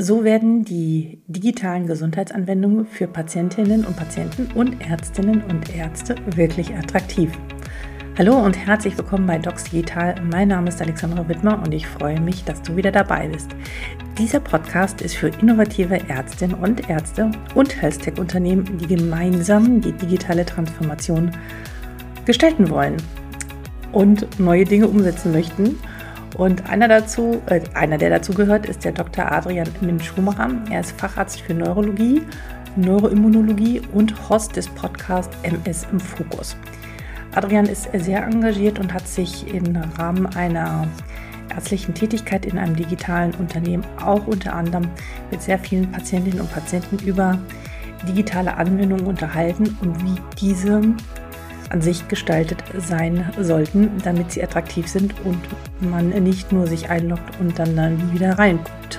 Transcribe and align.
So 0.00 0.22
werden 0.22 0.64
die 0.64 1.18
digitalen 1.26 1.88
Gesundheitsanwendungen 1.88 2.86
für 2.86 3.08
Patientinnen 3.08 3.84
und 3.84 3.96
Patienten 3.96 4.46
und 4.54 4.80
Ärztinnen 4.80 5.42
und 5.42 5.74
Ärzte 5.74 6.14
wirklich 6.36 6.72
attraktiv. 6.72 7.32
Hallo 8.16 8.38
und 8.38 8.56
herzlich 8.56 8.96
willkommen 8.96 9.26
bei 9.26 9.38
Docs 9.38 9.64
Digital. 9.64 10.14
Mein 10.30 10.46
Name 10.46 10.68
ist 10.68 10.80
Alexandra 10.80 11.28
Wittmer 11.28 11.60
und 11.64 11.74
ich 11.74 11.88
freue 11.88 12.20
mich, 12.20 12.44
dass 12.44 12.62
du 12.62 12.76
wieder 12.76 12.92
dabei 12.92 13.26
bist. 13.26 13.50
Dieser 14.16 14.38
Podcast 14.38 15.02
ist 15.02 15.16
für 15.16 15.30
innovative 15.40 16.08
Ärztinnen 16.08 16.54
und 16.54 16.88
Ärzte 16.88 17.32
und 17.56 17.82
Health-Tech-Unternehmen, 17.82 18.78
die 18.78 18.86
gemeinsam 18.86 19.80
die 19.80 19.90
digitale 19.90 20.46
Transformation 20.46 21.32
gestalten 22.24 22.70
wollen 22.70 22.98
und 23.90 24.38
neue 24.38 24.62
Dinge 24.62 24.86
umsetzen 24.86 25.32
möchten. 25.32 25.76
Und 26.36 26.68
einer 26.68 26.88
dazu, 26.88 27.40
äh, 27.46 27.60
einer, 27.74 27.98
der 27.98 28.10
dazu 28.10 28.32
gehört, 28.32 28.66
ist 28.66 28.84
der 28.84 28.92
Dr. 28.92 29.30
Adrian 29.30 29.68
Min-Schumacher. 29.80 30.50
Er 30.70 30.80
ist 30.80 30.92
Facharzt 31.00 31.40
für 31.40 31.54
Neurologie, 31.54 32.22
Neuroimmunologie 32.76 33.82
und 33.92 34.28
Host 34.28 34.56
des 34.56 34.68
Podcasts 34.68 35.36
MS 35.42 35.86
im 35.90 35.98
Fokus. 35.98 36.56
Adrian 37.34 37.66
ist 37.66 37.88
sehr 37.92 38.24
engagiert 38.24 38.78
und 38.78 38.92
hat 38.92 39.06
sich 39.06 39.52
im 39.52 39.76
Rahmen 39.96 40.26
einer 40.34 40.86
ärztlichen 41.54 41.94
Tätigkeit 41.94 42.46
in 42.46 42.58
einem 42.58 42.76
digitalen 42.76 43.34
Unternehmen 43.34 43.84
auch 44.04 44.26
unter 44.26 44.54
anderem 44.54 44.88
mit 45.30 45.42
sehr 45.42 45.58
vielen 45.58 45.90
Patientinnen 45.90 46.40
und 46.40 46.52
Patienten 46.52 46.98
über 46.98 47.38
digitale 48.06 48.56
Anwendungen 48.56 49.06
unterhalten 49.06 49.76
und 49.80 50.04
wie 50.04 50.20
diese 50.40 50.82
an 51.70 51.80
sich 51.80 52.08
gestaltet 52.08 52.62
sein 52.76 53.30
sollten, 53.38 53.90
damit 54.02 54.32
sie 54.32 54.42
attraktiv 54.42 54.88
sind 54.88 55.14
und 55.24 55.38
man 55.80 56.08
nicht 56.08 56.52
nur 56.52 56.66
sich 56.66 56.90
einloggt 56.90 57.38
und 57.40 57.58
dann, 57.58 57.76
dann 57.76 57.96
nie 57.96 58.14
wieder 58.14 58.38
reinguckt. 58.38 58.98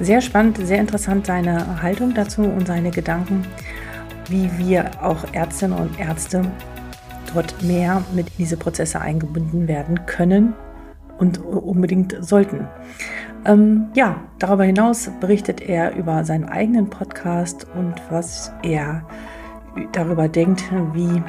Sehr 0.00 0.20
spannend, 0.20 0.58
sehr 0.58 0.80
interessant 0.80 1.26
seine 1.26 1.82
Haltung 1.82 2.14
dazu 2.14 2.42
und 2.42 2.66
seine 2.66 2.90
Gedanken, 2.90 3.46
wie 4.28 4.50
wir 4.58 4.90
auch 5.02 5.24
Ärztinnen 5.32 5.78
und 5.78 5.98
Ärzte 6.00 6.42
dort 7.34 7.62
mehr 7.62 8.02
mit 8.14 8.28
in 8.28 8.34
diese 8.38 8.56
Prozesse 8.56 9.00
eingebunden 9.00 9.68
werden 9.68 10.06
können 10.06 10.54
und 11.18 11.38
unbedingt 11.38 12.16
sollten. 12.20 12.66
Ähm, 13.44 13.88
ja, 13.94 14.22
darüber 14.38 14.64
hinaus 14.64 15.10
berichtet 15.20 15.60
er 15.60 15.94
über 15.94 16.24
seinen 16.24 16.44
eigenen 16.44 16.90
Podcast 16.90 17.66
und 17.74 17.94
was 18.10 18.52
er 18.62 19.06
darüber 19.92 20.28
denkt, 20.28 20.64
wie 20.94 21.22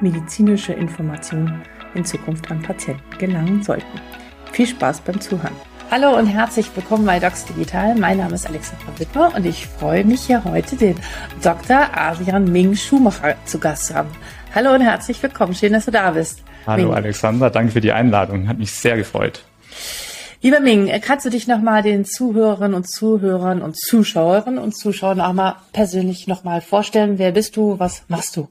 medizinische 0.00 0.72
Informationen 0.72 1.62
in 1.94 2.04
Zukunft 2.04 2.50
an 2.50 2.62
Patienten 2.62 3.18
gelangen 3.18 3.62
sollten. 3.62 4.00
Viel 4.52 4.66
Spaß 4.66 5.00
beim 5.00 5.20
Zuhören. 5.20 5.54
Hallo 5.90 6.18
und 6.18 6.26
herzlich 6.26 6.68
willkommen 6.74 7.06
bei 7.06 7.20
Docs 7.20 7.44
Digital. 7.44 7.94
Mein 7.94 8.18
Name 8.18 8.34
ist 8.34 8.46
Alexandra 8.46 8.98
Wittmer 8.98 9.32
und 9.36 9.46
ich 9.46 9.66
freue 9.66 10.04
mich 10.04 10.22
hier 10.22 10.42
heute 10.44 10.74
den 10.74 10.96
Dr. 11.42 11.88
Adrian 11.94 12.50
Ming 12.50 12.74
Schumacher 12.74 13.36
zu 13.44 13.60
Gast 13.60 13.86
zu 13.86 13.94
haben. 13.94 14.08
Hallo 14.54 14.74
und 14.74 14.80
herzlich 14.80 15.22
willkommen. 15.22 15.54
Schön, 15.54 15.72
dass 15.72 15.84
du 15.84 15.92
da 15.92 16.10
bist. 16.10 16.42
Hallo 16.66 16.86
Ming. 16.86 16.94
Alexandra, 16.94 17.50
danke 17.50 17.72
für 17.72 17.80
die 17.80 17.92
Einladung. 17.92 18.48
Hat 18.48 18.58
mich 18.58 18.72
sehr 18.72 18.96
gefreut. 18.96 19.44
Lieber 20.42 20.60
Ming, 20.60 20.90
kannst 21.02 21.24
du 21.24 21.30
dich 21.30 21.46
nochmal 21.46 21.82
den 21.82 22.04
Zuhörerinnen 22.04 22.74
und 22.74 22.88
Zuhörern 22.88 23.62
und 23.62 23.78
Zuschauerinnen 23.78 24.58
und 24.58 24.76
Zuschauern 24.76 25.20
auch 25.20 25.32
mal 25.32 25.56
persönlich 25.72 26.26
nochmal 26.26 26.60
vorstellen? 26.60 27.18
Wer 27.18 27.32
bist 27.32 27.56
du? 27.56 27.78
Was 27.78 28.02
machst 28.08 28.36
du? 28.36 28.48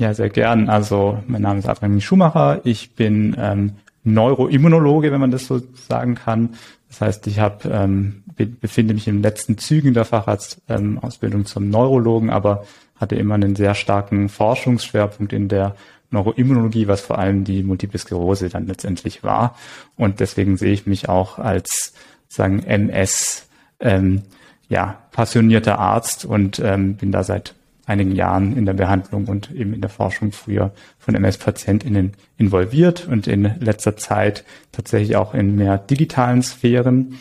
Ja, 0.00 0.14
sehr 0.14 0.30
gern. 0.30 0.68
Also 0.68 1.22
mein 1.26 1.42
Name 1.42 1.58
ist 1.58 1.68
Adrian 1.68 2.00
Schumacher. 2.00 2.60
Ich 2.64 2.94
bin 2.94 3.36
ähm, 3.38 3.72
Neuroimmunologe, 4.04 5.10
wenn 5.10 5.20
man 5.20 5.32
das 5.32 5.46
so 5.46 5.60
sagen 5.88 6.14
kann. 6.14 6.50
Das 6.88 7.00
heißt, 7.00 7.26
ich 7.26 7.40
habe 7.40 7.68
ähm, 7.68 8.22
be 8.36 8.46
befinde 8.46 8.94
mich 8.94 9.04
den 9.04 9.22
letzten 9.22 9.58
Zügen 9.58 9.94
der 9.94 10.04
Facharztausbildung 10.04 11.40
ähm, 11.40 11.46
zum 11.46 11.68
Neurologen, 11.68 12.30
aber 12.30 12.64
hatte 12.94 13.16
immer 13.16 13.34
einen 13.34 13.56
sehr 13.56 13.74
starken 13.74 14.28
Forschungsschwerpunkt 14.28 15.32
in 15.32 15.48
der 15.48 15.74
Neuroimmunologie, 16.10 16.86
was 16.86 17.00
vor 17.00 17.18
allem 17.18 17.44
die 17.44 17.62
Multiple 17.64 17.98
Sklerose 17.98 18.48
dann 18.48 18.66
letztendlich 18.66 19.24
war. 19.24 19.56
Und 19.96 20.20
deswegen 20.20 20.56
sehe 20.56 20.72
ich 20.72 20.86
mich 20.86 21.08
auch 21.08 21.38
als 21.38 21.92
sagen 22.28 22.62
MS 22.62 23.48
ähm, 23.80 24.22
ja 24.68 24.98
passionierter 25.10 25.78
Arzt 25.80 26.24
und 26.24 26.60
ähm, 26.60 26.94
bin 26.94 27.10
da 27.10 27.24
seit 27.24 27.54
einigen 27.88 28.12
Jahren 28.12 28.56
in 28.56 28.66
der 28.66 28.74
Behandlung 28.74 29.26
und 29.26 29.50
eben 29.50 29.72
in 29.72 29.80
der 29.80 29.90
Forschung 29.90 30.30
früher 30.32 30.72
von 30.98 31.14
MS-PatientInnen 31.14 32.12
involviert 32.36 33.08
und 33.08 33.26
in 33.26 33.50
letzter 33.60 33.96
Zeit 33.96 34.44
tatsächlich 34.72 35.16
auch 35.16 35.34
in 35.34 35.56
mehr 35.56 35.78
digitalen 35.78 36.42
Sphären. 36.42 37.14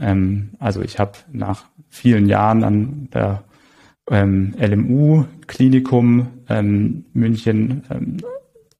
Ähm, 0.00 0.50
also 0.58 0.80
ich 0.80 0.98
habe 0.98 1.12
nach 1.32 1.66
vielen 1.90 2.26
Jahren 2.26 2.64
an 2.64 3.08
der 3.12 3.44
ähm, 4.10 4.54
LMU-Klinikum 4.58 6.28
ähm, 6.48 7.04
München 7.12 7.84
ähm, 7.90 8.16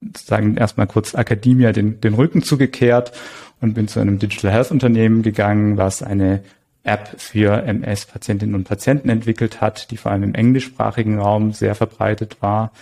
sozusagen 0.00 0.56
erstmal 0.56 0.86
kurz 0.86 1.14
Akademia 1.14 1.72
den, 1.72 2.00
den 2.00 2.14
Rücken 2.14 2.42
zugekehrt 2.42 3.12
und 3.60 3.74
bin 3.74 3.88
zu 3.88 4.00
einem 4.00 4.18
Digital 4.18 4.50
Health 4.50 4.70
Unternehmen 4.70 5.22
gegangen, 5.22 5.76
was 5.76 6.02
eine 6.02 6.42
App 6.84 7.20
für 7.20 7.62
MS-Patientinnen 7.62 8.54
und 8.54 8.64
Patienten 8.64 9.08
entwickelt 9.08 9.60
hat, 9.60 9.90
die 9.90 9.96
vor 9.96 10.12
allem 10.12 10.22
im 10.22 10.34
englischsprachigen 10.34 11.18
Raum 11.18 11.52
sehr 11.52 11.74
verbreitet 11.74 12.36
war. 12.40 12.72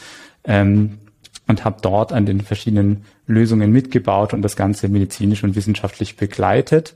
Ähm, 0.45 0.99
und 1.49 1.65
habe 1.65 1.79
dort 1.83 2.13
an 2.13 2.25
den 2.25 2.41
verschiedenen 2.41 3.05
Lösungen 3.27 3.73
mitgebaut 3.73 4.33
und 4.33 4.43
das 4.43 4.57
Ganze 4.57 4.89
medizinisch 4.89 5.43
und 5.45 5.57
wissenschaftlich 5.57 6.17
begleitet. 6.17 6.95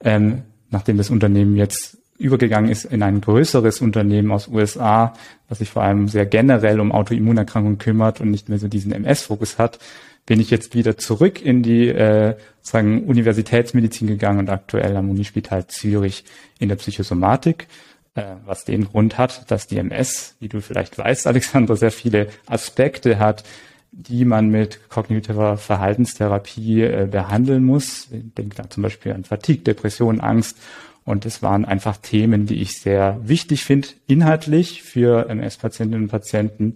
Ähm, 0.00 0.42
nachdem 0.70 0.96
das 0.96 1.10
Unternehmen 1.10 1.56
jetzt 1.56 1.98
übergegangen 2.18 2.70
ist 2.70 2.84
in 2.84 3.02
ein 3.02 3.20
größeres 3.20 3.80
Unternehmen 3.80 4.32
aus 4.32 4.48
USA, 4.48 5.14
was 5.48 5.58
sich 5.58 5.70
vor 5.70 5.82
allem 5.82 6.08
sehr 6.08 6.26
generell 6.26 6.80
um 6.80 6.92
Autoimmunerkrankungen 6.92 7.78
kümmert 7.78 8.20
und 8.20 8.30
nicht 8.30 8.48
mehr 8.48 8.58
so 8.58 8.68
diesen 8.68 8.92
MS-Fokus 8.92 9.58
hat, 9.58 9.78
bin 10.26 10.40
ich 10.40 10.50
jetzt 10.50 10.74
wieder 10.74 10.98
zurück 10.98 11.40
in 11.40 11.62
die 11.62 11.88
äh, 11.88 12.36
sagen 12.60 13.04
Universitätsmedizin 13.04 14.08
gegangen 14.08 14.40
und 14.40 14.50
aktuell 14.50 14.96
am 14.96 15.08
Unispital 15.08 15.68
Zürich 15.68 16.24
in 16.58 16.68
der 16.68 16.76
Psychosomatik, 16.76 17.68
äh, 18.16 18.34
was 18.44 18.64
den 18.64 18.84
Grund 18.84 19.18
hat, 19.18 19.50
dass 19.50 19.68
die 19.68 19.78
MS, 19.78 20.34
wie 20.40 20.48
du 20.48 20.60
vielleicht 20.60 20.98
weißt, 20.98 21.28
Alexander, 21.28 21.76
sehr 21.76 21.92
viele 21.92 22.28
Aspekte 22.46 23.18
hat, 23.18 23.44
die 23.92 24.24
man 24.24 24.48
mit 24.50 24.90
kognitiver 24.90 25.56
Verhaltenstherapie 25.56 26.82
äh, 26.82 27.08
behandeln 27.10 27.64
muss. 27.64 28.08
Ich 28.10 28.34
denke 28.34 28.56
da 28.56 28.68
zum 28.68 28.82
Beispiel 28.82 29.12
an 29.12 29.24
Fatigue, 29.24 29.62
Depression, 29.62 30.20
Angst. 30.20 30.58
Und 31.04 31.24
es 31.24 31.40
waren 31.40 31.64
einfach 31.64 31.98
Themen, 31.98 32.46
die 32.46 32.60
ich 32.60 32.80
sehr 32.80 33.20
wichtig 33.22 33.62
finde, 33.62 33.88
inhaltlich 34.08 34.82
für 34.82 35.28
MS-Patientinnen 35.28 36.06
und 36.06 36.10
Patienten 36.10 36.74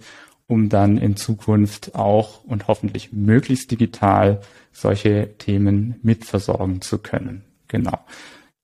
um 0.51 0.69
dann 0.69 0.99
in 0.99 1.17
Zukunft 1.17 1.95
auch 1.95 2.43
und 2.43 2.67
hoffentlich 2.67 3.13
möglichst 3.13 3.71
digital 3.71 4.41
solche 4.73 5.31
Themen 5.39 6.01
mitversorgen 6.03 6.81
zu 6.81 6.99
können. 6.99 7.45
Genau. 7.69 7.99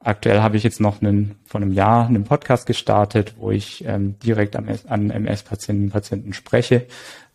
Aktuell 0.01 0.41
habe 0.41 0.57
ich 0.57 0.65
jetzt 0.65 0.81
noch 0.81 1.01
einen, 1.01 1.37
vor 1.45 1.61
einem 1.61 1.73
Jahr 1.73 2.09
einen 2.09 2.25
Podcast 2.25 2.67
gestartet, 2.67 3.35
wo 3.39 3.53
ich 3.53 3.85
ähm, 3.87 4.19
direkt 4.19 4.57
am, 4.57 4.67
an 4.89 5.11
MS-Patienten 5.11 5.91
Patienten 5.91 6.33
spreche, 6.33 6.87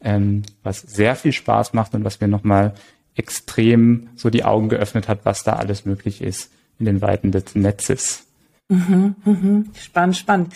ähm, 0.02 0.44
was 0.64 0.82
sehr 0.82 1.16
viel 1.16 1.32
Spaß 1.32 1.72
macht 1.74 1.94
und 1.96 2.04
was 2.04 2.20
mir 2.20 2.28
nochmal 2.28 2.74
extrem 3.16 4.10
so 4.16 4.30
die 4.30 4.44
Augen 4.44 4.68
geöffnet 4.68 5.08
hat, 5.08 5.24
was 5.24 5.44
da 5.44 5.54
alles 5.54 5.86
möglich 5.86 6.22
ist 6.22 6.52
in 6.78 6.86
den 6.86 7.02
Weiten 7.02 7.32
des 7.32 7.56
Netzes. 7.56 8.28
Mhm, 8.72 9.16
mhm. 9.26 9.66
Spannend, 9.78 10.16
spannend. 10.16 10.54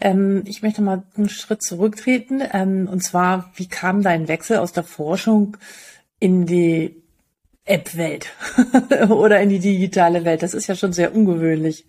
Ähm, 0.00 0.44
ich 0.46 0.62
möchte 0.62 0.82
mal 0.82 1.02
einen 1.16 1.28
Schritt 1.28 1.64
zurücktreten. 1.64 2.40
Ähm, 2.52 2.88
und 2.88 3.02
zwar, 3.02 3.50
wie 3.56 3.66
kam 3.66 4.02
dein 4.02 4.28
Wechsel 4.28 4.58
aus 4.58 4.72
der 4.72 4.84
Forschung 4.84 5.56
in 6.20 6.46
die 6.46 7.02
App-Welt 7.64 8.28
oder 9.08 9.40
in 9.40 9.48
die 9.48 9.58
digitale 9.58 10.24
Welt? 10.24 10.44
Das 10.44 10.54
ist 10.54 10.68
ja 10.68 10.76
schon 10.76 10.92
sehr 10.92 11.12
ungewöhnlich. 11.12 11.86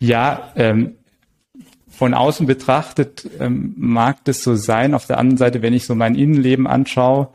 Ja, 0.00 0.52
ähm, 0.56 0.96
von 1.88 2.12
außen 2.12 2.48
betrachtet 2.48 3.30
ähm, 3.38 3.74
mag 3.76 4.24
das 4.24 4.42
so 4.42 4.56
sein. 4.56 4.94
Auf 4.94 5.06
der 5.06 5.18
anderen 5.18 5.38
Seite, 5.38 5.62
wenn 5.62 5.74
ich 5.74 5.86
so 5.86 5.94
mein 5.94 6.16
Innenleben 6.16 6.66
anschaue, 6.66 7.28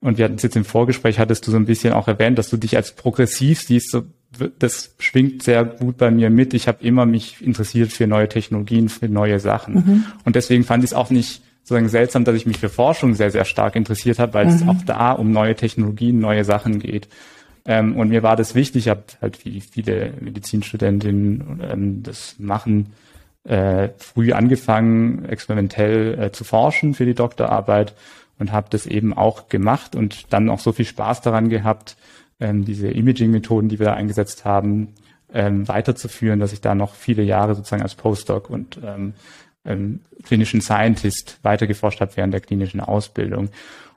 und 0.00 0.18
wir 0.18 0.24
hatten 0.24 0.34
es 0.34 0.42
jetzt 0.42 0.56
im 0.56 0.64
Vorgespräch, 0.64 1.20
hattest 1.20 1.46
du 1.46 1.52
so 1.52 1.56
ein 1.56 1.66
bisschen 1.66 1.92
auch 1.92 2.08
erwähnt, 2.08 2.36
dass 2.36 2.50
du 2.50 2.56
dich 2.56 2.74
als 2.74 2.96
progressiv 2.96 3.60
siehst, 3.60 3.92
so 3.92 4.02
das 4.58 4.94
schwingt 4.98 5.42
sehr 5.42 5.64
gut 5.64 5.98
bei 5.98 6.10
mir 6.10 6.30
mit. 6.30 6.54
Ich 6.54 6.68
habe 6.68 6.84
immer 6.84 7.06
mich 7.06 7.44
interessiert 7.44 7.92
für 7.92 8.06
neue 8.06 8.28
Technologien, 8.28 8.88
für 8.88 9.08
neue 9.08 9.40
Sachen. 9.40 9.74
Mhm. 9.74 10.04
Und 10.24 10.36
deswegen 10.36 10.64
fand 10.64 10.84
ich 10.84 10.90
es 10.90 10.94
auch 10.94 11.10
nicht 11.10 11.42
sozusagen 11.62 11.88
seltsam, 11.88 12.24
dass 12.24 12.34
ich 12.34 12.46
mich 12.46 12.58
für 12.58 12.68
Forschung 12.68 13.14
sehr, 13.14 13.30
sehr 13.30 13.44
stark 13.44 13.76
interessiert 13.76 14.18
habe, 14.18 14.34
weil 14.34 14.46
mhm. 14.46 14.52
es 14.52 14.66
auch 14.66 14.82
da 14.84 15.12
um 15.12 15.32
neue 15.32 15.54
Technologien, 15.54 16.18
neue 16.18 16.44
Sachen 16.44 16.78
geht. 16.78 17.08
Ähm, 17.64 17.96
und 17.96 18.08
mir 18.08 18.22
war 18.22 18.36
das 18.36 18.54
wichtig, 18.54 18.86
ich 18.86 18.90
habe 18.90 19.04
halt 19.20 19.44
wie 19.44 19.60
viele 19.60 20.12
Medizinstudentinnen 20.20 21.62
ähm, 21.62 22.02
das 22.02 22.36
machen, 22.38 22.92
äh, 23.44 23.90
früh 23.98 24.32
angefangen, 24.32 25.24
experimentell 25.26 26.18
äh, 26.18 26.32
zu 26.32 26.44
forschen 26.44 26.94
für 26.94 27.06
die 27.06 27.14
Doktorarbeit 27.14 27.94
und 28.38 28.52
habe 28.52 28.68
das 28.70 28.86
eben 28.86 29.12
auch 29.12 29.48
gemacht 29.48 29.94
und 29.94 30.32
dann 30.32 30.48
auch 30.48 30.58
so 30.58 30.72
viel 30.72 30.84
Spaß 30.84 31.20
daran 31.20 31.48
gehabt, 31.48 31.96
ähm, 32.42 32.64
diese 32.64 32.88
Imaging-Methoden, 32.88 33.68
die 33.68 33.78
wir 33.78 33.86
da 33.86 33.94
eingesetzt 33.94 34.44
haben, 34.44 34.88
ähm, 35.32 35.66
weiterzuführen, 35.68 36.40
dass 36.40 36.52
ich 36.52 36.60
da 36.60 36.74
noch 36.74 36.94
viele 36.94 37.22
Jahre 37.22 37.54
sozusagen 37.54 37.82
als 37.82 37.94
Postdoc 37.94 38.50
und 38.50 38.78
ähm, 38.84 39.14
ähm, 39.64 40.00
klinischen 40.24 40.60
Scientist 40.60 41.38
weitergeforscht 41.42 42.00
habe 42.00 42.16
während 42.16 42.34
der 42.34 42.40
klinischen 42.40 42.80
Ausbildung 42.80 43.48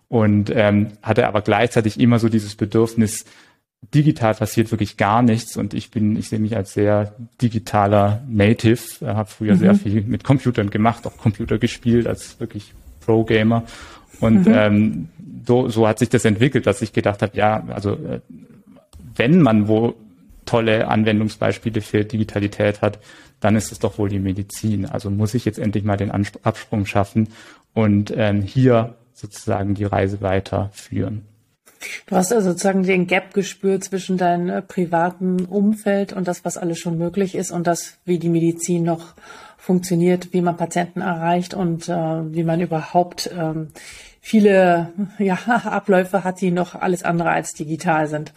und 0.07 0.51
ähm, 0.53 0.89
hatte 1.01 1.27
aber 1.27 1.42
gleichzeitig 1.42 2.00
immer 2.00 2.19
so 2.19 2.30
dieses 2.30 2.56
Bedürfnis, 2.56 3.25
digital 3.94 4.33
passiert 4.36 4.71
wirklich 4.71 4.98
gar 4.98 5.21
nichts 5.21 5.57
und 5.57 5.74
ich 5.74 5.91
bin, 5.91 6.15
ich 6.15 6.30
sehe 6.30 6.39
mich 6.39 6.56
als 6.56 6.74
sehr 6.74 7.15
digitaler 7.41 8.24
Native, 8.27 9.06
habe 9.06 9.30
früher 9.30 9.56
mhm. 9.56 9.59
sehr 9.59 9.75
viel 9.75 10.01
mit 10.03 10.24
Computern 10.24 10.69
gemacht, 10.69 11.06
auch 11.06 11.18
Computer 11.18 11.57
gespielt 11.57 12.07
als 12.07 12.39
wirklich 12.39 12.74
Pro-Gamer 13.01 13.63
und 14.19 14.48
mhm. 14.48 14.53
ähm, 14.53 15.09
so, 15.47 15.69
so 15.69 15.88
hat 15.88 16.00
sich 16.00 16.09
das 16.09 16.25
entwickelt, 16.25 16.68
dass 16.68 16.81
ich 16.81 16.94
gedacht 16.94 17.21
habe, 17.21 17.38
ja, 17.38 17.63
also 17.69 17.94
äh, 17.94 18.21
wenn 19.15 19.42
man 19.42 19.68
wo 19.68 19.95
tolle 20.45 20.88
Anwendungsbeispiele 20.88 21.81
für 21.81 22.06
Digitalität 22.06 22.81
hat, 22.81 23.00
dann 23.39 23.56
ist 23.56 23.71
es 23.71 23.80
doch 23.80 23.97
wohl 23.97 24.09
die 24.09 24.19
Medizin. 24.19 24.86
Also 24.86 25.09
muss 25.09 25.33
ich 25.33 25.45
jetzt 25.45 25.59
endlich 25.59 25.83
mal 25.83 25.97
den 25.97 26.12
Absprung 26.12 26.86
schaffen 26.86 27.30
und 27.74 28.13
ähm, 28.15 28.42
hier 28.42 28.95
sozusagen 29.13 29.75
die 29.75 29.86
Reise 29.86 30.21
weiterführen. 30.21 31.24
Du 32.07 32.15
hast 32.15 32.31
also 32.31 32.50
sozusagen 32.50 32.83
den 32.83 33.07
Gap 33.07 33.33
gespürt 33.33 33.83
zwischen 33.83 34.18
deinem 34.18 34.50
äh, 34.50 34.62
privaten 34.62 35.45
Umfeld 35.45 36.13
und 36.13 36.27
das, 36.27 36.45
was 36.45 36.57
alles 36.57 36.80
schon 36.80 36.98
möglich 36.98 37.36
ist 37.36 37.51
und 37.51 37.68
das, 37.68 37.98
wie 38.06 38.18
die 38.18 38.30
Medizin 38.30 38.83
noch 38.83 39.13
funktioniert, 39.57 40.31
wie 40.31 40.41
man 40.41 40.57
Patienten 40.57 41.01
erreicht 41.01 41.53
und 41.53 41.89
äh, 41.89 41.94
wie 42.33 42.44
man 42.44 42.62
überhaupt 42.62 43.30
ähm, 43.38 43.69
viele 44.25 44.92
ja, 45.19 45.36
Abläufe 45.36 46.24
hat, 46.24 46.42
die 46.42 46.50
noch 46.50 46.74
alles 46.74 47.04
andere 47.04 47.30
als 47.30 47.54
digital 47.54 48.07
sind. 48.07 48.33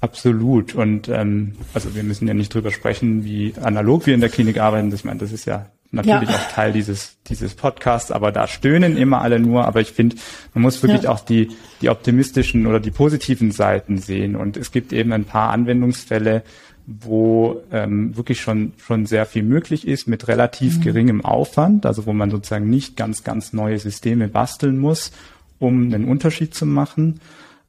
Absolut. 0.00 0.74
Und 0.74 1.08
ähm, 1.08 1.54
also 1.72 1.94
wir 1.94 2.02
müssen 2.02 2.28
ja 2.28 2.34
nicht 2.34 2.52
drüber 2.52 2.72
sprechen, 2.72 3.24
wie 3.24 3.54
analog 3.62 4.06
wir 4.06 4.14
in 4.14 4.20
der 4.20 4.28
Klinik 4.28 4.58
arbeiten. 4.58 4.92
Ich 4.92 5.04
meine, 5.04 5.20
das 5.20 5.32
ist 5.32 5.46
ja 5.46 5.70
natürlich 5.92 6.28
ja. 6.28 6.34
auch 6.34 6.48
Teil 6.52 6.72
dieses, 6.72 7.16
dieses 7.28 7.54
Podcasts, 7.54 8.10
aber 8.10 8.32
da 8.32 8.48
stöhnen 8.48 8.96
immer 8.96 9.22
alle 9.22 9.38
nur. 9.38 9.66
Aber 9.66 9.80
ich 9.80 9.92
finde, 9.92 10.16
man 10.52 10.62
muss 10.62 10.82
wirklich 10.82 11.04
ja. 11.04 11.10
auch 11.10 11.20
die, 11.20 11.48
die 11.80 11.88
optimistischen 11.88 12.66
oder 12.66 12.80
die 12.80 12.90
positiven 12.90 13.52
Seiten 13.52 13.98
sehen. 13.98 14.34
Und 14.34 14.56
es 14.56 14.72
gibt 14.72 14.92
eben 14.92 15.12
ein 15.12 15.24
paar 15.24 15.50
Anwendungsfälle, 15.50 16.42
wo 16.86 17.62
ähm, 17.72 18.16
wirklich 18.16 18.40
schon, 18.40 18.72
schon 18.76 19.06
sehr 19.06 19.26
viel 19.26 19.42
möglich 19.42 19.86
ist 19.86 20.06
mit 20.06 20.28
relativ 20.28 20.78
mhm. 20.78 20.82
geringem 20.82 21.24
Aufwand, 21.24 21.86
also 21.86 22.06
wo 22.06 22.12
man 22.12 22.30
sozusagen 22.30 22.68
nicht 22.68 22.96
ganz, 22.96 23.24
ganz 23.24 23.52
neue 23.52 23.78
Systeme 23.78 24.28
basteln 24.28 24.78
muss, 24.78 25.12
um 25.58 25.84
einen 25.84 26.04
Unterschied 26.04 26.54
zu 26.54 26.66
machen. 26.66 27.20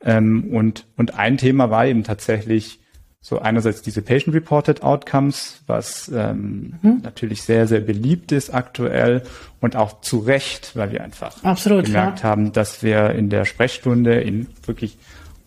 Ähm, 0.02 0.50
und, 0.52 0.86
und 0.98 1.18
ein 1.18 1.38
Thema 1.38 1.70
war 1.70 1.86
eben 1.86 2.04
tatsächlich 2.04 2.80
so 3.26 3.40
einerseits 3.40 3.82
diese 3.82 4.04
Patient-Reported 4.04 4.84
Outcomes, 4.84 5.64
was 5.66 6.12
ähm, 6.14 6.76
mhm. 6.84 7.00
natürlich 7.02 7.42
sehr, 7.42 7.66
sehr 7.68 7.80
beliebt 7.80 8.32
ist 8.32 8.54
aktuell 8.54 9.24
und 9.62 9.76
auch 9.76 10.02
zu 10.02 10.20
Recht, 10.20 10.76
weil 10.76 10.92
wir 10.92 11.04
einfach 11.04 11.44
Absolut, 11.44 11.86
gemerkt 11.86 12.20
ja. 12.20 12.26
haben, 12.26 12.52
dass 12.52 12.84
wir 12.84 13.12
in 13.12 13.32
der 13.32 13.46
Sprechstunde 13.46 14.22
in 14.22 14.46
wirklich 14.68 15.00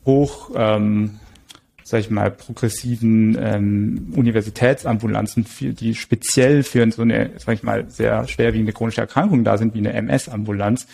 hoch, 0.05 0.51
ähm, 0.57 1.21
sag 1.89 2.01
ich 2.01 2.11
mal, 2.11 2.31
progressiven 2.31 3.37
ähm, 3.41 4.13
Universitätsambulanzen, 4.15 5.45
für, 5.45 5.73
die 5.73 5.95
speziell 5.95 6.63
für 6.63 6.91
so 6.93 7.03
eine, 7.03 7.31
sag 7.39 7.55
ich 7.55 7.63
mal, 7.63 7.89
sehr 7.91 8.29
schwerwiegende 8.29 8.75
chronische 8.75 9.01
Erkrankung 9.01 9.43
da 9.43 9.57
sind, 9.57 9.75
wie 9.75 9.79
eine 9.79 9.95
MS-Ambulanz, 9.95 10.87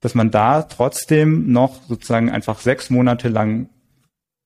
dass 0.00 0.16
man 0.16 0.32
da 0.32 0.62
trotzdem 0.62 1.52
noch 1.52 1.82
sozusagen 1.84 2.28
einfach 2.28 2.58
sechs 2.58 2.90
Monate 2.90 3.28
lang 3.28 3.68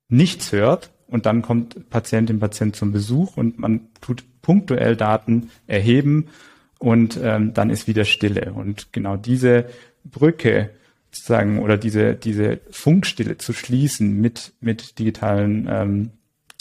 nichts 0.08 0.52
hört 0.52 0.90
und 1.06 1.24
dann 1.24 1.40
kommt 1.40 1.88
Patientin, 1.88 2.40
Patient 2.40 2.76
zum 2.76 2.92
Besuch 2.92 3.38
und 3.38 3.58
man 3.58 3.88
tut 4.02 4.22
punktuell 4.42 4.96
Daten 4.96 5.50
erheben 5.66 6.28
und 6.78 7.18
ähm, 7.22 7.54
dann 7.54 7.70
ist 7.70 7.88
wieder 7.88 8.04
Stille. 8.04 8.52
Und 8.52 8.92
genau 8.92 9.16
diese 9.16 9.64
Brücke 10.04 10.70
sozusagen 11.10 11.60
oder 11.60 11.76
diese, 11.76 12.14
diese 12.14 12.60
Funkstille 12.70 13.38
zu 13.38 13.52
schließen 13.52 14.20
mit, 14.20 14.52
mit 14.60 14.98
digitalen 14.98 15.68
ähm, 15.70 16.10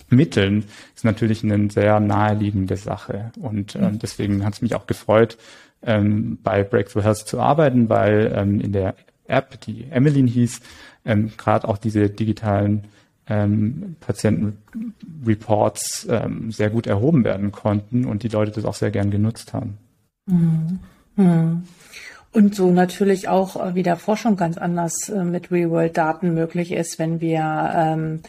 Mitteln 0.09 0.65
ist 0.95 1.03
natürlich 1.03 1.44
eine 1.44 1.69
sehr 1.71 2.00
naheliegende 2.00 2.77
Sache. 2.77 3.31
Und 3.39 3.75
ähm, 3.75 4.00
deswegen 4.00 4.45
hat 4.45 4.53
es 4.53 4.62
mich 4.62 4.75
auch 4.75 4.88
gefreut, 4.88 5.38
ähm, 5.81 6.38
bei 6.44 6.63
Breakthrough 6.63 7.03
Health 7.03 7.27
zu 7.27 7.39
arbeiten, 7.39 7.89
weil 7.89 8.31
ähm, 8.36 8.62
in 8.62 8.71
der 8.71 8.95
App, 9.27 9.59
die 9.62 9.86
Emmeline 9.89 10.30
hieß, 10.30 10.62
ähm, 11.06 11.31
gerade 11.38 11.68
auch 11.68 11.77
diese 11.77 12.09
digitalen 12.09 12.86
ähm, 13.27 13.95
Patientenreports 14.01 16.07
ähm, 16.09 16.51
sehr 16.51 16.69
gut 16.69 16.88
erhoben 16.88 17.24
werden 17.24 17.51
konnten 17.51 18.06
und 18.06 18.24
die 18.24 18.27
Leute 18.27 18.51
das 18.51 18.65
auch 18.65 18.75
sehr 18.75 18.91
gern 18.91 19.09
genutzt 19.09 19.53
haben. 19.53 19.77
Mhm. 20.27 20.80
Mhm. 21.15 21.63
Und 22.36 22.54
so 22.54 22.70
natürlich 22.70 23.30
auch, 23.30 23.56
äh, 23.56 23.76
wie 23.76 23.84
der 23.84 23.96
Forschung 23.96 24.36
ganz 24.36 24.58
anders 24.58 25.08
äh, 25.08 25.24
mit 25.24 25.52
Real-World-Daten 25.52 26.34
möglich 26.34 26.74
ist, 26.74 27.00
wenn 27.00 27.22
wir 27.22 27.72
ähm, 27.74 28.24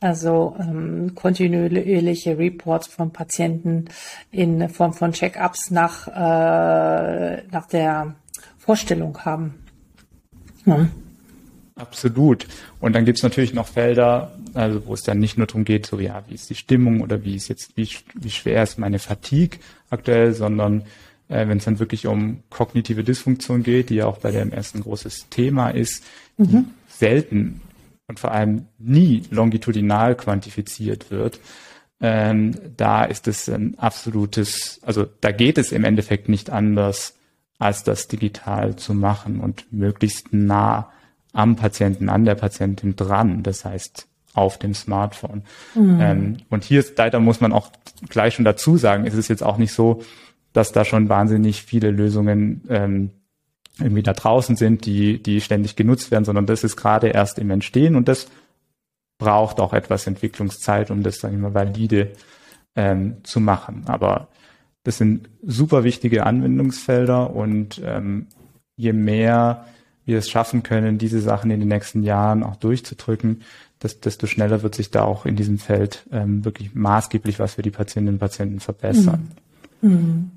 also 0.00 0.56
ähm, 0.58 1.14
kontinuierliche 1.14 2.36
Reports 2.36 2.88
von 2.88 3.12
Patienten 3.12 3.84
in 4.32 4.68
Form 4.68 4.94
von 4.94 5.12
Check-ups 5.12 5.70
nach, 5.70 6.08
äh, 6.08 7.46
nach 7.52 7.68
der 7.70 8.16
Vorstellung 8.58 9.16
haben. 9.24 9.54
Ja. 10.66 10.88
Absolut. 11.76 12.48
Und 12.80 12.94
dann 12.94 13.04
gibt's 13.04 13.22
natürlich 13.22 13.54
noch 13.54 13.68
Felder, 13.68 14.32
also 14.54 14.86
wo 14.86 14.94
es 14.94 15.04
dann 15.04 15.20
nicht 15.20 15.38
nur 15.38 15.46
darum 15.46 15.64
geht, 15.64 15.86
so 15.86 16.00
ja, 16.00 16.24
wie 16.26 16.34
ist 16.34 16.50
die 16.50 16.56
Stimmung 16.56 17.00
oder 17.00 17.22
wie 17.22 17.36
ist 17.36 17.46
jetzt, 17.46 17.76
wie, 17.76 17.88
wie 18.14 18.30
schwer 18.30 18.64
ist 18.64 18.80
meine 18.80 18.98
Fatigue 18.98 19.60
aktuell, 19.88 20.34
sondern 20.34 20.82
äh, 21.32 21.48
wenn 21.48 21.58
es 21.58 21.64
dann 21.64 21.78
wirklich 21.78 22.06
um 22.06 22.42
kognitive 22.50 23.04
Dysfunktion 23.04 23.62
geht, 23.62 23.90
die 23.90 23.96
ja 23.96 24.06
auch 24.06 24.18
bei 24.18 24.30
der 24.30 24.42
MS 24.42 24.74
ein 24.74 24.82
großes 24.82 25.28
Thema 25.30 25.70
ist, 25.70 26.04
mhm. 26.36 26.66
selten 26.88 27.60
und 28.06 28.20
vor 28.20 28.32
allem 28.32 28.66
nie 28.78 29.22
longitudinal 29.30 30.14
quantifiziert 30.14 31.10
wird, 31.10 31.40
ähm, 32.00 32.54
da 32.76 33.04
ist 33.04 33.28
es 33.28 33.48
ein 33.48 33.78
absolutes, 33.78 34.80
also 34.82 35.06
da 35.20 35.32
geht 35.32 35.56
es 35.56 35.72
im 35.72 35.84
Endeffekt 35.84 36.28
nicht 36.28 36.50
anders, 36.50 37.16
als 37.58 37.84
das 37.84 38.08
digital 38.08 38.76
zu 38.76 38.92
machen 38.92 39.40
und 39.40 39.72
möglichst 39.72 40.32
nah 40.32 40.90
am 41.32 41.56
Patienten, 41.56 42.08
an 42.08 42.24
der 42.24 42.34
Patientin 42.34 42.96
dran. 42.96 43.44
Das 43.44 43.64
heißt, 43.64 44.08
auf 44.34 44.58
dem 44.58 44.74
Smartphone. 44.74 45.42
Mhm. 45.74 45.98
Ähm, 46.00 46.36
und 46.50 46.64
hier 46.64 46.80
ist, 46.80 46.98
leider 46.98 47.20
muss 47.20 47.40
man 47.40 47.52
auch 47.52 47.70
gleich 48.08 48.34
schon 48.34 48.44
dazu 48.44 48.76
sagen, 48.76 49.06
ist 49.06 49.14
es 49.14 49.28
jetzt 49.28 49.42
auch 49.42 49.58
nicht 49.58 49.72
so, 49.72 50.02
dass 50.52 50.72
da 50.72 50.84
schon 50.84 51.08
wahnsinnig 51.08 51.62
viele 51.62 51.90
Lösungen 51.90 52.62
ähm, 52.68 53.10
irgendwie 53.78 54.02
da 54.02 54.12
draußen 54.12 54.56
sind, 54.56 54.84
die, 54.84 55.22
die 55.22 55.40
ständig 55.40 55.76
genutzt 55.76 56.10
werden, 56.10 56.24
sondern 56.24 56.46
das 56.46 56.64
ist 56.64 56.76
gerade 56.76 57.08
erst 57.08 57.38
im 57.38 57.50
Entstehen 57.50 57.96
und 57.96 58.08
das 58.08 58.28
braucht 59.18 59.60
auch 59.60 59.72
etwas 59.72 60.06
Entwicklungszeit, 60.06 60.90
um 60.90 61.02
das, 61.02 61.22
wir 61.22 61.30
mal, 61.30 61.54
valide 61.54 62.10
ähm, 62.74 63.16
zu 63.22 63.40
machen. 63.40 63.84
Aber 63.86 64.28
das 64.84 64.98
sind 64.98 65.28
super 65.42 65.84
wichtige 65.84 66.26
Anwendungsfelder 66.26 67.34
und 67.34 67.80
ähm, 67.84 68.26
je 68.76 68.92
mehr 68.92 69.66
wir 70.04 70.18
es 70.18 70.28
schaffen 70.28 70.64
können, 70.64 70.98
diese 70.98 71.20
Sachen 71.20 71.50
in 71.50 71.60
den 71.60 71.68
nächsten 71.68 72.02
Jahren 72.02 72.42
auch 72.42 72.56
durchzudrücken, 72.56 73.42
desto 73.80 74.26
schneller 74.26 74.62
wird 74.62 74.74
sich 74.74 74.90
da 74.90 75.04
auch 75.04 75.26
in 75.26 75.36
diesem 75.36 75.58
Feld 75.58 76.06
ähm, 76.12 76.44
wirklich 76.44 76.74
maßgeblich 76.74 77.38
was 77.38 77.54
für 77.54 77.62
die 77.62 77.70
Patientinnen 77.70 78.16
und 78.16 78.20
Patienten 78.20 78.60
verbessern. 78.60 79.30
Mhm. 79.80 79.90
Mhm. 79.90 80.30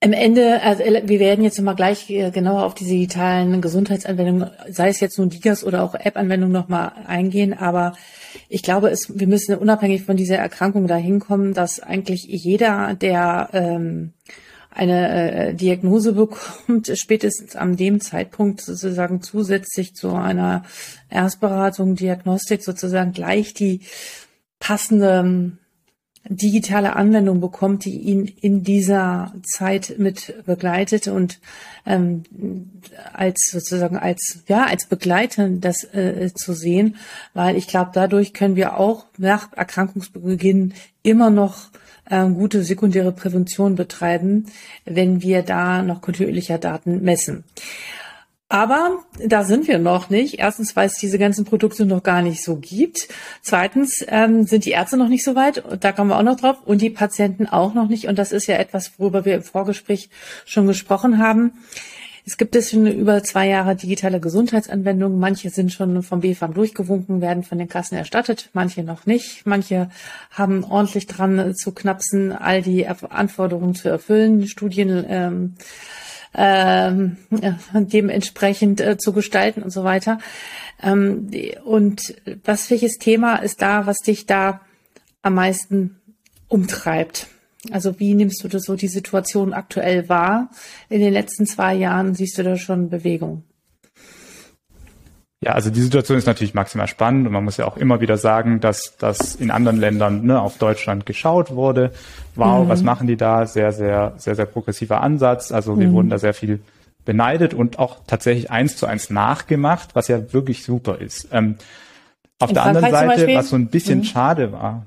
Am 0.00 0.12
Ende, 0.12 0.62
also 0.62 0.84
wir 0.84 1.18
werden 1.20 1.42
jetzt 1.42 1.58
nochmal 1.58 1.74
gleich 1.74 2.10
äh, 2.10 2.30
genauer 2.30 2.64
auf 2.64 2.74
diese 2.74 2.90
digitalen 2.90 3.60
Gesundheitsanwendungen, 3.62 4.50
sei 4.68 4.88
es 4.88 5.00
jetzt 5.00 5.18
nun 5.18 5.30
Digas 5.30 5.64
oder 5.64 5.82
auch 5.82 5.94
App-Anwendungen 5.94 6.52
nochmal 6.52 6.92
eingehen, 7.06 7.54
aber 7.54 7.94
ich 8.48 8.62
glaube, 8.62 8.90
es, 8.90 9.18
wir 9.18 9.26
müssen 9.26 9.56
unabhängig 9.56 10.02
von 10.02 10.16
dieser 10.16 10.36
Erkrankung 10.36 10.86
dahin 10.86 11.18
kommen, 11.18 11.54
dass 11.54 11.80
eigentlich 11.80 12.24
jeder, 12.24 12.94
der 12.94 13.48
ähm, 13.54 14.12
eine 14.70 15.32
äh, 15.32 15.54
Diagnose 15.54 16.12
bekommt, 16.12 16.92
spätestens 16.94 17.56
an 17.56 17.76
dem 17.76 18.00
Zeitpunkt 18.00 18.60
sozusagen 18.60 19.22
zusätzlich 19.22 19.94
zu 19.94 20.12
einer 20.12 20.64
Erstberatung, 21.08 21.96
Diagnostik 21.96 22.62
sozusagen 22.62 23.12
gleich 23.12 23.54
die 23.54 23.80
passende 24.60 25.56
digitale 26.28 26.96
Anwendung 26.96 27.40
bekommt, 27.40 27.84
die 27.84 27.98
ihn 27.98 28.26
in 28.40 28.62
dieser 28.62 29.32
Zeit 29.42 29.94
mit 29.98 30.34
begleitet 30.44 31.08
und 31.08 31.40
ähm, 31.84 32.24
als 33.12 33.48
sozusagen 33.50 33.96
als 33.96 34.42
ja 34.48 34.64
als 34.64 34.86
Begleiter 34.86 35.48
das 35.48 35.84
äh, 35.84 36.32
zu 36.34 36.52
sehen, 36.52 36.96
weil 37.34 37.56
ich 37.56 37.68
glaube, 37.68 37.90
dadurch 37.94 38.32
können 38.32 38.56
wir 38.56 38.78
auch 38.78 39.06
nach 39.18 39.52
Erkrankungsbeginn 39.52 40.74
immer 41.02 41.30
noch 41.30 41.70
äh, 42.10 42.26
gute 42.26 42.62
sekundäre 42.62 43.12
Prävention 43.12 43.74
betreiben, 43.74 44.46
wenn 44.84 45.22
wir 45.22 45.42
da 45.42 45.82
noch 45.82 46.00
kontinuierlicher 46.00 46.58
Daten 46.58 47.02
messen. 47.02 47.44
Aber 48.48 49.04
da 49.18 49.42
sind 49.42 49.66
wir 49.66 49.78
noch 49.78 50.08
nicht. 50.08 50.38
Erstens, 50.38 50.76
weil 50.76 50.86
es 50.86 50.94
diese 50.94 51.18
ganzen 51.18 51.44
Produkte 51.44 51.84
noch 51.84 52.02
gar 52.02 52.22
nicht 52.22 52.44
so 52.44 52.56
gibt. 52.56 53.08
Zweitens 53.42 54.04
ähm, 54.06 54.44
sind 54.44 54.64
die 54.64 54.70
Ärzte 54.70 54.96
noch 54.96 55.08
nicht 55.08 55.24
so 55.24 55.34
weit. 55.34 55.64
Da 55.80 55.90
kommen 55.90 56.10
wir 56.10 56.18
auch 56.18 56.22
noch 56.22 56.38
drauf. 56.38 56.58
Und 56.64 56.80
die 56.80 56.90
Patienten 56.90 57.46
auch 57.46 57.74
noch 57.74 57.88
nicht. 57.88 58.06
Und 58.06 58.18
das 58.18 58.30
ist 58.30 58.46
ja 58.46 58.56
etwas, 58.56 58.92
worüber 58.98 59.24
wir 59.24 59.34
im 59.34 59.42
Vorgespräch 59.42 60.10
schon 60.44 60.68
gesprochen 60.68 61.18
haben. 61.18 61.52
Es 62.28 62.36
gibt 62.36 62.56
es 62.56 62.70
schon 62.70 62.88
über 62.88 63.22
zwei 63.22 63.48
Jahre 63.48 63.76
digitale 63.76 64.18
Gesundheitsanwendungen. 64.18 65.18
Manche 65.18 65.50
sind 65.50 65.72
schon 65.72 66.02
vom 66.02 66.20
BFAM 66.20 66.54
durchgewunken, 66.54 67.20
werden 67.20 67.44
von 67.44 67.58
den 67.58 67.68
Kassen 67.68 67.94
erstattet, 67.94 68.50
manche 68.52 68.82
noch 68.82 69.06
nicht. 69.06 69.46
Manche 69.46 69.90
haben 70.32 70.64
ordentlich 70.64 71.06
dran 71.06 71.54
zu 71.54 71.72
knapsen, 71.72 72.32
all 72.32 72.62
die 72.62 72.88
Anforderungen 72.88 73.76
zu 73.76 73.88
erfüllen. 73.88 74.48
Studien 74.48 75.04
ähm, 75.08 75.54
ähm, 76.36 77.16
dementsprechend 77.74 78.80
äh, 78.80 78.98
zu 78.98 79.12
gestalten 79.12 79.62
und 79.62 79.70
so 79.70 79.84
weiter. 79.84 80.18
Ähm, 80.82 81.30
und 81.64 82.14
was 82.44 82.70
welches 82.70 82.98
Thema 82.98 83.36
ist 83.36 83.62
da, 83.62 83.86
was 83.86 83.98
dich 83.98 84.26
da 84.26 84.60
am 85.22 85.34
meisten 85.34 85.96
umtreibt? 86.48 87.28
Also 87.72 87.98
wie 87.98 88.14
nimmst 88.14 88.44
du 88.44 88.48
das 88.48 88.64
so 88.64 88.76
die 88.76 88.88
Situation 88.88 89.52
aktuell 89.52 90.08
wahr? 90.08 90.50
In 90.88 91.00
den 91.00 91.12
letzten 91.12 91.46
zwei 91.46 91.74
Jahren 91.74 92.14
siehst 92.14 92.38
du 92.38 92.42
da 92.42 92.56
schon 92.56 92.90
Bewegung? 92.90 93.42
Ja, 95.40 95.52
also 95.52 95.68
die 95.68 95.82
Situation 95.82 96.16
ist 96.16 96.26
natürlich 96.26 96.54
maximal 96.54 96.88
spannend 96.88 97.26
und 97.26 97.32
man 97.32 97.44
muss 97.44 97.58
ja 97.58 97.66
auch 97.66 97.76
immer 97.76 98.00
wieder 98.00 98.16
sagen, 98.16 98.60
dass 98.60 98.96
das 98.96 99.34
in 99.34 99.50
anderen 99.50 99.78
Ländern 99.78 100.24
ne, 100.24 100.40
auf 100.40 100.56
Deutschland 100.56 101.04
geschaut 101.04 101.54
wurde. 101.54 101.92
Wow, 102.36 102.64
mhm. 102.64 102.68
was 102.70 102.82
machen 102.82 103.06
die 103.06 103.16
da? 103.16 103.44
Sehr, 103.46 103.72
sehr, 103.72 104.14
sehr, 104.16 104.34
sehr 104.34 104.46
progressiver 104.46 105.02
Ansatz. 105.02 105.52
Also 105.52 105.78
wir 105.78 105.88
mhm. 105.88 105.92
wurden 105.92 106.10
da 106.10 106.18
sehr 106.18 106.32
viel 106.32 106.60
beneidet 107.04 107.52
und 107.52 107.78
auch 107.78 107.98
tatsächlich 108.06 108.50
eins 108.50 108.76
zu 108.76 108.86
eins 108.86 109.10
nachgemacht, 109.10 109.94
was 109.94 110.08
ja 110.08 110.32
wirklich 110.32 110.64
super 110.64 110.98
ist. 111.00 111.28
Ähm, 111.32 111.56
auf 112.38 112.50
in 112.50 112.54
der 112.54 112.64
Frankreich 112.64 112.94
anderen 112.94 113.18
Seite, 113.18 113.34
was 113.34 113.48
so 113.50 113.56
ein 113.56 113.68
bisschen 113.68 113.98
mhm. 114.00 114.04
schade 114.04 114.52
war, 114.52 114.86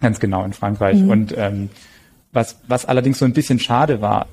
ganz 0.00 0.18
genau 0.18 0.44
in 0.44 0.52
Frankreich. 0.52 1.00
Mhm. 1.00 1.10
Und 1.10 1.34
ähm, 1.36 1.70
was, 2.32 2.58
was 2.66 2.86
allerdings 2.86 3.20
so 3.20 3.24
ein 3.24 3.32
bisschen 3.32 3.60
schade 3.60 4.00
war, 4.00 4.26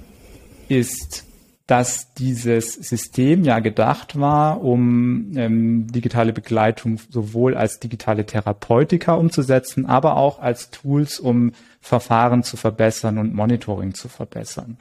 ist, 0.68 1.26
dass 1.72 2.14
dieses 2.16 2.74
System 2.74 3.46
ja 3.46 3.60
gedacht 3.60 4.20
war, 4.20 4.62
um 4.62 5.32
ähm, 5.38 5.88
digitale 5.88 6.34
Begleitung 6.34 7.00
sowohl 7.10 7.56
als 7.56 7.80
digitale 7.80 8.26
Therapeutika 8.26 9.14
umzusetzen, 9.14 9.86
aber 9.86 10.18
auch 10.18 10.42
als 10.42 10.70
Tools, 10.72 11.18
um 11.18 11.54
Verfahren 11.80 12.44
zu 12.44 12.58
verbessern 12.58 13.18
und 13.18 13.34
Monitoring 13.34 13.94
zu 13.94 14.10
verbessern. 14.10 14.80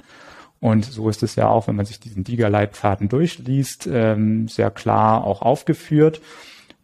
Und 0.59 0.85
so 0.85 1.09
ist 1.09 1.23
es 1.23 1.37
ja 1.37 1.47
auch, 1.47 1.69
wenn 1.69 1.77
man 1.77 1.87
sich 1.87 2.01
diesen 2.01 2.25
DIGA-Leitfaden 2.25 3.09
durchliest, 3.09 3.89
ähm, 3.89 4.49
sehr 4.49 4.73
klar 4.73 5.23
auch 5.23 5.43
aufgeführt. 5.43 6.21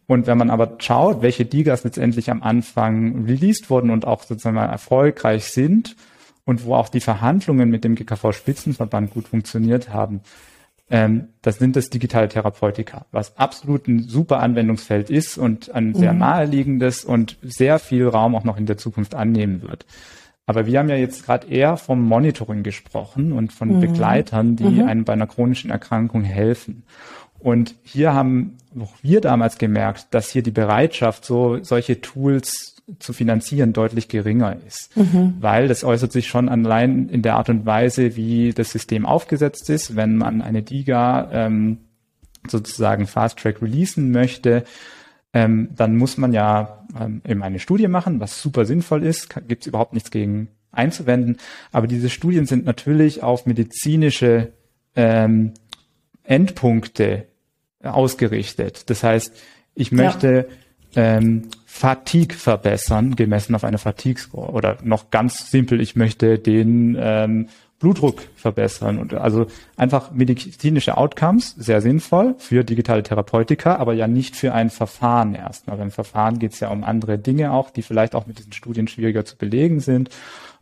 Und 0.07 0.25
wenn 0.25 0.37
man 0.37 0.49
aber 0.49 0.75
schaut, 0.77 1.21
welche 1.21 1.43
DIGAs 1.43 1.83
letztendlich 1.83 2.31
am 2.31 2.43
Anfang 2.43 3.25
released 3.25 3.69
wurden 3.69 3.89
und 3.89 4.07
auch 4.07 4.23
sozusagen 4.23 4.55
erfolgreich 4.55 5.47
sind, 5.47 5.97
und 6.47 6.65
wo 6.65 6.75
auch 6.75 6.87
die 6.87 7.01
Verhandlungen 7.01 7.69
mit 7.69 7.83
dem 7.83 7.95
GKV-Spitzenverband 7.95 9.11
gut 9.11 9.27
funktioniert 9.27 9.89
haben, 9.89 10.21
ähm, 10.89 11.27
das 11.41 11.59
sind 11.59 11.75
das 11.75 11.89
digitale 11.89 12.29
Therapeutika, 12.29 13.05
was 13.11 13.37
absolut 13.37 13.89
ein 13.89 13.99
super 13.99 14.39
Anwendungsfeld 14.39 15.09
ist 15.09 15.37
und 15.37 15.75
ein 15.75 15.93
sehr 15.93 16.13
mhm. 16.13 16.19
naheliegendes 16.19 17.03
und 17.03 17.37
sehr 17.41 17.79
viel 17.79 18.07
Raum 18.07 18.33
auch 18.33 18.45
noch 18.45 18.57
in 18.57 18.65
der 18.65 18.77
Zukunft 18.77 19.13
annehmen 19.13 19.61
wird. 19.61 19.85
Aber 20.45 20.65
wir 20.65 20.79
haben 20.79 20.87
ja 20.87 20.95
jetzt 20.95 21.25
gerade 21.25 21.47
eher 21.47 21.75
vom 21.75 22.01
Monitoring 22.01 22.63
gesprochen 22.63 23.33
und 23.33 23.51
von 23.51 23.75
mhm. 23.75 23.81
Begleitern, 23.81 24.55
die 24.55 24.63
mhm. 24.63 24.87
einem 24.87 25.03
bei 25.03 25.11
einer 25.11 25.27
chronischen 25.27 25.69
Erkrankung 25.69 26.23
helfen. 26.23 26.83
Und 27.39 27.75
hier 27.83 28.13
haben 28.13 28.55
auch 28.81 28.93
wir 29.01 29.21
damals 29.21 29.57
gemerkt, 29.57 30.07
dass 30.11 30.29
hier 30.29 30.43
die 30.43 30.51
Bereitschaft, 30.51 31.25
so 31.25 31.63
solche 31.63 32.01
Tools 32.01 32.75
zu 32.99 33.11
finanzieren 33.11 33.73
deutlich 33.73 34.07
geringer 34.07 34.55
ist, 34.65 34.95
mhm. 34.95 35.35
weil 35.39 35.67
das 35.67 35.83
äußert 35.83 36.11
sich 36.11 36.27
schon 36.27 36.47
allein 36.47 37.09
in 37.09 37.21
der 37.21 37.35
Art 37.35 37.49
und 37.49 37.65
Weise, 37.65 38.15
wie 38.15 38.53
das 38.53 38.71
System 38.71 39.05
aufgesetzt 39.05 39.69
ist. 39.69 39.95
Wenn 39.95 40.15
man 40.15 40.41
eine 40.41 40.63
DIGA 40.63 41.29
ähm, 41.33 41.79
sozusagen 42.47 43.05
Fast 43.05 43.39
Track 43.39 43.61
releasen 43.61 44.11
möchte, 44.11 44.63
ähm, 45.33 45.69
dann 45.75 45.97
muss 45.97 46.17
man 46.17 46.31
ja 46.31 46.85
ähm, 46.99 47.21
eben 47.27 47.43
eine 47.43 47.59
Studie 47.59 47.89
machen, 47.89 48.21
was 48.21 48.41
super 48.41 48.65
sinnvoll 48.65 49.03
ist, 49.03 49.35
gibt 49.47 49.63
es 49.63 49.67
überhaupt 49.67 49.93
nichts 49.93 50.09
gegen 50.09 50.47
einzuwenden. 50.71 51.37
Aber 51.73 51.87
diese 51.87 52.09
Studien 52.09 52.45
sind 52.45 52.65
natürlich 52.65 53.21
auf 53.21 53.45
medizinische 53.45 54.53
ähm, 54.95 55.53
Endpunkte 56.23 57.25
ausgerichtet. 57.87 58.89
Das 58.89 59.03
heißt, 59.03 59.33
ich 59.75 59.91
möchte 59.91 60.47
ja. 60.93 61.17
ähm, 61.17 61.49
Fatigue 61.65 62.35
verbessern, 62.35 63.15
gemessen 63.15 63.53
auf 63.55 63.63
eine 63.63 63.77
Fatigue-Score. 63.77 64.51
Oder 64.51 64.77
noch 64.83 65.11
ganz 65.11 65.51
simpel, 65.51 65.79
ich 65.79 65.95
möchte 65.95 66.39
den 66.39 66.97
ähm, 66.99 67.49
Blutdruck 67.79 68.23
verbessern. 68.35 68.97
Und 68.97 69.13
also 69.13 69.45
einfach 69.75 70.11
medizinische 70.11 70.97
Outcomes, 70.97 71.53
sehr 71.57 71.81
sinnvoll 71.81 72.35
für 72.39 72.63
digitale 72.63 73.03
Therapeutika, 73.03 73.75
aber 73.75 73.93
ja 73.93 74.07
nicht 74.07 74.35
für 74.35 74.53
ein 74.53 74.71
Verfahren 74.71 75.35
erstmal. 75.35 75.77
Beim 75.77 75.91
Verfahren 75.91 76.39
geht 76.39 76.53
es 76.53 76.59
ja 76.59 76.69
um 76.69 76.83
andere 76.83 77.19
Dinge 77.19 77.51
auch, 77.51 77.69
die 77.69 77.83
vielleicht 77.83 78.15
auch 78.15 78.25
mit 78.25 78.39
diesen 78.39 78.53
Studien 78.53 78.87
schwieriger 78.87 79.25
zu 79.25 79.37
belegen 79.37 79.79
sind. 79.79 80.09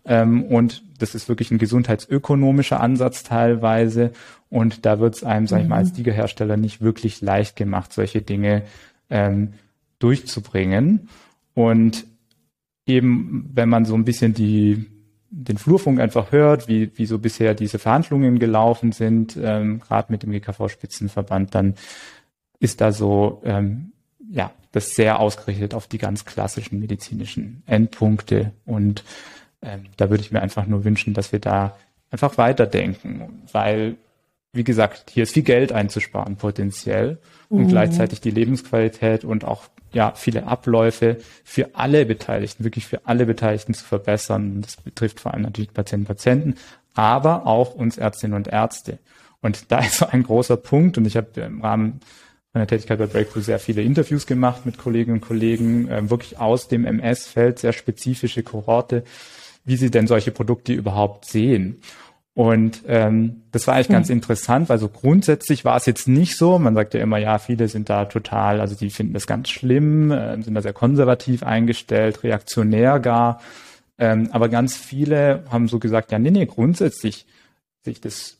Ähm, 0.05 0.43
und 0.43 0.83
das 0.99 1.15
ist 1.15 1.27
wirklich 1.27 1.51
ein 1.51 1.57
gesundheitsökonomischer 1.57 2.79
Ansatz 2.79 3.23
teilweise. 3.23 4.11
Und 4.49 4.85
da 4.85 4.99
wird 4.99 5.15
es 5.15 5.23
einem, 5.23 5.47
sag 5.47 5.61
ich 5.61 5.67
mal, 5.67 5.77
als 5.77 5.91
mhm. 5.91 5.95
Diga-Hersteller 5.95 6.57
nicht 6.57 6.81
wirklich 6.81 7.21
leicht 7.21 7.55
gemacht, 7.55 7.91
solche 7.91 8.21
Dinge 8.21 8.63
ähm, 9.09 9.53
durchzubringen. 9.99 11.09
Und 11.53 12.05
eben, 12.85 13.49
wenn 13.53 13.69
man 13.69 13.85
so 13.85 13.95
ein 13.95 14.05
bisschen 14.05 14.33
die, 14.33 14.85
den 15.29 15.57
Flurfunk 15.57 15.99
einfach 15.99 16.31
hört, 16.31 16.67
wie, 16.67 16.91
wie 16.95 17.05
so 17.05 17.19
bisher 17.19 17.55
diese 17.55 17.79
Verhandlungen 17.79 18.39
gelaufen 18.39 18.91
sind, 18.91 19.37
ähm, 19.41 19.79
gerade 19.79 20.11
mit 20.11 20.23
dem 20.23 20.31
GKV-Spitzenverband, 20.31 21.55
dann 21.55 21.75
ist 22.59 22.81
da 22.81 22.91
so, 22.91 23.41
ähm, 23.43 23.91
ja, 24.29 24.51
das 24.71 24.95
sehr 24.95 25.19
ausgerichtet 25.19 25.73
auf 25.73 25.87
die 25.87 25.97
ganz 25.97 26.25
klassischen 26.25 26.79
medizinischen 26.79 27.63
Endpunkte. 27.65 28.51
Und 28.65 29.03
ähm, 29.65 29.85
da 29.97 30.09
würde 30.09 30.21
ich 30.21 30.31
mir 30.31 30.41
einfach 30.41 30.65
nur 30.65 30.83
wünschen, 30.83 31.13
dass 31.13 31.31
wir 31.31 31.39
da 31.39 31.75
einfach 32.11 32.37
weiterdenken, 32.37 33.43
weil 33.51 33.97
wie 34.53 34.63
gesagt, 34.63 35.11
hier 35.11 35.23
ist 35.23 35.33
viel 35.33 35.43
Geld 35.43 35.73
einzusparen 35.73 36.37
potenziell 36.37 37.17
und 37.49 37.65
mhm. 37.65 37.67
gleichzeitig 37.67 38.21
die 38.21 38.31
Lebensqualität 38.31 39.25
und 39.25 39.43
auch 39.43 39.63
ja 39.91 40.13
viele 40.15 40.47
Abläufe 40.47 41.17
für 41.43 41.71
alle 41.73 42.05
Beteiligten, 42.05 42.63
wirklich 42.63 42.85
für 42.87 43.05
alle 43.05 43.25
Beteiligten 43.25 43.73
zu 43.73 43.83
verbessern. 43.83 44.61
Das 44.61 44.77
betrifft 44.77 45.19
vor 45.19 45.33
allem 45.33 45.43
natürlich 45.43 45.73
Patienten, 45.73 46.05
Patienten, 46.05 46.55
aber 46.93 47.45
auch 47.45 47.75
uns 47.75 47.97
Ärztinnen 47.97 48.35
und 48.35 48.47
Ärzte. 48.47 48.99
Und 49.41 49.71
da 49.71 49.79
ist 49.79 49.97
so 49.97 50.07
ein 50.07 50.23
großer 50.23 50.57
Punkt 50.57 50.97
und 50.97 51.05
ich 51.05 51.17
habe 51.17 51.41
im 51.41 51.61
Rahmen 51.61 51.99
meiner 52.53 52.67
Tätigkeit 52.67 52.97
bei 52.97 53.07
Breakthrough 53.07 53.43
sehr 53.43 53.59
viele 53.59 53.81
Interviews 53.81 54.25
gemacht 54.25 54.65
mit 54.65 54.77
Kolleginnen 54.77 55.17
und 55.17 55.27
Kollegen, 55.27 55.89
äh, 55.89 56.09
wirklich 56.09 56.39
aus 56.39 56.69
dem 56.69 56.85
MS-Feld, 56.85 57.59
sehr 57.59 57.73
spezifische 57.73 58.43
Kohorte, 58.43 59.03
wie 59.65 59.75
sie 59.75 59.91
denn 59.91 60.07
solche 60.07 60.31
Produkte 60.31 60.73
überhaupt 60.73 61.25
sehen. 61.25 61.81
Und 62.35 62.83
ähm, 62.87 63.43
das 63.51 63.65
war 63.65 63.75
eigentlich 63.75 63.87
ganz 63.87 64.09
mhm. 64.09 64.15
interessant, 64.15 64.67
weil 64.67 64.77
so 64.77 64.89
grundsätzlich 64.89 65.63
war 65.63 65.77
es 65.77 65.85
jetzt 65.85 66.07
nicht 66.07 66.37
so. 66.37 66.59
Man 66.59 66.75
sagt 66.75 66.93
ja 66.93 66.99
immer, 66.99 67.17
ja, 67.17 67.39
viele 67.39 67.69
sind 67.69 67.89
da 67.89 68.05
total, 68.05 68.59
also 68.59 68.75
die 68.75 68.89
finden 68.89 69.13
das 69.13 69.25
ganz 69.25 69.49
schlimm, 69.49 70.11
äh, 70.11 70.41
sind 70.41 70.53
da 70.53 70.61
sehr 70.61 70.73
konservativ 70.73 71.43
eingestellt, 71.43 72.23
reaktionär 72.23 72.99
gar. 72.99 73.41
Ähm, 73.97 74.29
aber 74.33 74.49
ganz 74.49 74.75
viele 74.75 75.45
haben 75.49 75.69
so 75.69 75.79
gesagt, 75.79 76.11
ja, 76.11 76.19
nee, 76.19 76.29
nee, 76.31 76.45
grundsätzlich 76.45 77.25
sich 77.83 78.01
das 78.01 78.37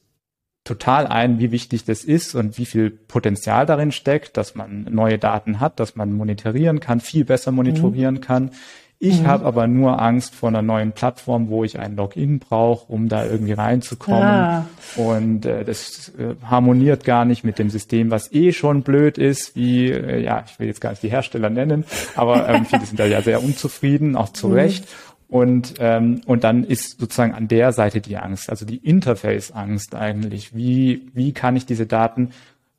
total 0.65 1.08
ein, 1.08 1.39
wie 1.39 1.51
wichtig 1.51 1.86
das 1.86 2.03
ist 2.03 2.36
und 2.36 2.58
wie 2.58 2.65
viel 2.65 2.89
Potenzial 2.89 3.65
darin 3.65 3.94
steckt, 3.94 4.36
dass 4.36 4.55
man 4.55 4.88
neue 4.91 5.17
Daten 5.20 5.62
hat, 5.62 5.79
dass 5.79 5.96
man 5.96 6.12
monitorieren 6.12 6.82
kann, 6.82 7.00
viel 7.00 7.24
besser 7.24 7.51
monitorieren 7.53 8.15
mhm. 8.15 8.22
kann 8.22 8.51
ich 8.99 9.21
mhm. 9.21 9.27
habe 9.27 9.45
aber 9.45 9.67
nur 9.67 10.01
Angst 10.01 10.35
vor 10.35 10.49
einer 10.49 10.61
neuen 10.61 10.93
Plattform, 10.93 11.49
wo 11.49 11.63
ich 11.63 11.79
ein 11.79 11.95
Login 11.95 12.39
brauche, 12.39 12.91
um 12.91 13.09
da 13.09 13.25
irgendwie 13.25 13.53
reinzukommen. 13.53 14.23
Ah. 14.23 14.65
Und 14.95 15.45
äh, 15.45 15.65
das 15.65 16.13
äh, 16.17 16.35
harmoniert 16.49 17.03
gar 17.03 17.25
nicht 17.25 17.43
mit 17.43 17.59
dem 17.59 17.69
System, 17.69 18.09
was 18.09 18.31
eh 18.31 18.53
schon 18.53 18.83
blöd 18.83 19.17
ist, 19.17 19.55
wie, 19.55 19.91
äh, 19.91 20.23
ja, 20.23 20.43
ich 20.47 20.59
will 20.59 20.67
jetzt 20.67 20.79
gar 20.79 20.91
nicht 20.91 21.03
die 21.03 21.09
Hersteller 21.09 21.49
nennen, 21.49 21.83
aber 22.15 22.47
ähm, 22.47 22.65
viele 22.69 22.85
sind 22.85 22.99
da 22.99 23.05
ja 23.05 23.21
sehr 23.21 23.43
unzufrieden, 23.43 24.15
auch 24.15 24.29
zu 24.29 24.47
mhm. 24.47 24.53
Recht. 24.53 24.87
Und, 25.27 25.73
ähm, 25.79 26.21
und 26.27 26.43
dann 26.43 26.63
ist 26.63 26.99
sozusagen 26.99 27.33
an 27.33 27.47
der 27.47 27.73
Seite 27.73 27.99
die 27.99 28.15
Angst, 28.15 28.49
also 28.49 28.65
die 28.65 28.77
Interface-Angst 28.77 29.95
eigentlich. 29.95 30.55
Wie, 30.55 31.09
wie 31.13 31.33
kann 31.33 31.55
ich 31.55 31.65
diese 31.65 31.87
Daten 31.87 32.29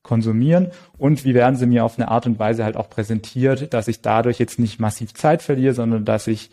konsumieren 0.06 0.70
und 0.96 1.24
wie 1.24 1.34
werden 1.34 1.56
sie 1.56 1.66
mir 1.66 1.84
auf 1.84 1.98
eine 1.98 2.08
Art 2.08 2.26
und 2.26 2.38
Weise 2.38 2.64
halt 2.64 2.76
auch 2.76 2.88
präsentiert, 2.88 3.74
dass 3.74 3.88
ich 3.88 4.00
dadurch 4.00 4.38
jetzt 4.38 4.58
nicht 4.58 4.78
massiv 4.78 5.12
Zeit 5.12 5.42
verliere, 5.42 5.74
sondern 5.74 6.04
dass 6.04 6.28
ich 6.28 6.50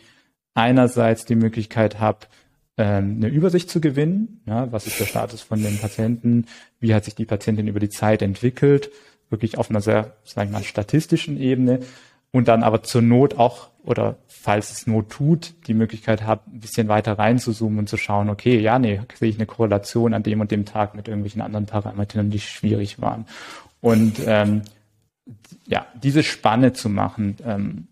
einerseits 0.54 1.24
die 1.24 1.36
Möglichkeit 1.36 2.00
habe, 2.00 2.26
ähm, 2.76 3.16
eine 3.18 3.28
Übersicht 3.28 3.70
zu 3.70 3.80
gewinnen. 3.80 4.40
Ja, 4.46 4.70
was 4.72 4.86
ist 4.86 4.98
der 4.98 5.06
Status 5.06 5.40
von 5.40 5.62
den 5.62 5.78
Patienten? 5.78 6.46
Wie 6.80 6.94
hat 6.94 7.04
sich 7.04 7.14
die 7.14 7.24
Patientin 7.24 7.68
über 7.68 7.80
die 7.80 7.88
Zeit 7.88 8.22
entwickelt? 8.22 8.90
Wirklich 9.30 9.56
auf 9.56 9.70
einer 9.70 9.80
sehr, 9.80 10.16
sagen 10.24 10.50
wir 10.50 10.58
mal, 10.58 10.64
statistischen 10.64 11.40
Ebene. 11.40 11.80
Und 12.34 12.48
dann 12.48 12.64
aber 12.64 12.82
zur 12.82 13.00
Not 13.00 13.38
auch, 13.38 13.68
oder 13.84 14.16
falls 14.26 14.72
es 14.72 14.88
Not 14.88 15.08
tut, 15.08 15.54
die 15.68 15.72
Möglichkeit 15.72 16.26
hat, 16.26 16.44
ein 16.48 16.58
bisschen 16.58 16.88
weiter 16.88 17.16
reinzuzoomen 17.16 17.78
und 17.78 17.88
zu 17.88 17.96
schauen, 17.96 18.28
okay, 18.28 18.58
ja, 18.58 18.80
nee, 18.80 19.00
sehe 19.14 19.28
ich 19.28 19.36
eine 19.36 19.46
Korrelation 19.46 20.14
an 20.14 20.24
dem 20.24 20.40
und 20.40 20.50
dem 20.50 20.64
Tag 20.64 20.96
mit 20.96 21.06
irgendwelchen 21.06 21.42
anderen 21.42 21.66
Parametern, 21.66 22.30
die 22.30 22.40
schwierig 22.40 23.00
waren. 23.00 23.26
Und 23.80 24.16
ähm, 24.26 24.62
ja, 25.68 25.86
diese 26.02 26.24
Spanne 26.24 26.72
zu 26.72 26.88
machen, 26.88 27.36
ähm, 27.46 27.86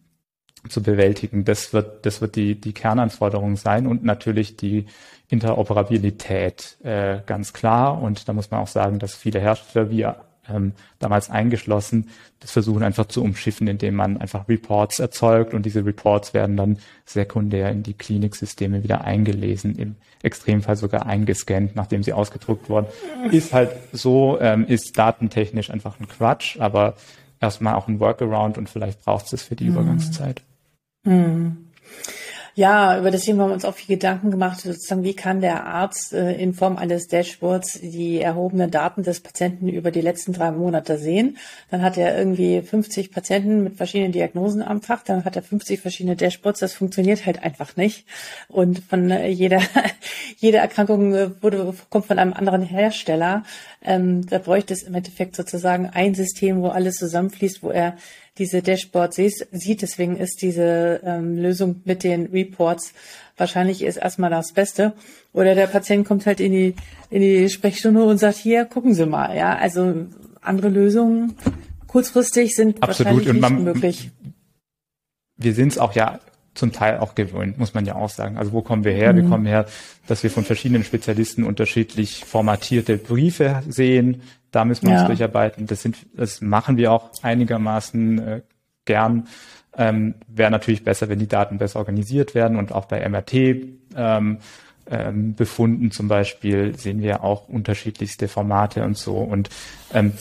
zu 0.69 0.83
bewältigen. 0.83 1.45
Das 1.45 1.73
wird, 1.73 2.05
das 2.05 2.21
wird 2.21 2.35
die, 2.35 2.61
die 2.61 2.73
Kernanforderung 2.73 3.55
sein 3.55 3.87
und 3.87 4.03
natürlich 4.03 4.57
die 4.57 4.87
Interoperabilität 5.29 6.79
äh, 6.83 7.21
ganz 7.27 7.53
klar. 7.53 8.03
Und 8.03 8.29
da 8.29 8.33
muss 8.33 8.51
man 8.51 8.59
auch 8.59 8.67
sagen, 8.67 8.99
dass 8.99 9.15
viele 9.15 9.39
Hersteller, 9.39 9.89
wie 9.91 10.05
ähm, 10.49 10.73
damals 10.99 11.31
eingeschlossen, 11.31 12.09
das 12.41 12.51
versuchen 12.51 12.83
einfach 12.83 13.07
zu 13.07 13.23
umschiffen, 13.23 13.69
indem 13.69 13.95
man 13.95 14.17
einfach 14.17 14.49
Reports 14.49 14.99
erzeugt 14.99 15.55
und 15.55 15.65
diese 15.65 15.85
Reports 15.85 16.35
werden 16.35 16.57
dann 16.57 16.79
sekundär 17.05 17.71
in 17.71 17.83
die 17.83 17.95
Kliniksysteme 17.95 18.83
wieder 18.83 19.05
eingelesen, 19.05 19.77
im 19.77 19.97
Extremfall 20.23 20.77
sogar 20.77 21.07
eingescannt, 21.07 21.77
nachdem 21.77 22.03
sie 22.03 22.13
ausgedruckt 22.13 22.69
wurden. 22.69 22.87
Ist 23.31 23.53
halt 23.53 23.71
so, 23.93 24.39
ähm, 24.41 24.67
ist 24.67 24.99
datentechnisch 24.99 25.71
einfach 25.71 26.01
ein 26.01 26.09
Quatsch, 26.09 26.59
aber 26.61 26.95
erstmal 27.41 27.75
auch 27.75 27.89
ein 27.89 28.01
Workaround 28.01 28.59
und 28.59 28.69
vielleicht 28.69 29.05
braucht 29.05 29.27
es 29.27 29.31
das 29.33 29.43
für 29.43 29.57
die 29.57 29.65
mhm. 29.65 29.73
Übergangszeit. 29.73 30.43
Ja, 32.55 32.99
über 32.99 33.11
das 33.11 33.23
Thema 33.23 33.45
haben 33.45 33.51
wir 33.51 33.55
uns 33.55 33.65
auch 33.65 33.75
viel 33.75 33.97
Gedanken 33.97 34.31
gemacht, 34.31 34.61
sozusagen, 34.61 35.05
wie 35.05 35.15
kann 35.15 35.41
der 35.41 35.65
Arzt 35.65 36.13
äh, 36.13 36.35
in 36.35 36.53
Form 36.53 36.77
eines 36.77 37.09
Dashboards 37.09 37.81
die 37.81 38.21
erhobenen 38.21 38.71
Daten 38.71 39.03
des 39.03 39.21
Patienten 39.21 39.71
über 39.71 39.91
die 39.91 40.03
letzten 40.03 40.35
drei 40.35 40.51
Monate 40.51 40.99
sehen. 40.99 41.39
Dann 41.71 41.81
hat 41.81 41.97
er 41.97 42.17
irgendwie 42.19 42.61
50 42.61 43.11
Patienten 43.11 43.65
mit 43.65 43.77
verschiedenen 43.79 44.13
Diagnosen 44.13 44.61
am 44.61 44.83
Fach, 44.83 45.03
dann 45.03 45.25
hat 45.25 45.35
er 45.35 45.43
50 45.43 45.81
verschiedene 45.81 46.15
Dashboards, 46.15 46.61
das 46.61 46.75
funktioniert 46.75 47.25
halt 47.25 47.43
einfach 47.43 47.77
nicht. 47.77 48.05
Und 48.49 48.81
von 48.81 49.11
äh, 49.11 49.29
jeder, 49.29 49.63
jede 50.37 50.59
Erkrankung 50.59 51.15
äh, 51.15 51.31
wurde, 51.43 51.73
kommt 51.89 52.05
von 52.05 52.19
einem 52.19 52.35
anderen 52.35 52.61
Hersteller. 52.63 53.45
Ähm, 53.83 54.27
da 54.27 54.37
bräuchte 54.37 54.75
es 54.75 54.83
im 54.83 54.95
Endeffekt 54.95 55.37
sozusagen 55.37 55.87
ein 55.87 56.15
System, 56.15 56.61
wo 56.61 56.69
alles 56.69 56.97
zusammenfließt, 56.97 57.63
wo 57.63 57.71
er 57.71 57.97
diese 58.39 58.63
Dashboards 58.63 59.17
sieht. 59.17 59.83
Deswegen 59.83 60.17
ist 60.17 60.43
diese 60.43 61.01
ähm, 61.05 61.37
Lösung 61.37 61.83
mit 61.85 62.05
den 62.05 62.27
Reports 62.27 62.93
wahrscheinlich 63.37 63.83
ist 63.83 63.97
erstmal 63.97 64.31
das 64.31 64.53
Beste. 64.53 64.93
Oder 65.33 65.55
der 65.55 65.67
Patient 65.67 66.07
kommt 66.07 66.27
halt 66.27 66.41
in 66.41 66.53
die, 66.53 66.75
in 67.11 67.21
die 67.21 67.49
Sprechstunde 67.49 68.03
und 68.05 68.19
sagt, 68.19 68.37
hier, 68.37 68.65
gucken 68.65 68.95
Sie 68.95 69.07
mal. 69.07 69.37
Ja, 69.37 69.57
also 69.57 70.07
andere 70.41 70.69
Lösungen 70.69 71.37
kurzfristig 71.87 72.55
sind 72.55 72.83
Absolut. 72.83 73.17
wahrscheinlich 73.17 73.33
nicht 73.33 73.65
möglich. 73.65 74.11
Wir 75.37 75.55
sind 75.55 75.73
es 75.73 75.79
auch 75.79 75.95
ja 75.95 76.21
zum 76.55 76.73
Teil 76.73 76.99
auch 76.99 77.15
gewöhnt, 77.15 77.59
muss 77.59 77.75
man 77.75 77.87
ja 77.87 77.95
auch 77.95 78.11
sagen. 78.11 78.37
Also 78.37 78.53
wo 78.53 78.63
kommen 78.63 78.85
wir 78.85 78.93
her? 78.93 79.13
Mhm. 79.13 79.17
Wir 79.17 79.29
kommen 79.29 79.47
her, 79.47 79.67
dass 80.07 80.23
wir 80.23 80.31
von 80.31 80.45
verschiedenen 80.45 80.85
Spezialisten 80.85 81.45
unterschiedlich 81.45 82.25
formatierte 82.25 82.99
Briefe 82.99 83.63
sehen, 83.69 84.23
da 84.53 84.67
müssen 84.67 84.87
wir 84.87 84.93
ja. 84.93 85.01
uns 85.01 85.09
durcharbeiten. 85.09 85.67
Das 85.67 85.83
sind, 85.83 85.97
das 86.15 86.41
machen 86.41 86.77
wir 86.77 86.93
auch 86.93 87.11
einigermaßen 87.23 88.19
äh, 88.19 88.43
gern. 88.85 89.27
Ähm, 89.77 90.15
Wäre 90.29 90.51
natürlich 90.51 90.85
besser, 90.85 91.09
wenn 91.09 91.19
die 91.19 91.27
Daten 91.27 91.57
besser 91.57 91.79
organisiert 91.79 92.35
werden 92.35 92.59
und 92.59 92.73
auch 92.73 92.85
bei 92.85 93.09
MRT 93.09 93.33
ähm, 93.97 94.39
ähm, 94.91 95.35
Befunden 95.35 95.91
zum 95.91 96.09
Beispiel 96.09 96.77
sehen 96.77 97.01
wir 97.01 97.25
auch 97.25 97.49
unterschiedlichste 97.49 98.29
Formate 98.29 98.85
und 98.85 98.99
so. 98.99 99.17
Und 99.17 99.49
ähm, 99.95 100.13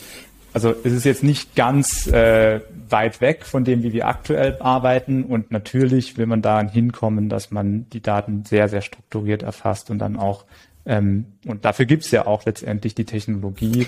also 0.52 0.74
es 0.84 0.92
ist 0.92 1.04
jetzt 1.04 1.22
nicht 1.22 1.54
ganz 1.56 2.06
äh, 2.06 2.60
weit 2.88 3.20
weg 3.20 3.44
von 3.44 3.64
dem, 3.64 3.82
wie 3.82 3.92
wir 3.92 4.06
aktuell 4.06 4.58
arbeiten. 4.60 5.24
Und 5.24 5.50
natürlich 5.50 6.18
will 6.18 6.26
man 6.26 6.42
dahin 6.42 6.68
hinkommen, 6.68 7.28
dass 7.28 7.50
man 7.50 7.88
die 7.90 8.02
Daten 8.02 8.44
sehr, 8.44 8.68
sehr 8.68 8.82
strukturiert 8.82 9.42
erfasst 9.42 9.90
und 9.90 9.98
dann 9.98 10.16
auch, 10.16 10.44
ähm, 10.84 11.26
und 11.46 11.64
dafür 11.64 11.86
gibt 11.86 12.04
es 12.04 12.10
ja 12.10 12.26
auch 12.26 12.44
letztendlich 12.44 12.94
die 12.94 13.04
Technologie, 13.04 13.86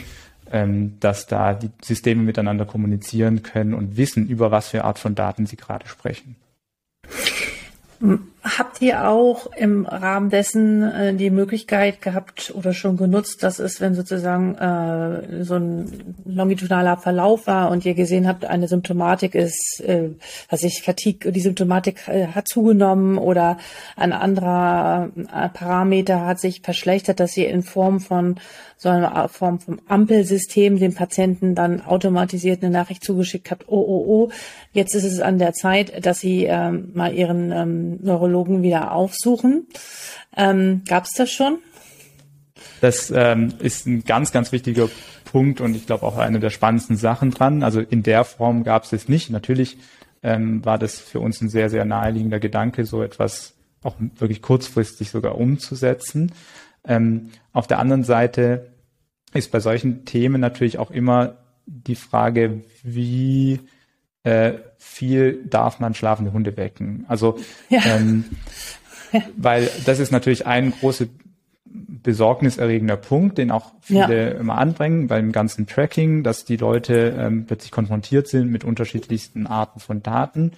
ähm, 0.51 0.99
dass 1.01 1.27
da 1.27 1.55
die 1.55 1.71
Systeme 1.83 2.23
miteinander 2.23 2.65
kommunizieren 2.65 3.43
können 3.43 3.75
und 3.75 3.97
wissen, 3.97 4.27
über 4.27 4.51
was 4.51 4.69
für 4.69 4.85
Art 4.85 4.99
von 4.99 5.15
Daten 5.15 5.47
sie 5.47 5.57
gerade 5.57 5.87
sprechen. 5.87 6.37
Habt 8.47 8.83
ihr 8.83 9.09
auch 9.09 9.47
im 9.57 9.87
Rahmen 9.87 10.29
dessen 10.29 10.83
äh, 10.83 11.15
die 11.15 11.31
Möglichkeit 11.31 12.03
gehabt 12.03 12.53
oder 12.55 12.75
schon 12.75 12.99
genutzt, 12.99 13.43
dass 13.43 13.59
es, 13.59 13.81
wenn 13.81 13.95
sozusagen 13.95 14.55
äh, 14.57 15.43
so 15.45 15.55
ein 15.55 16.15
longitudaler 16.27 16.99
Verlauf 16.99 17.47
war 17.47 17.71
und 17.71 17.87
ihr 17.87 17.95
gesehen 17.95 18.29
habt, 18.29 18.45
eine 18.45 18.69
Symptomatik 18.69 19.35
ist, 19.35 19.81
äh, 19.81 20.11
was 20.51 20.63
ich 20.63 20.83
Fatigue, 20.83 21.33
die 21.33 21.41
Symptomatik 21.41 22.07
äh, 22.07 22.27
hat 22.27 22.47
zugenommen 22.47 23.17
oder 23.17 23.57
ein 23.97 24.13
anderer 24.13 25.09
äh, 25.17 25.49
Parameter 25.49 26.27
hat 26.27 26.39
sich 26.39 26.61
verschlechtert, 26.61 27.21
dass 27.21 27.35
ihr 27.39 27.49
in 27.49 27.63
Form 27.63 27.99
von 27.99 28.37
so 28.77 28.91
einer 28.91 29.27
Form 29.31 29.61
vom 29.61 29.81
Ampelsystem 29.89 30.79
dem 30.79 30.95
Patienten 30.95 31.55
dann 31.55 31.81
automatisiert 31.81 32.63
eine 32.63 32.71
Nachricht 32.71 33.03
zugeschickt 33.03 33.51
habt, 33.51 33.69
oh, 33.69 33.81
oh, 33.81 34.05
oh, 34.07 34.31
jetzt 34.73 34.95
ist 34.95 35.05
es 35.05 35.21
an 35.21 35.39
der 35.39 35.55
Zeit, 35.55 36.05
dass 36.05 36.19
sie 36.19 36.45
ähm, 36.45 36.91
mal 36.93 37.15
ihren 37.15 37.51
ähm, 37.51 37.99
Neurologen 38.03 38.34
wieder 38.63 38.93
aufsuchen. 38.93 39.67
Ähm, 40.37 40.83
Gab 40.87 41.05
es 41.05 41.13
das 41.17 41.31
schon? 41.31 41.59
Das 42.81 43.13
ähm, 43.15 43.55
ist 43.61 43.87
ein 43.87 44.05
ganz, 44.05 44.33
ganz 44.33 44.53
wichtiger 44.53 44.89
Punkt 45.25 45.61
und 45.61 45.75
ich 45.75 45.87
glaube 45.87 46.05
auch 46.07 46.19
eine 46.19 46.41
der 46.41 46.51
spannendsten 46.51 46.97
Sachen 46.97 47.31
dran. 47.31 47.63
Also 47.63 47.81
in 47.81 48.03
der 48.03 48.25
Form 48.25 48.65
gab 48.65 48.85
es 48.85 48.93
es 48.93 49.09
nicht. 49.09 49.31
Natürlich 49.31 49.79
ähm, 50.23 50.65
war 50.65 50.79
das 50.79 50.99
für 50.99 51.21
uns 51.21 51.41
ein 51.41 51.49
sehr, 51.49 51.71
sehr 51.71 51.85
naheliegender 51.85 52.41
Gedanke, 52.41 52.85
so 52.85 53.03
etwas 53.03 53.55
auch 53.83 53.97
wirklich 53.99 54.43
kurzfristig 54.43 55.11
sogar 55.11 55.37
umzusetzen. 55.37 56.33
Ähm, 56.87 57.31
auf 57.53 57.67
der 57.67 57.79
anderen 57.79 58.05
Seite 58.05 58.73
ist 59.33 59.51
bei 59.51 59.61
solchen 59.61 60.05
Themen 60.05 60.41
natürlich 60.41 60.79
auch 60.79 60.91
immer 60.91 61.37
die 61.67 61.97
Frage, 61.97 62.63
wie 62.83 63.61
äh, 64.25 64.55
viel 64.79 65.45
darf 65.47 65.81
man 65.81 65.95
schlafende 65.95 66.33
Hunde 66.33 66.57
wecken? 66.57 67.05
Also, 67.09 67.39
ja. 67.69 67.81
ähm, 67.85 68.25
weil 69.37 69.71
das 69.87 70.01
ist 70.01 70.11
natürlich 70.11 70.47
ein 70.47 70.73
großer 70.73 71.07
besorgniserregender 72.05 72.97
Punkt, 72.97 73.39
den 73.39 73.51
auch 73.51 73.73
viele 73.81 74.33
ja. 74.33 74.39
immer 74.39 74.59
anbringen 74.59 75.09
beim 75.09 75.33
ganzen 75.33 75.67
Tracking, 75.67 76.23
dass 76.23 76.45
die 76.45 76.57
Leute 76.57 77.17
ähm, 77.19 77.47
plötzlich 77.47 77.73
konfrontiert 77.73 78.29
sind 78.29 78.51
mit 78.51 78.63
unterschiedlichsten 78.63 79.47
Arten 79.47 79.81
von 79.81 80.03
Daten 80.03 80.53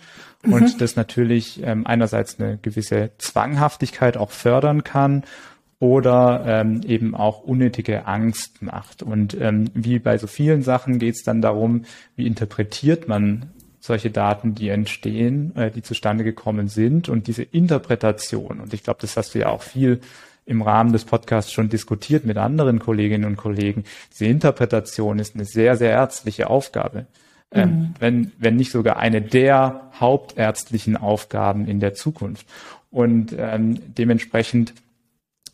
mhm. 0.45 0.53
und 0.53 0.81
das 0.81 0.97
natürlich 0.97 1.63
ähm, 1.63 1.87
einerseits 1.87 2.39
eine 2.39 2.59
gewisse 2.59 3.13
Zwanghaftigkeit 3.19 4.17
auch 4.17 4.31
fördern 4.31 4.85
kann 4.85 5.25
oder 5.79 6.45
ähm, 6.47 6.81
eben 6.87 7.15
auch 7.15 7.41
unnötige 7.43 8.07
Angst 8.07 8.63
macht. 8.63 9.03
Und 9.03 9.37
ähm, 9.41 9.71
wie 9.75 9.99
bei 9.99 10.19
so 10.19 10.27
vielen 10.27 10.63
Sachen 10.63 10.99
geht 10.99 11.15
es 11.15 11.23
dann 11.23 11.43
darum, 11.43 11.85
wie 12.15 12.27
interpretiert 12.27 13.09
man 13.09 13.51
solche 13.87 14.11
Daten, 14.11 14.55
die 14.55 14.69
entstehen, 14.69 15.55
äh, 15.57 15.71
die 15.71 15.83
zustande 15.83 16.25
gekommen 16.25 16.69
sind 16.69 17.09
und 17.09 17.27
diese 17.27 17.43
Interpretation. 17.43 18.61
Und 18.61 18.75
ich 18.75 18.83
glaube, 18.83 19.01
das 19.01 19.17
hast 19.17 19.35
du 19.35 19.41
ja 19.41 19.49
auch 19.49 19.63
viel 19.63 20.01
im 20.45 20.63
Rahmen 20.63 20.93
des 20.93 21.05
Podcasts 21.05 21.53
schon 21.53 21.69
diskutiert 21.69 22.25
mit 22.25 22.37
anderen 22.37 22.79
Kolleginnen 22.79 23.25
und 23.25 23.37
Kollegen. 23.37 23.85
Diese 24.13 24.27
Interpretation 24.27 25.19
ist 25.19 25.35
eine 25.35 25.45
sehr, 25.45 25.77
sehr 25.77 25.91
ärztliche 25.91 26.49
Aufgabe. 26.49 27.07
Ähm, 27.53 27.69
mhm. 27.69 27.95
wenn, 28.01 28.33
wenn 28.39 28.57
nicht 28.57 28.73
sogar 28.73 28.97
eine 28.97 29.23
der 29.23 29.93
hauptärztlichen 30.01 30.97
Aufgaben 30.97 31.69
in 31.69 31.79
der 31.79 31.95
Zukunft. 31.95 32.45
Und 32.91 33.35
ähm, 33.39 33.79
dementsprechend 33.95 34.75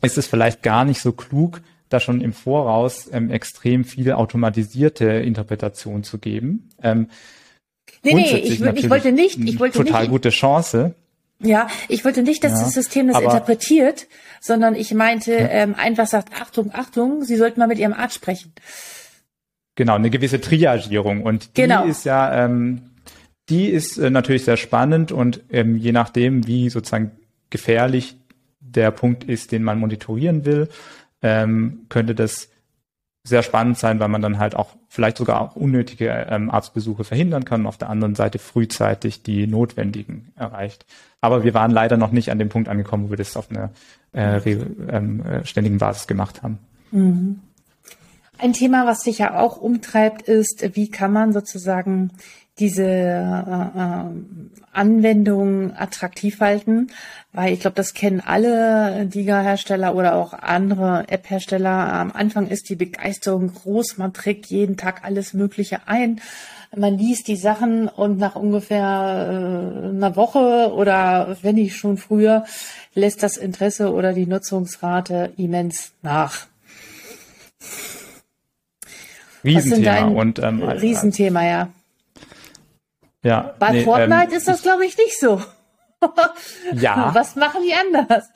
ist 0.01 0.17
es 0.17 0.27
vielleicht 0.27 0.63
gar 0.63 0.87
nicht 0.87 1.03
so 1.03 1.13
klug, 1.13 1.61
da 1.91 2.01
schon 2.01 2.23
im 2.23 2.33
Voraus 2.33 3.11
ähm, 3.13 3.31
extrem 3.31 3.85
viel 3.85 4.13
automatisierte 4.13 5.05
Interpretation 5.05 6.03
zu 6.03 6.19
geben. 6.19 6.71
Ähm, 6.83 7.09
nee, 8.03 8.15
nee, 8.15 8.37
ich, 8.39 8.61
ich 8.61 8.91
wollte 8.91 9.13
nicht, 9.13 9.39
ich 9.39 9.59
wollte 9.59 9.79
total 9.79 10.03
nicht, 10.03 10.11
gute 10.11 10.31
Chance. 10.31 10.95
Ja, 11.41 11.67
ich 11.89 12.05
wollte 12.05 12.23
nicht, 12.23 12.45
dass 12.45 12.53
ja, 12.53 12.61
das 12.61 12.73
System 12.73 13.09
das 13.09 13.21
interpretiert, 13.21 14.07
sondern 14.41 14.75
ich 14.75 14.95
meinte 14.95 15.33
ja. 15.33 15.49
ähm, 15.49 15.75
einfach 15.77 16.07
sagt, 16.07 16.33
Achtung, 16.41 16.71
Achtung, 16.73 17.25
Sie 17.25 17.37
sollten 17.37 17.59
mal 17.59 17.67
mit 17.67 17.79
Ihrem 17.79 17.93
Arzt 17.93 18.15
sprechen. 18.15 18.53
Genau, 19.75 19.95
eine 19.95 20.11
gewisse 20.11 20.41
Triagierung 20.41 21.23
und 21.23 21.57
die 21.57 21.63
genau. 21.63 21.85
ist 21.85 22.05
ja, 22.05 22.45
ähm, 22.45 22.91
die 23.49 23.67
ist 23.67 23.99
äh, 23.99 24.11
natürlich 24.11 24.45
sehr 24.45 24.57
spannend 24.57 25.11
und 25.11 25.43
ähm, 25.51 25.77
je 25.77 25.93
nachdem, 25.93 26.47
wie 26.47 26.71
sozusagen 26.71 27.13
gefährlich 27.51 28.17
der 28.61 28.91
Punkt 28.91 29.25
ist, 29.25 29.51
den 29.51 29.63
man 29.63 29.79
monitorieren 29.79 30.45
will, 30.45 30.69
ähm, 31.23 31.87
könnte 31.89 32.15
das 32.15 32.49
sehr 33.25 33.43
spannend 33.43 33.79
sein, 33.79 34.01
weil 34.01 34.09
man 34.09 34.21
dann 34.21 34.39
halt 34.39 34.57
auch 34.57 34.71
vielleicht 34.89 35.17
sogar 35.17 35.41
auch 35.41 35.55
unnötige 35.55 36.09
ähm, 36.29 36.51
Arztbesuche 36.51 37.05
verhindern 37.05 37.45
kann 37.45 37.63
und 37.63 37.67
auf 37.67 37.79
der 37.79 37.89
anderen 37.89 38.15
Seite 38.15 38.39
frühzeitig 38.39 39.23
die 39.23 39.47
notwendigen 39.47 40.33
erreicht. 40.37 40.87
Aber 41.21 41.45
wir 41.45 41.55
waren 41.55 41.71
leider 41.71 41.97
noch 41.97 42.11
nicht 42.11 42.31
an 42.31 42.39
dem 42.39 42.49
Punkt 42.49 42.69
angekommen, 42.69 43.07
wo 43.07 43.11
wir 43.11 43.17
das 43.17 43.37
auf 43.37 43.51
einer 43.51 43.71
äh, 44.13 44.39
ähm, 44.91 45.25
äh, 45.25 45.45
ständigen 45.45 45.79
Basis 45.79 46.07
gemacht 46.07 46.43
haben. 46.43 46.59
Mhm. 46.91 47.41
Ein 48.39 48.55
Thema, 48.55 48.87
was 48.87 49.03
sich 49.03 49.19
ja 49.19 49.39
auch 49.39 49.57
umtreibt, 49.57 50.23
ist, 50.23 50.75
wie 50.75 50.91
kann 50.91 51.13
man 51.13 51.33
sozusagen 51.33 52.11
diese 52.63 52.85
äh, 52.85 53.79
äh, 53.79 54.05
Anwendung 54.73 55.77
attraktiv 55.77 56.41
halten, 56.41 56.87
weil 57.33 57.53
ich 57.53 57.61
glaube, 57.61 57.75
das 57.75 57.93
kennen 57.93 58.23
alle 58.25 59.05
Diga-Hersteller 59.07 59.95
oder 59.97 60.15
auch 60.15 60.33
andere 60.33 61.09
App-Hersteller. 61.09 61.93
Am 61.93 62.13
Anfang 62.13 62.47
ist 62.47 62.69
die 62.69 62.77
Begeisterung 62.77 63.53
groß, 63.53 63.99
man 63.99 64.13
trägt 64.13 64.47
jeden 64.47 64.77
Tag 64.77 65.05
alles 65.05 65.35
Mögliche 65.35 65.81
ein. 65.87 66.21
Man 66.75 66.97
liest 66.97 67.27
die 67.29 67.37
Sachen 67.37 67.89
und 67.89 68.19
nach 68.19 68.37
ungefähr 68.37 68.79
äh, 68.81 69.89
einer 69.89 70.17
Woche 70.17 70.73
oder 70.73 71.37
wenn 71.43 71.57
nicht 71.57 71.77
schon 71.77 71.99
früher 71.99 72.45
lässt 72.95 73.23
das 73.23 73.37
Interesse 73.37 73.93
oder 73.93 74.13
die 74.13 74.27
Nutzungsrate 74.27 75.33
immens 75.37 75.93
nach. 76.03 76.47
Riesenthema 79.45 80.07
und 80.07 80.39
ähm, 80.39 80.63
Riesenthema, 80.63 81.45
ja. 81.45 81.69
Ja. 83.23 83.55
Bei 83.59 83.73
nee, 83.73 83.85
Fortnite 83.85 84.31
ähm, 84.31 84.37
ist 84.37 84.49
das, 84.49 84.63
glaube 84.63 84.85
ich, 84.85 84.97
nicht 84.97 85.19
so. 85.19 85.41
ja. 86.75 87.11
Was 87.15 87.37
machen 87.37 87.61
die 87.65 87.75
anders? 87.75 88.31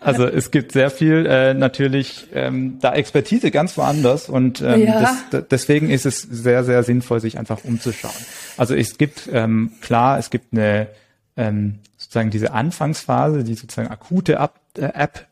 also 0.00 0.26
es 0.26 0.50
gibt 0.50 0.72
sehr 0.72 0.90
viel 0.90 1.26
äh, 1.26 1.54
natürlich 1.54 2.28
ähm, 2.34 2.78
da 2.80 2.92
Expertise 2.94 3.50
ganz 3.50 3.76
woanders 3.78 4.28
und 4.28 4.60
ähm, 4.60 4.82
ja. 4.82 5.16
das, 5.30 5.44
deswegen 5.48 5.90
ist 5.90 6.06
es 6.06 6.20
sehr, 6.20 6.64
sehr 6.64 6.82
sinnvoll, 6.82 7.20
sich 7.20 7.38
einfach 7.38 7.64
umzuschauen. 7.64 8.12
Also 8.56 8.74
es 8.74 8.98
gibt 8.98 9.28
ähm, 9.32 9.72
klar, 9.80 10.18
es 10.18 10.30
gibt 10.30 10.52
eine 10.52 10.88
ähm, 11.36 11.78
sozusagen 11.96 12.30
diese 12.30 12.52
Anfangsphase, 12.52 13.44
die 13.44 13.54
sozusagen 13.54 13.88
akute 13.88 14.34
App, 14.34 14.54
äh, 14.76 14.92
App 14.92 15.26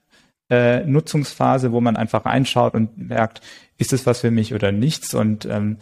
äh, 0.50 0.84
Nutzungsphase, 0.84 1.72
wo 1.72 1.80
man 1.80 1.96
einfach 1.96 2.24
reinschaut 2.24 2.74
und 2.74 2.96
merkt, 2.96 3.42
ist 3.76 3.92
es 3.92 4.06
was 4.06 4.20
für 4.20 4.30
mich 4.30 4.54
oder 4.54 4.72
nichts 4.72 5.12
und 5.12 5.44
ähm, 5.44 5.76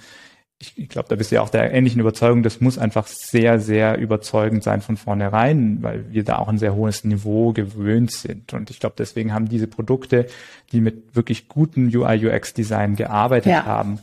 ich, 0.58 0.78
ich 0.78 0.88
glaube, 0.88 1.08
da 1.08 1.16
bist 1.16 1.30
du 1.30 1.36
ja 1.36 1.42
auch 1.42 1.50
der 1.50 1.72
ähnlichen 1.72 2.00
Überzeugung, 2.00 2.42
das 2.42 2.60
muss 2.60 2.78
einfach 2.78 3.06
sehr, 3.06 3.60
sehr 3.60 3.98
überzeugend 3.98 4.62
sein 4.62 4.80
von 4.80 4.96
vornherein, 4.96 5.82
weil 5.82 6.10
wir 6.10 6.24
da 6.24 6.38
auch 6.38 6.48
ein 6.48 6.58
sehr 6.58 6.74
hohes 6.74 7.04
Niveau 7.04 7.52
gewöhnt 7.52 8.10
sind. 8.10 8.54
Und 8.54 8.70
ich 8.70 8.80
glaube, 8.80 8.94
deswegen 8.98 9.34
haben 9.34 9.48
diese 9.48 9.66
Produkte, 9.66 10.26
die 10.72 10.80
mit 10.80 11.14
wirklich 11.14 11.48
gutem 11.48 11.88
UI-UX-Design 11.94 12.96
gearbeitet 12.96 13.52
ja. 13.52 13.64
haben, 13.66 14.00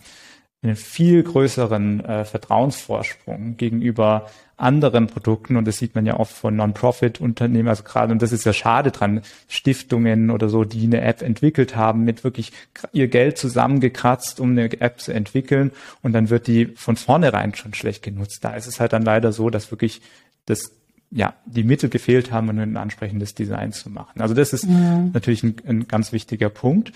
einen 0.61 0.75
viel 0.75 1.23
größeren 1.23 2.05
äh, 2.05 2.25
Vertrauensvorsprung 2.25 3.57
gegenüber 3.57 4.27
anderen 4.57 5.07
Produkten 5.07 5.55
und 5.55 5.67
das 5.67 5.77
sieht 5.77 5.95
man 5.95 6.05
ja 6.05 6.19
oft 6.19 6.33
von 6.33 6.55
Non-Profit-Unternehmen, 6.55 7.67
also 7.67 7.83
gerade, 7.83 8.11
und 8.11 8.21
das 8.21 8.31
ist 8.31 8.45
ja 8.45 8.53
schade 8.53 8.91
dran, 8.91 9.21
Stiftungen 9.47 10.29
oder 10.29 10.49
so, 10.49 10.63
die 10.63 10.83
eine 10.83 11.01
App 11.01 11.21
entwickelt 11.21 11.75
haben, 11.75 12.03
mit 12.03 12.23
wirklich 12.23 12.51
ihr 12.91 13.07
Geld 13.07 13.37
zusammengekratzt, 13.37 14.39
um 14.39 14.51
eine 14.51 14.71
App 14.79 14.99
zu 14.99 15.11
entwickeln 15.11 15.71
und 16.01 16.13
dann 16.13 16.29
wird 16.29 16.47
die 16.47 16.67
von 16.67 16.95
vornherein 16.95 17.55
schon 17.55 17.73
schlecht 17.73 18.03
genutzt. 18.03 18.39
Da 18.43 18.53
ist 18.55 18.67
es 18.67 18.79
halt 18.79 18.93
dann 18.93 19.03
leider 19.03 19.31
so, 19.31 19.49
dass 19.49 19.71
wirklich 19.71 20.01
das 20.45 20.71
ja, 21.15 21.35
die 21.45 21.63
Mittel 21.63 21.89
gefehlt 21.89 22.31
haben, 22.31 22.49
um 22.49 22.57
ein 22.57 22.75
ansprechendes 22.75 23.35
Design 23.35 23.71
zu 23.71 23.89
machen. 23.89 24.19
Also 24.19 24.33
das 24.33 24.51
ist 24.51 24.63
ja. 24.63 24.97
natürlich 25.13 25.43
ein, 25.43 25.55
ein 25.67 25.87
ganz 25.87 26.11
wichtiger 26.11 26.49
Punkt. 26.49 26.91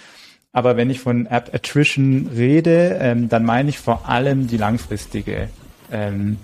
Aber 0.51 0.75
wenn 0.75 0.89
ich 0.89 0.99
von 0.99 1.27
App 1.27 1.53
Attrition 1.53 2.29
rede, 2.35 2.97
ähm, 2.99 3.29
dann 3.29 3.45
meine 3.45 3.69
ich 3.69 3.77
vor 3.77 4.09
allem 4.09 4.47
die 4.47 4.57
langfristige 4.57 5.49
ähm, 5.91 6.37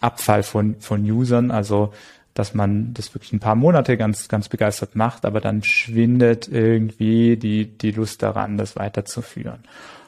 Abfall 0.00 0.42
von, 0.42 0.80
von 0.80 1.02
Usern, 1.08 1.50
also 1.50 1.92
dass 2.34 2.54
man 2.54 2.94
das 2.94 3.14
wirklich 3.14 3.32
ein 3.32 3.40
paar 3.40 3.54
Monate 3.54 3.96
ganz, 3.96 4.28
ganz 4.28 4.48
begeistert 4.48 4.96
macht, 4.96 5.26
aber 5.26 5.40
dann 5.40 5.62
schwindet 5.62 6.48
irgendwie 6.48 7.36
die, 7.36 7.66
die 7.66 7.90
Lust 7.90 8.22
daran, 8.22 8.56
das 8.56 8.76
weiterzuführen. 8.76 9.64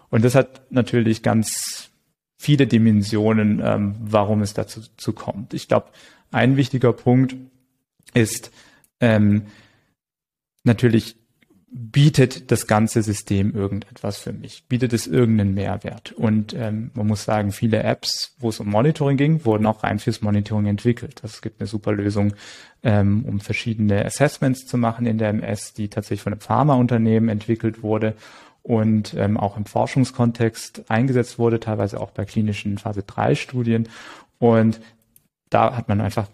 Und 0.08 0.24
das 0.24 0.34
hat 0.34 0.62
natürlich 0.70 1.22
ganz 1.22 1.90
viele 2.38 2.66
Dimensionen, 2.66 3.60
ähm, 3.62 3.94
warum 4.00 4.42
es 4.42 4.54
dazu 4.54 4.80
zu 4.96 5.12
kommt. 5.12 5.54
Ich 5.54 5.68
glaube, 5.68 5.88
ein 6.30 6.56
wichtiger 6.56 6.92
Punkt 6.92 7.36
ist 8.14 8.50
ähm, 9.00 9.46
natürlich 10.62 11.16
bietet 11.76 12.52
das 12.52 12.68
ganze 12.68 13.02
System 13.02 13.52
irgendetwas 13.52 14.18
für 14.18 14.32
mich? 14.32 14.64
Bietet 14.68 14.92
es 14.92 15.08
irgendeinen 15.08 15.54
Mehrwert? 15.54 16.12
Und 16.12 16.54
ähm, 16.54 16.92
man 16.94 17.08
muss 17.08 17.24
sagen, 17.24 17.50
viele 17.50 17.82
Apps, 17.82 18.36
wo 18.38 18.50
es 18.50 18.60
um 18.60 18.70
Monitoring 18.70 19.16
ging, 19.16 19.44
wurden 19.44 19.66
auch 19.66 19.82
rein 19.82 19.98
fürs 19.98 20.22
Monitoring 20.22 20.66
entwickelt. 20.66 21.18
Also 21.24 21.34
es 21.34 21.42
gibt 21.42 21.60
eine 21.60 21.66
super 21.66 21.90
Lösung, 21.92 22.34
ähm, 22.84 23.24
um 23.26 23.40
verschiedene 23.40 24.04
Assessments 24.04 24.66
zu 24.66 24.78
machen 24.78 25.04
in 25.04 25.18
der 25.18 25.30
MS, 25.30 25.72
die 25.74 25.88
tatsächlich 25.88 26.22
von 26.22 26.34
einem 26.34 26.40
Pharmaunternehmen 26.40 27.28
entwickelt 27.28 27.82
wurde 27.82 28.14
und 28.62 29.14
ähm, 29.14 29.36
auch 29.36 29.56
im 29.56 29.66
Forschungskontext 29.66 30.88
eingesetzt 30.88 31.40
wurde, 31.40 31.58
teilweise 31.58 32.00
auch 32.00 32.12
bei 32.12 32.24
klinischen 32.24 32.78
Phase 32.78 33.02
3 33.02 33.34
Studien. 33.34 33.88
Und 34.38 34.80
da 35.50 35.76
hat 35.76 35.88
man 35.88 36.00
einfach 36.00 36.28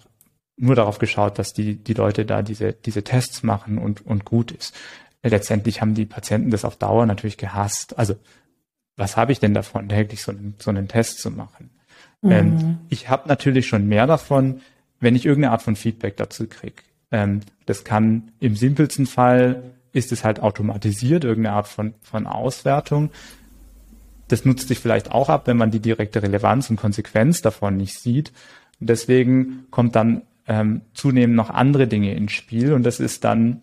nur 0.59 0.75
darauf 0.75 0.99
geschaut, 0.99 1.39
dass 1.39 1.55
die, 1.55 1.77
die 1.77 1.95
Leute 1.95 2.27
da 2.27 2.43
diese, 2.43 2.75
diese 2.75 3.03
Tests 3.03 3.43
machen 3.43 3.79
und, 3.79 4.05
und 4.05 4.27
gut 4.27 4.53
ist 4.53 4.75
letztendlich 5.23 5.81
haben 5.81 5.95
die 5.95 6.07
Patienten 6.07 6.51
das 6.51 6.65
auf 6.65 6.77
Dauer 6.77 7.07
natürlich 7.07 7.37
gehasst. 7.37 7.99
Also 7.99 8.17
was 8.97 9.17
habe 9.17 9.33
ich 9.33 9.41
denn 9.41 9.55
davon, 9.55 9.89
täglich 9.89 10.23
so 10.23 10.33
einen, 10.33 10.55
so 10.59 10.71
einen 10.71 10.89
Test 10.89 11.21
zu 11.21 11.31
machen? 11.31 11.71
Mhm. 12.23 12.31
Ähm, 12.31 12.79
ich 12.89 13.09
habe 13.09 13.29
natürlich 13.29 13.67
schon 13.67 13.89
mehr 13.89 14.07
davon, 14.07 14.61
wenn 15.01 15.17
ich 15.17 15.27
irgendeine 15.27 15.53
Art 15.53 15.63
von 15.63 15.77
Feedback 15.77 16.17
dazu 16.17 16.47
kriege. 16.47 16.83
Ähm, 17.11 17.41
das 17.67 17.85
kann 17.85 18.33
im 18.41 18.57
simpelsten 18.57 19.07
Fall 19.07 19.63
ist 19.93 20.13
es 20.13 20.23
halt 20.25 20.41
automatisiert, 20.41 21.25
irgendeine 21.25 21.57
Art 21.57 21.69
von, 21.69 21.95
von 22.03 22.27
Auswertung. 22.27 23.11
Das 24.29 24.45
nutzt 24.45 24.69
sich 24.69 24.79
vielleicht 24.79 25.11
auch 25.11 25.29
ab, 25.29 25.47
wenn 25.47 25.57
man 25.57 25.73
die 25.73 25.81
direkte 25.81 26.23
Relevanz 26.23 26.71
und 26.71 26.77
Konsequenz 26.77 27.43
davon 27.43 27.77
nicht 27.77 27.99
sieht. 27.99 28.33
Und 28.81 28.89
deswegen 28.89 29.67
kommt 29.71 29.97
dann 29.97 30.23
ähm, 30.47 30.83
zunehmend 30.95 31.37
noch 31.37 31.51
andere 31.51 31.89
Dinge 31.89 32.15
ins 32.15 32.33
Spiel 32.33 32.73
und 32.73 32.85
das 32.85 33.01
ist 33.01 33.25
dann 33.25 33.63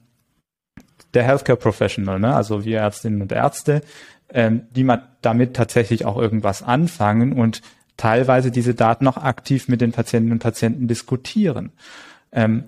der 1.17 1.25
Healthcare 1.25 1.57
Professional, 1.57 2.19
ne? 2.19 2.35
also 2.35 2.63
wir 2.63 2.77
Ärztinnen 2.77 3.23
und 3.23 3.31
Ärzte, 3.31 3.81
ähm, 4.31 4.67
die 4.69 4.83
mal 4.83 5.07
damit 5.23 5.55
tatsächlich 5.55 6.05
auch 6.05 6.15
irgendwas 6.15 6.61
anfangen 6.61 7.33
und 7.33 7.63
teilweise 7.97 8.51
diese 8.51 8.75
Daten 8.75 9.07
auch 9.07 9.17
aktiv 9.17 9.67
mit 9.67 9.81
den 9.81 9.93
Patientinnen 9.93 10.33
und 10.33 10.43
Patienten 10.43 10.87
diskutieren. 10.87 11.71
Ähm, 12.31 12.65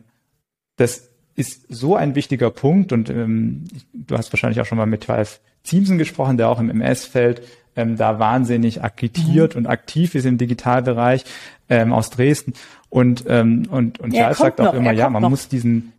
das 0.77 1.09
ist 1.35 1.67
so 1.69 1.95
ein 1.95 2.15
wichtiger 2.15 2.49
Punkt 2.49 2.91
und 2.91 3.11
ähm, 3.11 3.65
du 3.93 4.17
hast 4.17 4.33
wahrscheinlich 4.33 4.59
auch 4.61 4.65
schon 4.65 4.79
mal 4.79 4.87
mit 4.87 5.07
Ralf 5.07 5.41
Ziemsen 5.63 5.99
gesprochen, 5.99 6.37
der 6.37 6.49
auch 6.49 6.59
im 6.59 6.71
MS-Feld 6.71 7.43
ähm, 7.75 7.97
da 7.97 8.17
wahnsinnig 8.17 8.83
agitiert 8.83 9.53
mhm. 9.53 9.59
und 9.59 9.67
aktiv 9.67 10.15
ist 10.15 10.25
im 10.25 10.39
Digitalbereich 10.39 11.23
ähm, 11.69 11.93
aus 11.93 12.09
Dresden. 12.09 12.53
Und, 12.89 13.25
ähm, 13.27 13.67
und, 13.69 13.99
und 13.99 14.15
Charles 14.15 14.39
sagt 14.39 14.59
auch 14.59 14.65
noch, 14.65 14.73
immer, 14.73 14.91
ja, 14.91 15.07
man 15.07 15.21
noch. 15.21 15.29
muss 15.29 15.49
diesen 15.49 15.93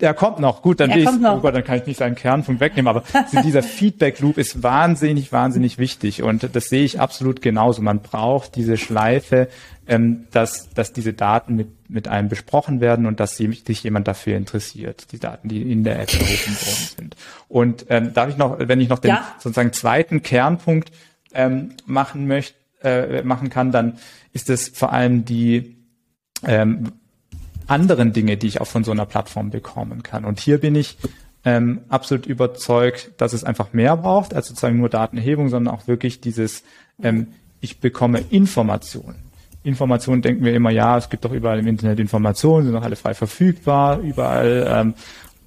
der 0.00 0.14
kommt 0.14 0.40
noch. 0.40 0.62
Gut, 0.62 0.80
dann, 0.80 0.90
will 0.90 1.02
ich, 1.02 1.08
oh 1.08 1.40
Gott, 1.40 1.54
dann 1.54 1.64
kann 1.64 1.78
ich 1.78 1.86
nicht 1.86 1.98
seinen 1.98 2.14
Kernpunkt 2.14 2.60
wegnehmen. 2.60 2.88
Aber 2.88 3.02
dieser 3.44 3.62
Feedback 3.62 4.20
Loop 4.20 4.38
ist 4.38 4.62
wahnsinnig, 4.62 5.32
wahnsinnig 5.32 5.78
wichtig. 5.78 6.22
Und 6.22 6.48
das 6.54 6.68
sehe 6.68 6.84
ich 6.84 7.00
absolut 7.00 7.42
genauso. 7.42 7.82
Man 7.82 8.00
braucht 8.00 8.56
diese 8.56 8.76
Schleife, 8.76 9.48
ähm, 9.86 10.26
dass, 10.30 10.70
dass 10.70 10.92
diese 10.92 11.12
Daten 11.12 11.56
mit, 11.56 11.90
mit 11.90 12.08
einem 12.08 12.28
besprochen 12.28 12.80
werden 12.80 13.06
und 13.06 13.20
dass 13.20 13.36
sich 13.36 13.82
jemand 13.82 14.08
dafür 14.08 14.36
interessiert. 14.36 15.12
Die 15.12 15.18
Daten, 15.18 15.48
die 15.48 15.70
in 15.70 15.84
der 15.84 16.00
App 16.00 16.12
erhoben 16.12 16.26
worden 16.26 16.88
sind. 16.96 17.16
Und 17.48 17.86
ähm, 17.88 18.14
darf 18.14 18.28
ich 18.28 18.36
noch, 18.36 18.56
wenn 18.58 18.80
ich 18.80 18.88
noch 18.88 19.00
den 19.00 19.10
ja. 19.10 19.34
sozusagen 19.38 19.72
zweiten 19.72 20.22
Kernpunkt 20.22 20.92
ähm, 21.34 21.74
machen 21.86 22.26
möchte, 22.26 22.54
äh, 22.82 23.22
machen 23.22 23.50
kann, 23.50 23.72
dann 23.72 23.98
ist 24.32 24.48
es 24.48 24.68
vor 24.68 24.92
allem 24.92 25.24
die 25.24 25.76
ähm, 26.46 26.92
anderen 27.70 28.12
Dinge, 28.12 28.36
die 28.36 28.46
ich 28.46 28.60
auch 28.60 28.66
von 28.66 28.84
so 28.84 28.90
einer 28.90 29.06
Plattform 29.06 29.50
bekommen 29.50 30.02
kann. 30.02 30.24
Und 30.24 30.40
hier 30.40 30.58
bin 30.58 30.74
ich 30.74 30.98
ähm, 31.44 31.80
absolut 31.88 32.26
überzeugt, 32.26 33.12
dass 33.16 33.32
es 33.32 33.44
einfach 33.44 33.72
mehr 33.72 33.96
braucht 33.96 34.34
als 34.34 34.48
sozusagen 34.48 34.78
nur 34.78 34.88
Datenerhebung, 34.88 35.48
sondern 35.48 35.74
auch 35.74 35.86
wirklich 35.86 36.20
dieses, 36.20 36.64
ähm, 37.02 37.28
ich 37.60 37.80
bekomme 37.80 38.20
Informationen. 38.30 39.30
Informationen 39.62 40.22
denken 40.22 40.44
wir 40.44 40.54
immer, 40.54 40.70
ja, 40.70 40.96
es 40.96 41.10
gibt 41.10 41.24
doch 41.24 41.32
überall 41.32 41.58
im 41.58 41.66
Internet 41.66 42.00
Informationen, 42.00 42.66
sind 42.66 42.74
doch 42.74 42.82
alle 42.82 42.96
frei 42.96 43.14
verfügbar, 43.14 44.00
überall 44.00 44.66
ähm, 44.68 44.94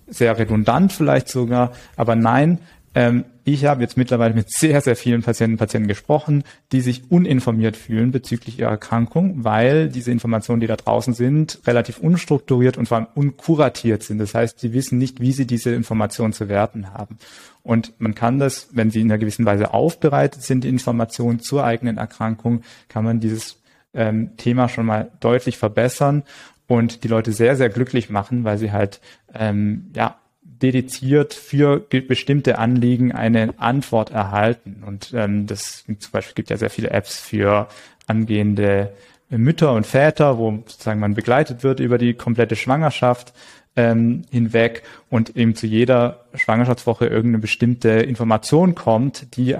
sehr 0.08 0.38
redundant 0.38 0.94
vielleicht 0.94 1.30
sogar, 1.30 1.72
aber 1.96 2.16
nein, 2.16 2.60
ähm, 2.96 3.26
ich 3.46 3.66
habe 3.66 3.82
jetzt 3.82 3.98
mittlerweile 3.98 4.34
mit 4.34 4.50
sehr, 4.50 4.80
sehr 4.82 4.96
vielen 4.96 5.22
Patienten 5.22 5.56
und 5.56 5.60
Patienten 5.60 5.88
gesprochen, 5.88 6.44
die 6.72 6.80
sich 6.80 7.12
uninformiert 7.12 7.76
fühlen 7.76 8.12
bezüglich 8.12 8.60
ihrer 8.60 8.72
Erkrankung, 8.72 9.44
weil 9.44 9.90
diese 9.90 10.12
Informationen, 10.12 10.62
die 10.62 10.68
da 10.68 10.78
draußen 10.78 11.14
sind, 11.14 11.60
relativ 11.66 11.98
unstrukturiert 12.00 12.78
und 12.78 12.88
vor 12.88 12.98
allem 12.98 13.08
unkuratiert 13.16 14.04
sind. 14.04 14.20
Das 14.20 14.34
heißt, 14.34 14.60
sie 14.60 14.74
wissen 14.74 14.98
nicht, 14.98 15.20
wie 15.20 15.34
sie 15.34 15.46
diese 15.46 15.74
Informationen 15.74 16.34
zu 16.34 16.48
werten 16.48 16.94
haben. 16.94 17.18
Und 17.64 17.94
man 18.00 18.16
kann 18.16 18.40
das, 18.40 18.70
wenn 18.72 18.92
sie 18.92 19.02
in 19.02 19.12
einer 19.12 19.18
gewissen 19.18 19.46
Weise 19.46 19.74
aufbereitet 19.74 20.44
sind, 20.44 20.64
die 20.64 20.70
Informationen 20.70 21.40
zur 21.40 21.66
eigenen 21.66 21.98
Erkrankung, 21.98 22.62
kann 22.88 23.04
man 23.04 23.20
dieses 23.20 23.62
ähm, 23.94 24.38
Thema 24.38 24.70
schon 24.70 24.86
mal 24.86 25.12
deutlich 25.20 25.58
verbessern 25.58 26.24
und 26.68 27.04
die 27.04 27.08
Leute 27.08 27.32
sehr, 27.34 27.56
sehr 27.56 27.70
glücklich 27.70 28.10
machen, 28.10 28.44
weil 28.44 28.58
sie 28.58 28.72
halt 28.72 29.02
ähm, 29.34 29.92
ja 29.96 30.16
dediziert 30.64 31.34
für 31.34 31.80
bestimmte 31.80 32.58
Anliegen 32.58 33.12
eine 33.12 33.54
Antwort 33.58 34.12
erhalten. 34.12 34.84
Und 34.86 35.12
ähm, 35.14 35.46
das 35.46 35.84
zum 35.86 36.12
Beispiel 36.12 36.34
gibt 36.34 36.50
ja 36.50 36.58
sehr 36.58 36.70
viele 36.70 36.90
Apps 36.90 37.20
für 37.20 37.68
angehende 38.08 38.94
Mütter 39.30 39.74
und 39.74 39.86
Väter, 39.86 40.38
wo 40.38 40.52
sozusagen 40.66 41.00
man 41.00 41.16
begleitet 41.16 41.64
wird 41.64 41.80
über 41.80 41.98
die 41.98 42.14
komplette 42.14 42.56
Schwangerschaft 42.56 43.34
ähm, 43.76 44.24
hinweg 44.32 44.84
und 45.10 45.36
eben 45.36 45.56
zu 45.56 45.68
jeder 45.68 46.26
Schwangerschaftswoche 46.34 47.08
irgendeine 47.08 47.40
bestimmte 47.40 47.90
Information 47.90 48.76
kommt, 48.76 49.36
die 49.36 49.58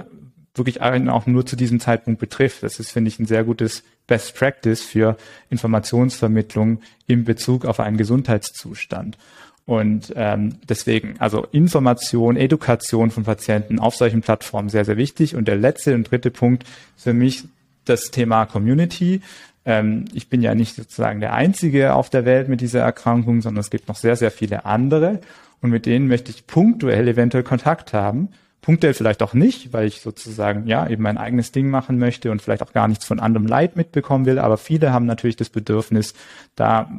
wirklich 0.56 0.82
auch 0.82 1.26
nur 1.26 1.46
zu 1.46 1.56
diesem 1.56 1.80
Zeitpunkt 1.80 2.20
betrifft. 2.20 2.62
Das 2.64 2.80
ist, 2.80 2.92
finde 2.92 3.10
ich, 3.10 3.20
ein 3.20 3.26
sehr 3.26 3.44
gutes 3.44 3.84
Best 4.06 4.36
Practice 4.36 4.84
für 4.84 5.18
Informationsvermittlung 5.50 6.82
in 7.08 7.24
Bezug 7.24 7.66
auf 7.66 7.80
einen 7.80 7.98
Gesundheitszustand. 7.98 9.18
Und 9.66 10.12
ähm, 10.16 10.56
deswegen, 10.68 11.16
also 11.20 11.48
Information, 11.52 12.36
Education 12.36 13.12
von 13.12 13.24
Patienten 13.24 13.80
auf 13.80 13.96
solchen 13.96 14.22
Plattformen 14.22 14.70
sehr, 14.70 14.84
sehr 14.84 14.98
wichtig. 14.98 15.36
Und 15.36 15.48
der 15.48 15.56
letzte 15.56 15.96
und 15.96 16.12
dritte 16.12 16.32
Punkt 16.32 16.64
ist 16.98 17.04
für 17.04 17.14
mich 17.14 17.46
das 17.86 18.12
Thema 18.12 18.46
Community. 18.46 19.22
Ähm, 19.66 20.06
ich 20.14 20.28
bin 20.28 20.42
ja 20.42 20.54
nicht 20.54 20.76
sozusagen 20.76 21.22
der 21.22 21.34
Einzige 21.34 21.94
auf 21.94 22.10
der 22.10 22.26
Welt 22.26 22.50
mit 22.50 22.60
dieser 22.60 22.82
Erkrankung, 22.82 23.42
sondern 23.42 23.62
es 23.62 23.70
gibt 23.70 23.88
noch 23.88 23.96
sehr, 23.96 24.18
sehr 24.18 24.32
viele 24.32 24.66
andere. 24.66 25.22
Und 25.62 25.70
mit 25.70 25.86
denen 25.86 26.08
möchte 26.08 26.32
ich 26.32 26.46
punktuell 26.46 27.08
eventuell 27.08 27.44
Kontakt 27.44 27.94
haben. 27.94 28.30
Punktuell 28.62 28.94
vielleicht 28.94 29.24
auch 29.24 29.34
nicht, 29.34 29.72
weil 29.72 29.88
ich 29.88 30.02
sozusagen 30.02 30.68
ja 30.68 30.88
eben 30.88 31.04
mein 31.04 31.18
eigenes 31.18 31.54
Ding 31.54 31.70
machen 31.70 32.00
möchte 32.00 32.32
und 32.32 32.42
vielleicht 32.42 32.64
auch 32.64 32.74
gar 32.74 32.90
nichts 32.90 33.06
von 33.06 33.20
anderem 33.22 33.48
Leid 33.48 33.78
mitbekommen 33.78 34.26
will. 34.26 34.40
Aber 34.40 34.58
viele 34.58 34.92
haben 34.92 35.06
natürlich 35.06 35.36
das 35.38 35.50
Bedürfnis, 35.50 36.14
da 36.56 36.92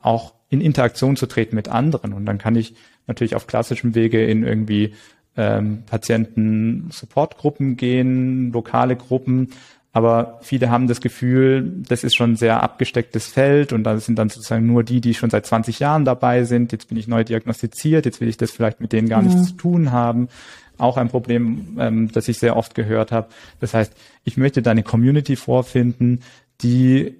auch 0.00 0.34
in 0.50 0.60
Interaktion 0.60 1.16
zu 1.16 1.26
treten 1.26 1.56
mit 1.56 1.68
anderen. 1.68 2.12
Und 2.12 2.26
dann 2.26 2.38
kann 2.38 2.56
ich 2.56 2.74
natürlich 3.06 3.34
auf 3.34 3.46
klassischem 3.46 3.94
Wege 3.94 4.24
in 4.24 4.42
irgendwie 4.42 4.94
ähm, 5.36 5.84
Patienten-Support-Gruppen 5.86 7.76
gehen, 7.76 8.52
lokale 8.52 8.96
Gruppen. 8.96 9.50
Aber 9.92 10.38
viele 10.42 10.70
haben 10.70 10.86
das 10.86 11.00
Gefühl, 11.00 11.82
das 11.88 12.04
ist 12.04 12.14
schon 12.14 12.32
ein 12.32 12.36
sehr 12.36 12.62
abgestecktes 12.62 13.26
Feld 13.26 13.72
und 13.72 13.82
da 13.82 13.98
sind 13.98 14.18
dann 14.18 14.28
sozusagen 14.28 14.66
nur 14.66 14.84
die, 14.84 15.00
die 15.00 15.14
schon 15.14 15.30
seit 15.30 15.46
20 15.46 15.80
Jahren 15.80 16.04
dabei 16.04 16.44
sind. 16.44 16.70
Jetzt 16.70 16.88
bin 16.88 16.98
ich 16.98 17.08
neu 17.08 17.24
diagnostiziert, 17.24 18.04
jetzt 18.04 18.20
will 18.20 18.28
ich 18.28 18.36
das 18.36 18.52
vielleicht 18.52 18.80
mit 18.80 18.92
denen 18.92 19.08
gar 19.08 19.22
nichts 19.22 19.48
zu 19.48 19.54
tun 19.54 19.90
haben. 19.90 20.28
Auch 20.78 20.96
ein 20.96 21.08
Problem, 21.08 21.76
ähm, 21.78 22.10
das 22.12 22.28
ich 22.28 22.38
sehr 22.38 22.56
oft 22.56 22.74
gehört 22.74 23.10
habe. 23.10 23.28
Das 23.58 23.74
heißt, 23.74 23.92
ich 24.24 24.36
möchte 24.36 24.62
da 24.62 24.70
eine 24.70 24.84
Community 24.84 25.36
vorfinden, 25.36 26.20
die 26.62 27.19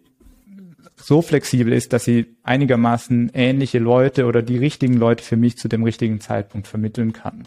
so 1.02 1.22
flexibel 1.22 1.72
ist, 1.72 1.92
dass 1.92 2.04
sie 2.04 2.26
einigermaßen 2.42 3.30
ähnliche 3.34 3.78
Leute 3.78 4.26
oder 4.26 4.42
die 4.42 4.58
richtigen 4.58 4.94
Leute 4.94 5.24
für 5.24 5.36
mich 5.36 5.58
zu 5.58 5.68
dem 5.68 5.82
richtigen 5.82 6.20
Zeitpunkt 6.20 6.66
vermitteln 6.68 7.12
kann. 7.12 7.44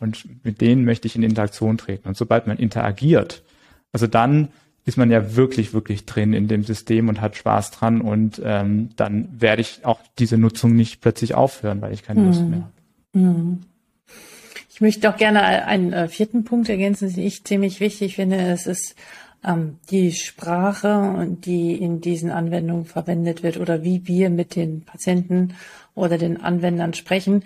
Und 0.00 0.26
mit 0.44 0.60
denen 0.60 0.84
möchte 0.84 1.06
ich 1.06 1.16
in 1.16 1.22
Interaktion 1.22 1.78
treten. 1.78 2.08
Und 2.08 2.16
sobald 2.16 2.46
man 2.46 2.58
interagiert, 2.58 3.42
also 3.92 4.06
dann 4.06 4.48
ist 4.84 4.96
man 4.96 5.10
ja 5.10 5.34
wirklich, 5.34 5.72
wirklich 5.72 6.06
drin 6.06 6.32
in 6.32 6.46
dem 6.46 6.62
System 6.62 7.08
und 7.08 7.20
hat 7.20 7.36
Spaß 7.36 7.72
dran 7.72 8.00
und 8.00 8.40
ähm, 8.44 8.90
dann 8.96 9.28
werde 9.40 9.62
ich 9.62 9.80
auch 9.84 9.98
diese 10.18 10.38
Nutzung 10.38 10.76
nicht 10.76 11.00
plötzlich 11.00 11.34
aufhören, 11.34 11.80
weil 11.80 11.92
ich 11.92 12.04
keine 12.04 12.24
Lust 12.24 12.42
mhm. 12.42 12.50
mehr 12.50 12.60
habe. 12.60 13.26
Mhm. 13.26 13.60
Ich 14.70 14.80
möchte 14.80 15.08
auch 15.08 15.16
gerne 15.16 15.42
einen 15.42 15.92
äh, 15.92 16.06
vierten 16.06 16.44
Punkt 16.44 16.68
ergänzen, 16.68 17.12
den 17.12 17.24
ich 17.24 17.44
ziemlich 17.44 17.80
wichtig 17.80 18.16
finde. 18.16 18.36
Es 18.36 18.66
ist 18.66 18.94
die 19.90 20.12
Sprache, 20.12 21.36
die 21.44 21.74
in 21.74 22.00
diesen 22.00 22.30
Anwendungen 22.30 22.84
verwendet 22.84 23.42
wird 23.42 23.58
oder 23.58 23.84
wie 23.84 24.06
wir 24.06 24.28
mit 24.28 24.56
den 24.56 24.84
Patienten 24.84 25.54
oder 25.94 26.18
den 26.18 26.40
Anwendern 26.40 26.94
sprechen. 26.94 27.44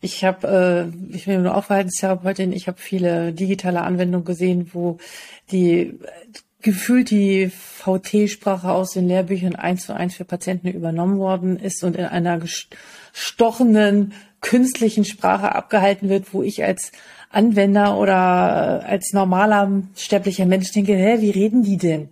Ich 0.00 0.24
habe, 0.24 0.92
äh, 1.12 1.14
ich 1.14 1.26
bin 1.26 1.42
nur 1.42 1.56
Aufverhaltenstherapeutin, 1.56 2.52
ich 2.52 2.68
habe 2.68 2.78
viele 2.78 3.32
digitale 3.32 3.82
Anwendungen 3.82 4.24
gesehen, 4.24 4.70
wo 4.72 4.98
die 5.50 5.98
gefühlt 6.62 7.10
die 7.10 7.50
VT-Sprache 7.50 8.70
aus 8.70 8.92
den 8.92 9.08
Lehrbüchern 9.08 9.56
eins 9.56 9.86
zu 9.86 9.94
eins 9.94 10.14
für 10.14 10.24
Patienten 10.24 10.68
übernommen 10.68 11.18
worden 11.18 11.58
ist 11.58 11.82
und 11.82 11.96
in 11.96 12.04
einer 12.04 12.38
gestochenen 12.38 14.12
künstlichen 14.40 15.04
Sprache 15.04 15.54
abgehalten 15.54 16.08
wird, 16.08 16.32
wo 16.32 16.42
ich 16.42 16.64
als 16.64 16.92
Anwender 17.32 17.98
oder 17.98 18.84
als 18.86 19.12
normaler 19.12 19.82
sterblicher 19.96 20.46
Mensch 20.46 20.70
denke, 20.72 20.94
hä, 20.94 21.20
wie 21.20 21.30
reden 21.30 21.62
die 21.62 21.76
denn? 21.78 22.10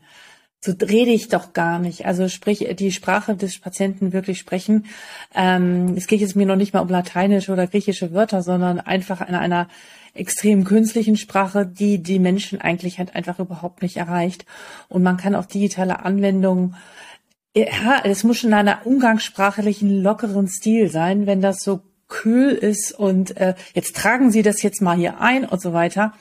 So 0.63 0.73
rede 0.73 1.11
ich 1.11 1.29
doch 1.29 1.55
gar 1.55 1.79
nicht. 1.79 2.05
Also 2.05 2.29
sprich 2.29 2.67
die 2.79 2.93
Sprache 2.93 3.35
des 3.35 3.59
Patienten 3.61 4.13
wirklich 4.13 4.39
sprechen. 4.39 4.87
Ähm, 5.35 5.95
es 5.97 6.07
geht 6.07 6.21
jetzt 6.21 6.37
mir 6.37 6.45
noch 6.45 6.57
nicht 6.57 6.75
mal 6.75 6.81
um 6.81 6.89
lateinische 6.89 7.53
oder 7.53 7.67
griechische 7.67 8.13
Wörter, 8.13 8.43
sondern 8.43 8.79
einfach 8.79 9.27
in 9.27 9.35
einer 9.35 9.69
extrem 10.13 10.65
künstlichen 10.65 11.17
Sprache, 11.17 11.67
die 11.67 12.03
die 12.03 12.19
Menschen 12.19 12.61
eigentlich 12.61 12.99
halt 12.99 13.15
einfach 13.15 13.39
überhaupt 13.39 13.81
nicht 13.81 13.97
erreicht. 13.97 14.45
Und 14.89 15.03
man 15.03 15.17
kann 15.17 15.35
auch 15.35 15.47
digitale 15.47 16.05
Anwendungen 16.05 16.77
ja, 17.57 18.01
es 18.05 18.23
muss 18.23 18.39
schon 18.39 18.51
in 18.51 18.55
einer 18.55 18.87
umgangssprachlichen, 18.87 20.03
lockeren 20.03 20.47
Stil 20.49 20.89
sein, 20.89 21.27
wenn 21.27 21.41
das 21.41 21.59
so 21.61 21.81
kühl 22.11 22.51
ist 22.51 22.93
und 22.93 23.39
äh, 23.39 23.55
jetzt 23.73 23.97
tragen 23.97 24.31
Sie 24.31 24.43
das 24.43 24.61
jetzt 24.63 24.83
mal 24.83 24.97
hier 24.97 25.21
ein 25.21 25.47
und 25.47 25.63
so 25.63 25.73
weiter. 25.73 26.13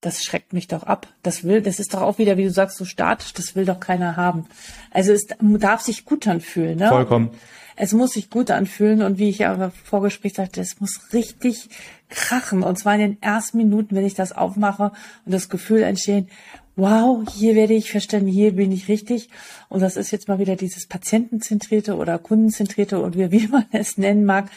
Das 0.00 0.22
schreckt 0.22 0.52
mich 0.52 0.68
doch 0.68 0.84
ab. 0.84 1.08
Das 1.22 1.44
will, 1.44 1.62
das 1.62 1.80
ist 1.80 1.94
doch 1.94 2.02
auch 2.02 2.18
wieder, 2.18 2.36
wie 2.36 2.44
du 2.44 2.50
sagst, 2.50 2.76
so 2.76 2.84
statisch. 2.84 3.32
Das 3.32 3.56
will 3.56 3.64
doch 3.64 3.80
keiner 3.80 4.16
haben. 4.16 4.46
Also 4.90 5.12
es 5.12 5.26
darf 5.40 5.80
sich 5.80 6.04
gut 6.04 6.28
anfühlen. 6.28 6.78
Ne? 6.78 6.88
Vollkommen. 6.88 7.30
Es 7.76 7.92
muss 7.92 8.12
sich 8.12 8.28
gut 8.28 8.50
anfühlen 8.50 9.02
und 9.02 9.18
wie 9.18 9.30
ich 9.30 9.38
ja 9.38 9.54
im 9.54 9.70
Vorgespräch 9.70 10.34
sagte, 10.34 10.60
es 10.60 10.80
muss 10.80 11.12
richtig 11.12 11.70
krachen. 12.10 12.62
Und 12.62 12.78
zwar 12.78 12.94
in 12.94 13.00
den 13.00 13.22
ersten 13.22 13.56
Minuten, 13.58 13.94
wenn 13.94 14.04
ich 14.04 14.14
das 14.14 14.32
aufmache 14.32 14.92
und 15.24 15.32
das 15.32 15.48
Gefühl 15.48 15.82
entstehen, 15.82 16.28
wow, 16.76 17.22
hier 17.32 17.54
werde 17.54 17.74
ich 17.74 17.90
verstanden, 17.90 18.28
hier 18.28 18.52
bin 18.52 18.72
ich 18.72 18.88
richtig. 18.88 19.30
Und 19.68 19.80
das 19.80 19.96
ist 19.96 20.10
jetzt 20.10 20.28
mal 20.28 20.38
wieder 20.38 20.56
dieses 20.56 20.86
patientenzentrierte 20.86 21.96
oder 21.96 22.18
kundenzentrierte 22.18 23.00
und 23.00 23.16
wie, 23.16 23.30
wie 23.30 23.48
man 23.48 23.66
es 23.72 23.98
nennen 23.98 24.24
mag 24.24 24.50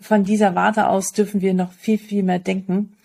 von 0.00 0.24
dieser 0.24 0.54
Warte 0.54 0.88
aus 0.88 1.12
dürfen 1.12 1.40
wir 1.40 1.54
noch 1.54 1.72
viel, 1.72 1.98
viel 1.98 2.22
mehr 2.22 2.38
denken 2.38 2.96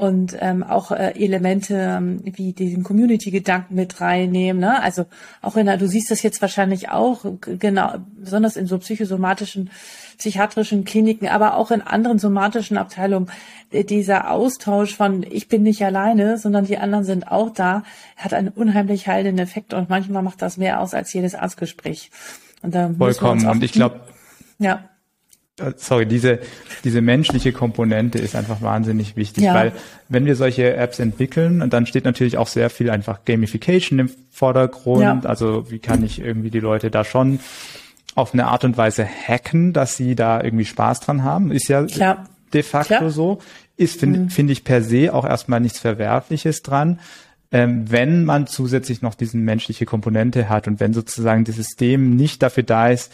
und 0.00 0.34
ähm, 0.40 0.62
auch 0.62 0.92
äh, 0.92 1.12
Elemente 1.22 1.74
ähm, 1.74 2.22
wie 2.24 2.54
diesen 2.54 2.84
Community-Gedanken 2.84 3.74
mit 3.74 4.00
reinnehmen. 4.00 4.58
Ne? 4.58 4.82
Also 4.82 5.04
auch 5.42 5.58
in 5.58 5.66
der, 5.66 5.76
du 5.76 5.86
siehst 5.86 6.10
das 6.10 6.22
jetzt 6.22 6.40
wahrscheinlich 6.40 6.88
auch, 6.88 7.26
genau, 7.42 7.96
besonders 8.16 8.56
in 8.56 8.66
so 8.66 8.78
psychosomatischen, 8.78 9.68
psychiatrischen 10.16 10.86
Kliniken, 10.86 11.28
aber 11.28 11.54
auch 11.54 11.70
in 11.70 11.82
anderen 11.82 12.18
somatischen 12.18 12.78
Abteilungen, 12.78 13.30
dieser 13.72 14.30
Austausch 14.30 14.96
von 14.96 15.22
ich 15.22 15.48
bin 15.48 15.62
nicht 15.64 15.84
alleine, 15.84 16.38
sondern 16.38 16.64
die 16.64 16.78
anderen 16.78 17.04
sind 17.04 17.30
auch 17.30 17.50
da, 17.50 17.82
hat 18.16 18.32
einen 18.32 18.48
unheimlich 18.48 19.06
heilenden 19.06 19.44
Effekt 19.44 19.74
und 19.74 19.90
manchmal 19.90 20.22
macht 20.22 20.40
das 20.40 20.56
mehr 20.56 20.80
aus 20.80 20.94
als 20.94 21.12
jedes 21.12 21.34
Arztgespräch. 21.34 22.10
Und 22.62 22.74
da 22.74 22.90
Vollkommen. 22.96 23.46
Und 23.46 23.62
ich 23.62 23.72
glaube, 23.72 24.00
ja 24.58 24.89
sorry, 25.76 26.06
diese, 26.06 26.38
diese 26.84 27.00
menschliche 27.00 27.52
Komponente 27.52 28.18
ist 28.18 28.34
einfach 28.34 28.62
wahnsinnig 28.62 29.16
wichtig, 29.16 29.44
ja. 29.44 29.54
weil 29.54 29.72
wenn 30.08 30.26
wir 30.26 30.36
solche 30.36 30.74
Apps 30.74 30.98
entwickeln, 30.98 31.62
und 31.62 31.72
dann 31.72 31.86
steht 31.86 32.04
natürlich 32.04 32.38
auch 32.38 32.48
sehr 32.48 32.70
viel 32.70 32.90
einfach 32.90 33.24
Gamification 33.24 33.98
im 33.98 34.10
Vordergrund, 34.30 35.02
ja. 35.02 35.20
also 35.24 35.70
wie 35.70 35.78
kann 35.78 36.04
ich 36.04 36.20
irgendwie 36.20 36.50
die 36.50 36.60
Leute 36.60 36.90
da 36.90 37.04
schon 37.04 37.40
auf 38.14 38.34
eine 38.34 38.46
Art 38.46 38.64
und 38.64 38.76
Weise 38.76 39.06
hacken, 39.06 39.72
dass 39.72 39.96
sie 39.96 40.14
da 40.14 40.42
irgendwie 40.42 40.64
Spaß 40.64 41.00
dran 41.00 41.22
haben, 41.22 41.50
ist 41.52 41.68
ja 41.68 41.84
Klar. 41.84 42.26
de 42.52 42.62
facto 42.62 42.96
Klar. 42.96 43.10
so, 43.10 43.38
ist, 43.76 43.98
finde 43.98 44.20
mhm. 44.20 44.30
find 44.30 44.50
ich 44.50 44.64
per 44.64 44.82
se 44.82 45.12
auch 45.14 45.24
erstmal 45.24 45.60
nichts 45.60 45.78
Verwerfliches 45.78 46.62
dran. 46.62 47.00
Ähm, 47.52 47.90
wenn 47.90 48.24
man 48.24 48.46
zusätzlich 48.46 49.02
noch 49.02 49.14
diesen 49.14 49.42
menschliche 49.42 49.84
Komponente 49.84 50.48
hat 50.48 50.68
und 50.68 50.78
wenn 50.78 50.92
sozusagen 50.92 51.44
das 51.44 51.56
System 51.56 52.14
nicht 52.14 52.42
dafür 52.42 52.62
da 52.62 52.90
ist, 52.90 53.10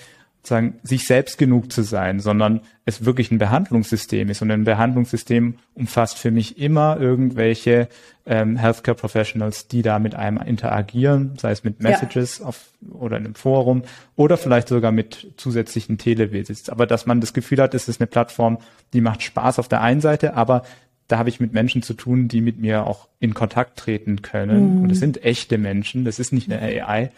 sagen, 0.46 0.78
sich 0.82 1.06
selbst 1.06 1.38
genug 1.38 1.72
zu 1.72 1.82
sein, 1.82 2.20
sondern 2.20 2.60
es 2.84 3.04
wirklich 3.04 3.30
ein 3.30 3.38
Behandlungssystem 3.38 4.28
ist. 4.28 4.42
Und 4.42 4.50
ein 4.50 4.64
Behandlungssystem 4.64 5.56
umfasst 5.74 6.18
für 6.18 6.30
mich 6.30 6.58
immer 6.58 6.98
irgendwelche 6.98 7.88
ähm, 8.26 8.56
Healthcare 8.56 8.96
Professionals, 8.96 9.68
die 9.68 9.82
da 9.82 9.98
mit 9.98 10.14
einem 10.14 10.38
interagieren, 10.38 11.34
sei 11.38 11.52
es 11.52 11.64
mit 11.64 11.80
Messages 11.80 12.38
ja. 12.38 12.46
auf, 12.46 12.70
oder 12.90 13.16
in 13.16 13.24
einem 13.24 13.34
Forum 13.34 13.82
oder 14.16 14.36
vielleicht 14.36 14.68
sogar 14.68 14.92
mit 14.92 15.32
zusätzlichen 15.36 15.98
Televisits. 15.98 16.68
Aber 16.68 16.86
dass 16.86 17.06
man 17.06 17.20
das 17.20 17.32
Gefühl 17.32 17.60
hat, 17.60 17.74
es 17.74 17.88
ist 17.88 18.00
eine 18.00 18.06
Plattform, 18.06 18.58
die 18.92 19.00
macht 19.00 19.22
Spaß 19.22 19.58
auf 19.58 19.68
der 19.68 19.80
einen 19.80 20.00
Seite, 20.00 20.34
aber 20.34 20.62
da 21.08 21.18
habe 21.18 21.28
ich 21.28 21.38
mit 21.40 21.52
Menschen 21.52 21.82
zu 21.82 21.94
tun, 21.94 22.28
die 22.28 22.40
mit 22.40 22.58
mir 22.58 22.86
auch 22.86 23.08
in 23.20 23.32
Kontakt 23.32 23.78
treten 23.78 24.22
können. 24.22 24.76
Mhm. 24.76 24.82
Und 24.82 24.90
es 24.90 24.98
sind 24.98 25.24
echte 25.24 25.56
Menschen, 25.56 26.04
das 26.04 26.18
ist 26.18 26.32
nicht 26.32 26.50
eine 26.50 26.60
AI 26.60 27.10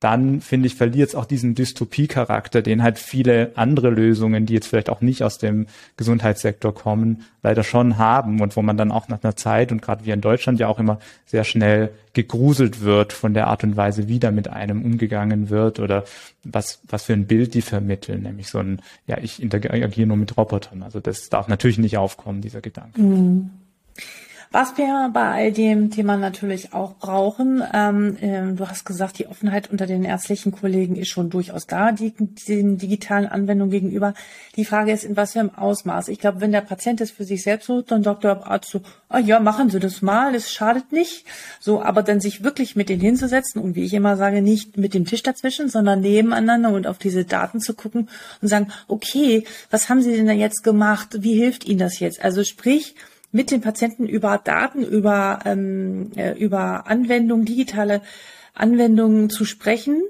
dann 0.00 0.40
finde 0.40 0.66
ich, 0.66 0.74
verliert 0.74 1.10
es 1.10 1.14
auch 1.14 1.26
diesen 1.26 1.54
Dystopie-Charakter, 1.54 2.62
den 2.62 2.82
halt 2.82 2.98
viele 2.98 3.52
andere 3.54 3.90
Lösungen, 3.90 4.46
die 4.46 4.54
jetzt 4.54 4.66
vielleicht 4.66 4.88
auch 4.88 5.02
nicht 5.02 5.22
aus 5.22 5.36
dem 5.36 5.66
Gesundheitssektor 5.98 6.74
kommen, 6.74 7.26
leider 7.42 7.62
schon 7.62 7.98
haben 7.98 8.40
und 8.40 8.56
wo 8.56 8.62
man 8.62 8.78
dann 8.78 8.92
auch 8.92 9.08
nach 9.08 9.22
einer 9.22 9.36
Zeit 9.36 9.72
und 9.72 9.82
gerade 9.82 10.06
wir 10.06 10.14
in 10.14 10.22
Deutschland 10.22 10.58
ja 10.58 10.68
auch 10.68 10.78
immer 10.78 10.98
sehr 11.26 11.44
schnell 11.44 11.90
gegruselt 12.14 12.80
wird 12.80 13.12
von 13.12 13.34
der 13.34 13.48
Art 13.48 13.62
und 13.62 13.76
Weise, 13.76 14.08
wie 14.08 14.18
da 14.18 14.30
mit 14.30 14.48
einem 14.48 14.82
umgegangen 14.84 15.50
wird 15.50 15.78
oder 15.78 16.04
was, 16.44 16.80
was 16.88 17.04
für 17.04 17.12
ein 17.12 17.26
Bild 17.26 17.52
die 17.52 17.62
vermitteln, 17.62 18.22
nämlich 18.22 18.48
so 18.48 18.58
ein, 18.58 18.80
ja, 19.06 19.18
ich 19.18 19.42
interagiere 19.42 20.08
nur 20.08 20.16
mit 20.16 20.34
Robotern. 20.36 20.82
Also 20.82 21.00
das 21.00 21.28
darf 21.28 21.46
natürlich 21.46 21.78
nicht 21.78 21.98
aufkommen, 21.98 22.40
dieser 22.40 22.62
Gedanke. 22.62 23.00
Mhm. 23.02 23.50
Was 24.52 24.76
wir 24.76 25.10
bei 25.14 25.30
all 25.30 25.52
dem 25.52 25.92
Thema 25.92 26.16
natürlich 26.16 26.72
auch 26.72 26.96
brauchen, 26.96 27.62
ähm, 27.72 28.16
äh, 28.20 28.52
du 28.52 28.66
hast 28.68 28.84
gesagt, 28.84 29.20
die 29.20 29.28
Offenheit 29.28 29.70
unter 29.70 29.86
den 29.86 30.02
ärztlichen 30.02 30.50
Kollegen 30.50 30.96
ist 30.96 31.06
schon 31.06 31.30
durchaus 31.30 31.68
da, 31.68 31.92
die, 31.92 32.12
den 32.48 32.76
digitalen 32.76 33.26
Anwendungen 33.26 33.70
gegenüber. 33.70 34.12
Die 34.56 34.64
Frage 34.64 34.90
ist, 34.90 35.04
in 35.04 35.16
was 35.16 35.34
für 35.34 35.38
einem 35.38 35.54
Ausmaß. 35.54 36.08
Ich 36.08 36.18
glaube, 36.18 36.40
wenn 36.40 36.50
der 36.50 36.62
Patient 36.62 37.00
es 37.00 37.12
für 37.12 37.22
sich 37.22 37.44
selbst 37.44 37.66
sucht, 37.66 37.92
dann 37.92 38.02
sagt 38.02 38.24
der 38.24 38.44
Arzt 38.44 38.70
so, 38.70 38.80
ah 39.08 39.20
ja, 39.20 39.38
machen 39.38 39.70
Sie 39.70 39.78
das 39.78 40.02
mal, 40.02 40.34
es 40.34 40.50
schadet 40.50 40.90
nicht. 40.90 41.26
So, 41.60 41.80
aber 41.80 42.02
dann 42.02 42.20
sich 42.20 42.42
wirklich 42.42 42.74
mit 42.74 42.88
denen 42.88 43.02
hinzusetzen 43.02 43.62
und 43.62 43.76
wie 43.76 43.84
ich 43.84 43.94
immer 43.94 44.16
sage, 44.16 44.42
nicht 44.42 44.76
mit 44.76 44.94
dem 44.94 45.04
Tisch 45.04 45.22
dazwischen, 45.22 45.68
sondern 45.68 46.00
nebeneinander 46.00 46.72
und 46.72 46.88
auf 46.88 46.98
diese 46.98 47.24
Daten 47.24 47.60
zu 47.60 47.74
gucken 47.74 48.08
und 48.42 48.48
sagen, 48.48 48.72
okay, 48.88 49.44
was 49.70 49.88
haben 49.88 50.02
Sie 50.02 50.16
denn 50.16 50.26
da 50.26 50.32
jetzt 50.32 50.64
gemacht? 50.64 51.22
Wie 51.22 51.36
hilft 51.36 51.66
Ihnen 51.66 51.78
das 51.78 52.00
jetzt? 52.00 52.24
Also 52.24 52.42
sprich, 52.42 52.96
mit 53.32 53.50
den 53.50 53.60
Patienten 53.60 54.06
über 54.06 54.38
Daten, 54.38 54.82
über, 54.82 55.40
ähm, 55.44 56.12
äh, 56.16 56.32
über 56.38 56.86
Anwendungen, 56.86 57.44
digitale 57.44 58.02
Anwendungen 58.54 59.30
zu 59.30 59.44
sprechen 59.44 60.02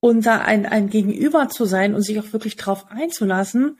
und 0.00 0.26
da 0.26 0.40
ein, 0.40 0.66
ein 0.66 0.90
Gegenüber 0.90 1.48
zu 1.48 1.64
sein 1.64 1.94
und 1.94 2.02
sich 2.02 2.18
auch 2.18 2.32
wirklich 2.32 2.56
drauf 2.56 2.90
einzulassen. 2.90 3.78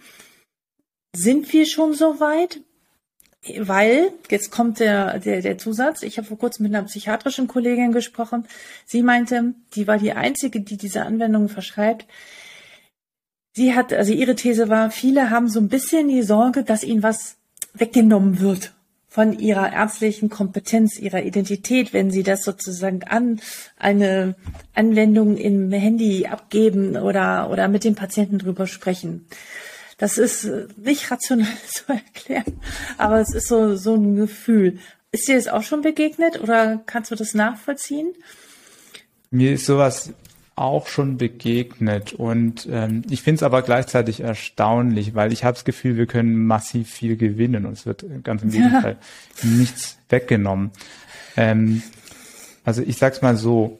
Sind 1.14 1.52
wir 1.52 1.66
schon 1.66 1.94
so 1.94 2.20
weit? 2.20 2.61
Weil, 3.58 4.12
jetzt 4.30 4.52
kommt 4.52 4.78
der, 4.78 5.18
der, 5.18 5.42
der 5.42 5.58
Zusatz, 5.58 6.04
ich 6.04 6.16
habe 6.16 6.28
vor 6.28 6.38
kurzem 6.38 6.62
mit 6.62 6.74
einer 6.74 6.87
psychiatrischen 6.87 7.48
Kollegin 7.48 7.90
gesprochen, 7.90 8.46
sie 8.87 9.02
meinte, 9.02 9.54
die 9.74 9.88
war 9.88 9.98
die 9.98 10.12
Einzige, 10.12 10.61
die 10.61 10.76
diese 10.76 11.02
Anwendungen 11.02 11.48
verschreibt. 11.48 12.06
Sie 13.54 13.74
hat, 13.74 13.92
also 13.92 14.12
ihre 14.12 14.37
These 14.37 14.68
war, 14.68 14.92
viele 14.92 15.30
haben 15.30 15.48
so 15.48 15.58
ein 15.58 15.68
bisschen 15.68 16.06
die 16.06 16.22
Sorge, 16.22 16.62
dass 16.62 16.85
ihnen 16.85 17.02
was 17.02 17.37
weggenommen 17.74 18.40
wird 18.40 18.72
von 19.08 19.38
ihrer 19.38 19.70
ärztlichen 19.70 20.30
Kompetenz, 20.30 20.98
ihrer 20.98 21.22
Identität, 21.22 21.92
wenn 21.92 22.11
sie 22.11 22.22
das 22.22 22.44
sozusagen 22.44 23.02
an 23.04 23.40
eine 23.76 24.37
Anwendung 24.74 25.37
im 25.37 25.70
Handy 25.70 26.26
abgeben 26.26 26.96
oder, 26.96 27.50
oder 27.50 27.68
mit 27.68 27.85
dem 27.85 27.94
Patienten 27.94 28.38
drüber 28.38 28.66
sprechen. 28.66 29.26
Das 29.98 30.16
ist 30.16 30.48
nicht 30.76 31.11
rational 31.11 31.46
zu 31.68 31.92
erklären, 31.92 32.58
aber 32.96 33.20
es 33.20 33.35
ist 33.35 33.48
so, 33.48 33.76
so 33.76 33.94
ein 33.94 34.16
Gefühl. 34.16 34.78
Ist 35.11 35.28
dir 35.28 35.37
das 35.37 35.48
auch 35.48 35.62
schon 35.62 35.82
begegnet 35.82 36.40
oder 36.40 36.82
kannst 36.87 37.11
du 37.11 37.14
das 37.14 37.35
nachvollziehen? 37.35 38.14
Mir 39.30 39.52
ist 39.52 39.66
sowas 39.66 40.11
auch 40.54 40.86
schon 40.86 41.16
begegnet 41.16 42.12
und 42.12 42.68
ähm, 42.70 43.02
ich 43.08 43.22
finde 43.22 43.36
es 43.36 43.42
aber 43.42 43.62
gleichzeitig 43.62 44.20
erstaunlich, 44.20 45.14
weil 45.14 45.32
ich 45.32 45.44
habe 45.44 45.54
das 45.54 45.64
Gefühl, 45.64 45.96
wir 45.96 46.06
können 46.06 46.46
massiv 46.46 46.90
viel 46.90 47.16
gewinnen 47.16 47.66
und 47.66 47.72
es 47.72 47.86
wird 47.86 48.04
ganz 48.22 48.42
im 48.42 48.50
Gegenteil 48.52 48.96
ja. 49.42 49.48
nichts 49.48 49.98
weggenommen. 50.08 50.70
Ähm, 51.36 51.82
also 52.64 52.82
ich 52.82 52.96
sag's 52.96 53.22
mal 53.22 53.36
so, 53.36 53.78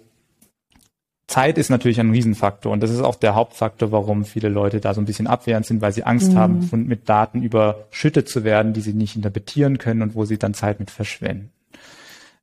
Zeit 1.33 1.57
ist 1.57 1.71
natürlich 1.71 1.99
ein 1.99 2.11
Riesenfaktor 2.11 2.71
und 2.71 2.83
das 2.83 2.91
ist 2.91 3.01
auch 3.01 3.17
der 3.17 3.35
Hauptfaktor, 3.35 3.91
warum 3.91 4.27
viele 4.27 4.51
Leute 4.51 4.81
da 4.81 4.93
so 4.93 5.01
ein 5.01 5.07
bisschen 5.07 5.27
abwehrend 5.27 5.65
sind, 5.65 5.81
weil 5.81 5.93
sie 5.93 6.05
Angst 6.05 6.33
mhm. 6.33 6.37
haben, 6.37 6.63
von, 6.63 6.87
mit 6.87 7.09
Daten 7.09 7.43
überschüttet 7.43 8.29
zu 8.29 8.45
werden, 8.45 8.75
die 8.75 8.83
sie 8.83 8.93
nicht 8.93 9.17
interpretieren 9.17 9.79
können 9.79 10.03
und 10.03 10.15
wo 10.15 10.27
sie 10.27 10.37
dann 10.37 10.53
Zeit 10.53 10.79
mit 10.79 10.91
verschwenden. 10.91 11.51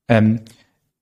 Ähm, 0.08 0.42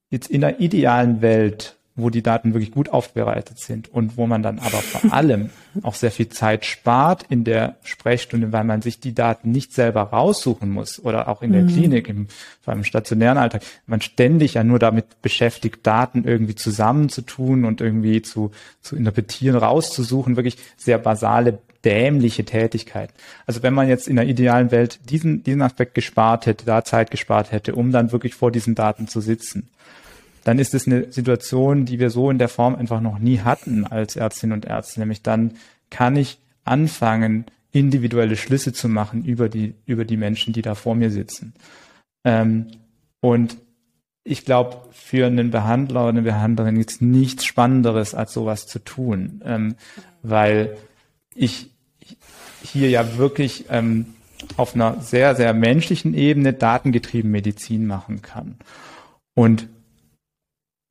jetzt 0.10 0.30
in 0.30 0.42
der 0.42 0.60
idealen 0.60 1.22
Welt 1.22 1.77
wo 1.98 2.12
die 2.12 2.22
Daten 2.22 2.54
wirklich 2.54 2.72
gut 2.72 2.90
aufbereitet 2.90 3.60
sind 3.60 3.92
und 3.92 4.18
wo 4.18 4.28
man 4.28 4.44
dann 4.44 4.60
aber 4.60 4.78
vor 4.78 5.12
allem 5.12 5.50
auch 5.82 5.96
sehr 5.96 6.12
viel 6.12 6.30
Zeit 6.30 6.66
spart 6.66 7.26
in 7.28 7.44
der 7.44 7.76
Sprechstunde, 7.84 8.52
weil 8.54 8.64
man 8.64 8.82
sich 8.82 9.00
die 9.00 9.14
Daten 9.14 9.52
nicht 9.52 9.74
selber 9.74 10.04
raussuchen 10.04 10.70
muss 10.70 11.04
oder 11.04 11.28
auch 11.28 11.42
in 11.42 11.52
der 11.52 11.64
mhm. 11.64 11.68
Klinik, 11.70 12.08
im, 12.08 12.28
vor 12.62 12.72
allem 12.72 12.82
im 12.82 12.86
stationären 12.86 13.40
Alltag, 13.40 13.64
man 13.88 14.02
ständig 14.02 14.54
ja 14.54 14.64
nur 14.64 14.80
damit 14.80 15.22
beschäftigt, 15.22 15.86
Daten 15.86 16.24
irgendwie 16.24 16.56
zusammenzutun 16.56 17.66
und 17.66 17.82
irgendwie 17.82 18.22
zu, 18.22 18.52
zu 18.82 18.96
interpretieren, 18.96 19.58
rauszusuchen, 19.58 20.36
wirklich 20.36 20.58
sehr 20.78 21.00
basale 21.00 21.60
dämliche 21.84 22.46
Tätigkeit. 22.46 23.10
Also 23.46 23.64
wenn 23.64 23.74
man 23.74 23.88
jetzt 23.88 24.08
in 24.08 24.18
der 24.18 24.26
idealen 24.26 24.72
Welt 24.72 25.00
diesen, 25.10 25.44
diesen 25.44 25.62
Aspekt 25.62 25.96
gespart 25.96 26.46
hätte, 26.46 26.66
da 26.66 26.84
Zeit 26.84 27.12
gespart 27.12 27.52
hätte, 27.52 27.76
um 27.76 27.92
dann 27.92 28.12
wirklich 28.12 28.36
vor 28.36 28.52
diesen 28.52 28.76
Daten 28.76 29.08
zu 29.08 29.22
sitzen, 29.22 29.70
dann 30.48 30.60
ist 30.60 30.74
es 30.74 30.88
eine 30.88 31.12
Situation, 31.12 31.84
die 31.84 32.00
wir 32.00 32.10
so 32.10 32.32
in 32.32 32.38
der 32.38 32.48
Form 32.48 32.76
einfach 32.76 33.02
noch 33.02 33.20
nie 33.20 33.40
hatten 33.40 33.86
als 33.86 34.16
Ärztinnen 34.16 34.54
und 34.54 34.64
Ärzte. 34.64 35.02
Nämlich 35.02 35.22
dann 35.22 35.56
kann 35.90 36.16
ich 36.16 36.40
anfangen, 36.64 37.48
individuelle 37.74 38.38
Schlüsse 38.38 38.72
zu 38.72 38.88
machen 38.88 39.26
über 39.26 39.50
die, 39.50 39.76
über 39.86 40.06
die 40.06 40.16
Menschen, 40.16 40.54
die 40.54 40.62
da 40.62 40.74
vor 40.74 40.96
mir 40.96 41.12
sitzen. 41.12 41.54
Ähm, 42.24 42.68
und 43.20 43.58
ich 44.24 44.46
glaube, 44.46 44.78
für 44.92 45.28
einen 45.28 45.52
Behandler 45.52 46.04
oder 46.04 46.10
eine 46.12 46.22
Behandlerin 46.22 46.78
gibt 46.78 46.92
es 46.92 47.02
nichts 47.02 47.44
Spannenderes, 47.44 48.16
als 48.16 48.32
sowas 48.32 48.68
zu 48.68 48.80
tun, 48.80 49.42
ähm, 49.44 49.76
weil 50.22 50.78
ich 51.36 51.72
hier 52.64 52.90
ja 52.90 53.18
wirklich 53.18 53.66
ähm, 53.70 54.06
auf 54.56 54.76
einer 54.76 55.02
sehr, 55.02 55.36
sehr 55.36 55.54
menschlichen 55.54 56.14
Ebene 56.14 56.54
datengetrieben 56.54 57.32
Medizin 57.32 57.86
machen 57.86 58.22
kann. 58.22 58.56
Und 59.34 59.68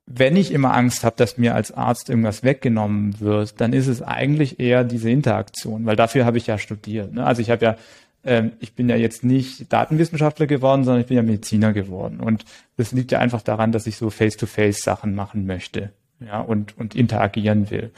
wenn 0.06 0.36
ich 0.36 0.52
immer 0.52 0.72
Angst 0.72 1.04
habe, 1.04 1.16
dass 1.16 1.36
mir 1.36 1.54
als 1.54 1.72
Arzt 1.72 2.08
irgendwas 2.08 2.44
weggenommen 2.44 3.18
wird, 3.20 3.60
dann 3.60 3.72
ist 3.72 3.88
es 3.88 4.02
eigentlich 4.02 4.60
eher 4.60 4.84
diese 4.84 5.10
Interaktion, 5.10 5.84
weil 5.84 5.96
dafür 5.96 6.24
habe 6.24 6.38
ich 6.38 6.46
ja 6.46 6.58
studiert. 6.58 7.12
Ne? 7.12 7.26
Also 7.26 7.42
ich 7.42 7.50
habe 7.50 7.64
ja, 7.64 7.76
ähm, 8.24 8.52
ich 8.60 8.74
bin 8.74 8.88
ja 8.88 8.96
jetzt 8.96 9.24
nicht 9.24 9.72
Datenwissenschaftler 9.72 10.46
geworden, 10.46 10.84
sondern 10.84 11.00
ich 11.00 11.08
bin 11.08 11.16
ja 11.16 11.24
Mediziner 11.24 11.72
geworden. 11.72 12.20
Und 12.20 12.44
das 12.76 12.92
liegt 12.92 13.10
ja 13.10 13.18
einfach 13.18 13.42
daran, 13.42 13.72
dass 13.72 13.88
ich 13.88 13.96
so 13.96 14.10
Face-to-Face 14.10 14.82
Sachen 14.82 15.16
machen 15.16 15.44
möchte, 15.44 15.90
ja, 16.20 16.40
und, 16.40 16.78
und 16.78 16.94
interagieren 16.94 17.70
will. 17.70 17.90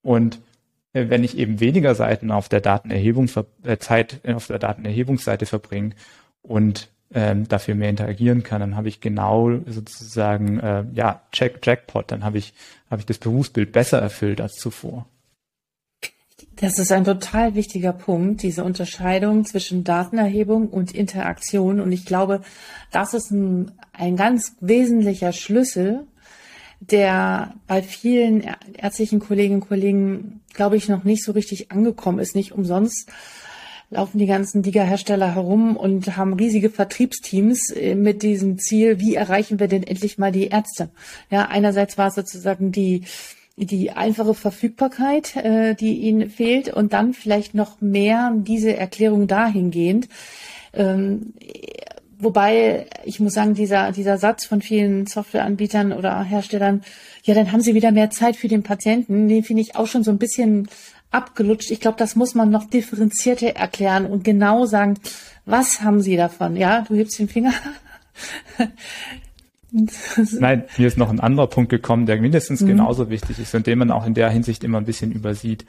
Und 0.00 0.38
äh, 0.92 1.06
wenn 1.08 1.24
ich 1.24 1.36
eben 1.36 1.58
weniger 1.58 1.96
Seiten 1.96 2.30
auf 2.30 2.48
der 2.48 2.60
Datenerhebung, 2.60 3.28
äh, 3.64 3.78
Zeit 3.78 4.20
auf 4.26 4.46
der 4.46 4.60
Datenerhebungsseite 4.60 5.44
verbringe 5.44 5.90
und 6.40 6.88
ähm, 7.12 7.48
dafür 7.48 7.74
mehr 7.74 7.90
interagieren 7.90 8.42
kann, 8.42 8.60
dann 8.60 8.76
habe 8.76 8.88
ich 8.88 9.00
genau 9.00 9.50
sozusagen 9.66 10.60
äh, 10.60 10.84
ja 10.94 11.22
Check 11.32 11.64
Jackpot, 11.64 12.10
dann 12.10 12.24
habe 12.24 12.38
ich 12.38 12.52
habe 12.90 13.00
ich 13.00 13.06
das 13.06 13.18
Berufsbild 13.18 13.72
besser 13.72 13.98
erfüllt 13.98 14.40
als 14.40 14.56
zuvor. 14.56 15.06
Das 16.60 16.78
ist 16.78 16.90
ein 16.90 17.04
total 17.04 17.54
wichtiger 17.54 17.92
Punkt, 17.92 18.42
diese 18.42 18.64
Unterscheidung 18.64 19.44
zwischen 19.44 19.84
Datenerhebung 19.84 20.68
und 20.68 20.92
Interaktion. 20.92 21.80
Und 21.80 21.92
ich 21.92 22.04
glaube, 22.04 22.40
das 22.90 23.14
ist 23.14 23.30
ein, 23.30 23.72
ein 23.92 24.16
ganz 24.16 24.56
wesentlicher 24.60 25.32
Schlüssel, 25.32 26.04
der 26.80 27.54
bei 27.68 27.82
vielen 27.82 28.44
ärztlichen 28.74 29.20
Kolleginnen 29.20 29.62
und 29.62 29.68
Kollegen, 29.68 30.40
glaube 30.52 30.76
ich, 30.76 30.88
noch 30.88 31.04
nicht 31.04 31.24
so 31.24 31.32
richtig 31.32 31.70
angekommen 31.70 32.18
ist. 32.18 32.34
Nicht 32.34 32.52
umsonst 32.52 33.10
laufen 33.90 34.18
die 34.18 34.26
ganzen 34.26 34.62
Liga-Hersteller 34.62 35.34
herum 35.34 35.76
und 35.76 36.16
haben 36.16 36.34
riesige 36.34 36.70
Vertriebsteams 36.70 37.70
äh, 37.70 37.94
mit 37.94 38.22
diesem 38.22 38.58
Ziel, 38.58 39.00
wie 39.00 39.14
erreichen 39.14 39.58
wir 39.58 39.68
denn 39.68 39.82
endlich 39.82 40.18
mal 40.18 40.32
die 40.32 40.48
Ärzte? 40.48 40.90
Ja, 41.30 41.46
einerseits 41.46 41.96
war 41.96 42.08
es 42.08 42.14
sozusagen 42.14 42.72
die 42.72 43.02
die 43.60 43.90
einfache 43.90 44.34
Verfügbarkeit, 44.34 45.34
äh, 45.34 45.74
die 45.74 45.98
ihnen 45.98 46.30
fehlt 46.30 46.72
und 46.72 46.92
dann 46.92 47.12
vielleicht 47.12 47.54
noch 47.54 47.80
mehr 47.80 48.32
diese 48.36 48.76
Erklärung 48.76 49.26
dahingehend. 49.26 50.08
Ähm, 50.72 51.34
wobei 52.20 52.86
ich 53.04 53.18
muss 53.18 53.34
sagen, 53.34 53.54
dieser 53.54 53.90
dieser 53.90 54.18
Satz 54.18 54.44
von 54.44 54.62
vielen 54.62 55.06
Softwareanbietern 55.06 55.92
oder 55.92 56.22
Herstellern, 56.22 56.82
ja, 57.24 57.34
dann 57.34 57.50
haben 57.50 57.60
sie 57.60 57.74
wieder 57.74 57.90
mehr 57.90 58.10
Zeit 58.10 58.36
für 58.36 58.48
den 58.48 58.62
Patienten, 58.62 59.28
den 59.28 59.42
finde 59.42 59.62
ich 59.62 59.74
auch 59.74 59.88
schon 59.88 60.04
so 60.04 60.12
ein 60.12 60.18
bisschen 60.18 60.68
abgelutscht. 61.10 61.70
Ich 61.70 61.80
glaube, 61.80 61.98
das 61.98 62.16
muss 62.16 62.34
man 62.34 62.50
noch 62.50 62.68
differenzierter 62.68 63.56
erklären 63.56 64.06
und 64.06 64.24
genau 64.24 64.66
sagen, 64.66 64.98
was 65.44 65.80
haben 65.82 66.00
Sie 66.00 66.16
davon? 66.16 66.56
Ja, 66.56 66.82
du 66.82 66.94
hebst 66.94 67.18
den 67.18 67.28
Finger. 67.28 67.52
Nein, 69.70 70.64
mir 70.78 70.86
ist 70.86 70.96
noch 70.96 71.10
ein 71.10 71.20
anderer 71.20 71.46
Punkt 71.46 71.70
gekommen, 71.70 72.06
der 72.06 72.20
mindestens 72.20 72.60
mhm. 72.62 72.68
genauso 72.68 73.10
wichtig 73.10 73.38
ist 73.38 73.54
und 73.54 73.66
den 73.66 73.78
man 73.78 73.90
auch 73.90 74.06
in 74.06 74.14
der 74.14 74.30
Hinsicht 74.30 74.64
immer 74.64 74.78
ein 74.78 74.86
bisschen 74.86 75.12
übersieht. 75.12 75.66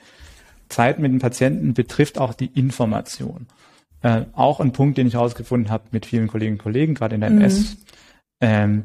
Zeit 0.68 0.98
mit 0.98 1.12
dem 1.12 1.18
Patienten 1.18 1.74
betrifft 1.74 2.18
auch 2.18 2.32
die 2.32 2.46
Information. 2.46 3.46
äh, 4.02 4.24
auch 4.32 4.60
ein 4.60 4.72
Punkt, 4.72 4.96
den 4.96 5.06
ich 5.06 5.14
herausgefunden 5.14 5.70
habe 5.70 5.84
mit 5.90 6.06
vielen 6.06 6.28
Kolleginnen 6.28 6.56
und 6.56 6.62
Kollegen, 6.62 6.94
gerade 6.94 7.14
in 7.16 7.20
der 7.20 7.30
MS. 7.30 7.72
Mhm. 7.72 7.76
Ähm, 8.40 8.84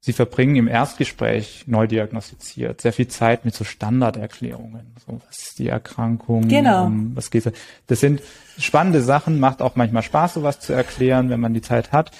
sie 0.00 0.12
verbringen 0.12 0.56
im 0.56 0.68
Erstgespräch 0.68 1.64
neu 1.66 1.86
diagnostiziert 1.86 2.80
sehr 2.80 2.92
viel 2.92 3.08
Zeit 3.08 3.44
mit 3.44 3.54
so 3.54 3.64
Standarderklärungen. 3.64 4.94
So, 5.04 5.20
was 5.26 5.38
ist 5.38 5.58
die 5.58 5.68
Erkrankung? 5.68 6.48
Genau. 6.48 6.86
Um, 6.86 7.16
was 7.16 7.30
geht 7.30 7.52
Das 7.86 8.00
sind 8.00 8.22
spannende 8.58 9.02
Sachen, 9.02 9.40
macht 9.40 9.60
auch 9.60 9.76
manchmal 9.76 10.02
Spaß, 10.02 10.34
sowas 10.34 10.60
zu 10.60 10.72
erklären, 10.72 11.30
wenn 11.30 11.40
man 11.40 11.54
die 11.54 11.62
Zeit 11.62 11.92
hat. 11.92 12.12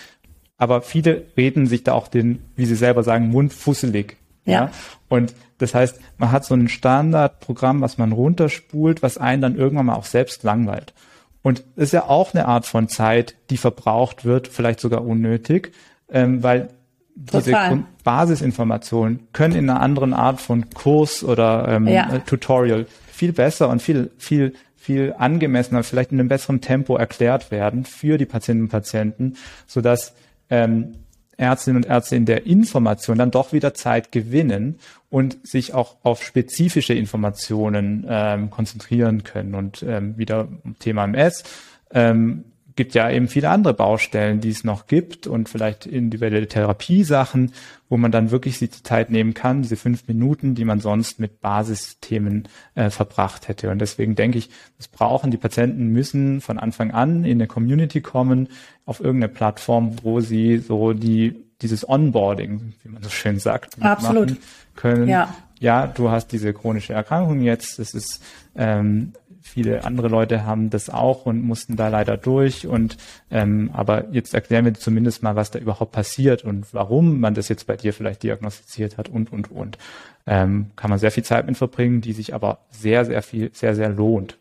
Aber 0.57 0.83
viele 0.83 1.25
reden 1.37 1.67
sich 1.67 1.85
da 1.85 1.93
auch 1.93 2.09
den, 2.09 2.43
wie 2.57 2.67
sie 2.67 2.75
selber 2.75 3.05
sagen, 3.05 3.29
Mund 3.29 3.53
fusselig. 3.53 4.17
Ja. 4.45 4.53
ja. 4.53 4.71
Und 5.09 5.35
das 5.59 5.75
heißt, 5.75 6.01
man 6.19 6.33
hat 6.33 6.45
so 6.45 6.55
ein 6.55 6.69
Standardprogramm, 6.69 7.81
was 7.81 7.97
man 7.97 8.13
runterspult, 8.13 9.03
was 9.03 9.19
einen 9.19 9.43
dann 9.43 9.57
irgendwann 9.57 9.87
mal 9.87 9.95
auch 9.95 10.05
selbst 10.05 10.43
langweilt. 10.43 10.95
Und 11.43 11.65
ist 11.77 11.93
ja 11.93 12.05
auch 12.05 12.35
eine 12.35 12.47
Art 12.47 12.67
von 12.67 12.89
Zeit, 12.89 13.37
die 13.51 13.57
verbraucht 13.57 14.25
wird, 14.25 14.49
vielleicht 14.49 14.81
sogar 14.81 15.05
unnötig, 15.05 15.73
ähm, 16.11 16.43
weil 16.43 16.71
diese 17.19 17.85
Basisinformationen 18.05 19.29
können 19.33 19.57
in 19.57 19.71
einer 19.71 19.81
anderen 19.81 20.15
Art 20.15 20.41
von 20.41 20.71
Kurs 20.71 21.25
oder 21.25 21.67
ähm, 21.69 21.87
ja. 21.89 22.13
Äh, 22.15 22.21
Tutorial 22.21 22.87
viel 23.13 23.33
besser 23.33 23.69
und 23.69 23.83
viel, 23.83 24.11
viel, 24.19 24.55
viel 24.77 25.15
angemessener, 25.19 25.83
vielleicht 25.83 26.13
in 26.13 26.21
einem 26.21 26.29
besseren 26.29 26.61
Tempo 26.61 26.97
erklärt 26.97 27.51
werden 27.51 27.85
für 27.85 28.19
die 28.19 28.27
Patientinnen 28.27 28.67
und 28.67 28.71
Patienten, 28.71 29.35
sodass 29.67 30.15
ähm, 30.51 30.95
Ärztinnen 31.37 31.83
und 31.83 31.89
Ärzte 31.89 32.17
in 32.17 32.27
der 32.27 32.47
Information 32.47 33.19
dann 33.19 33.31
doch 33.31 33.53
wieder 33.53 33.75
Zeit 33.75 34.13
gewinnen 34.13 34.79
und 35.09 35.47
sich 35.47 35.73
auch 35.73 35.97
auf 36.03 36.23
spezifische 36.23 36.95
Informationen 36.95 38.05
ähm, 38.09 38.51
konzentrieren 38.51 39.25
können. 39.25 39.55
Und 39.55 39.83
ähm, 39.83 40.19
wieder 40.19 40.49
Thema 40.81 41.05
MS. 41.05 41.45
Ähm, 41.93 42.45
gibt 42.79 42.95
ja 42.95 43.11
eben 43.11 43.27
viele 43.27 43.51
andere 43.51 43.75
Baustellen, 43.75 44.41
die 44.41 44.51
es 44.51 44.63
noch 44.63 44.87
gibt 44.87 45.27
und 45.27 45.49
vielleicht 45.49 45.85
individuelle 45.85 46.47
Therapiesachen, 46.47 47.53
wo 47.89 47.97
man 47.97 48.13
dann 48.13 48.31
wirklich 48.31 48.59
sich 48.59 48.71
die 48.71 48.85
Zeit 48.85 49.11
nehmen 49.11 49.35
kann, 49.35 49.63
diese 49.63 49.75
fünf 49.75 50.07
Minuten, 50.07 50.55
die 50.55 50.65
man 50.65 50.79
sonst 50.79 51.19
mit 51.19 51.41
Basisthemen 51.41 52.47
äh, 52.77 52.91
verbracht 52.91 53.49
hätte. 53.49 53.71
Und 53.71 53.81
deswegen 53.81 54.15
denke 54.15 54.39
ich, 54.39 54.51
das 54.77 54.87
brauchen 54.87 55.33
die 55.33 55.37
Patienten 55.37 55.89
müssen 55.89 56.41
von 56.41 56.57
Anfang 56.57 56.93
an 56.93 57.25
in 57.25 57.39
eine 57.39 57.49
Community 57.49 58.01
kommen, 58.01 58.47
auf 58.87 59.01
irgendeine 59.01 59.33
Plattform, 59.33 59.97
wo 60.05 60.21
sie 60.21 60.59
so 60.59 60.93
die 60.93 61.35
dieses 61.61 61.89
Onboarding, 61.89 62.75
wie 62.85 62.89
man 62.91 63.03
so 63.03 63.11
schön 63.11 63.41
sagt, 63.41 63.83
Absolut. 63.83 64.37
können. 64.77 65.09
Ja. 65.09 65.35
ja, 65.59 65.89
du 65.89 66.11
hast 66.11 66.29
diese 66.29 66.53
chronische 66.53 66.93
Erkrankung 66.93 67.41
jetzt, 67.41 67.81
das 67.81 67.93
ist 67.93 68.23
ähm, 68.55 69.15
viele 69.49 69.85
andere 69.85 70.09
Leute 70.09 70.45
haben 70.45 70.71
das 70.71 70.91
auch 70.91 71.27
und 71.27 71.43
mussten 71.43 71.77
da 71.77 71.89
leider 71.89 72.17
durch. 72.17 72.67
Und 72.67 72.97
ähm, 73.31 73.71
aber 73.73 74.07
jetzt 74.13 74.35
erklären 74.35 74.65
wir 74.65 74.75
zumindest 74.75 75.23
mal, 75.23 75.37
was 75.37 75.51
da 75.51 75.59
überhaupt 75.59 75.93
passiert 75.93 76.45
und 76.45 76.73
warum 76.73 77.21
man 77.21 77.35
das 77.35 77.49
jetzt 77.49 77.67
bei 77.67 77.77
dir 77.77 77.93
vielleicht 77.93 78.23
diagnostiziert 78.23 78.99
hat 78.99 79.09
und 79.09 79.33
und 79.33 79.51
und. 79.51 79.79
Ähm, 80.27 80.71
kann 80.77 80.91
man 80.91 80.99
sehr 80.99 81.11
viel 81.11 81.25
Zeit 81.25 81.47
mit 81.47 81.57
verbringen, 81.57 82.01
die 82.01 82.13
sich 82.13 82.35
aber 82.35 82.59
sehr, 82.71 83.05
sehr 83.05 83.23
viel, 83.23 83.51
sehr, 83.55 83.75
sehr 83.75 83.89
lohnt. 83.89 84.37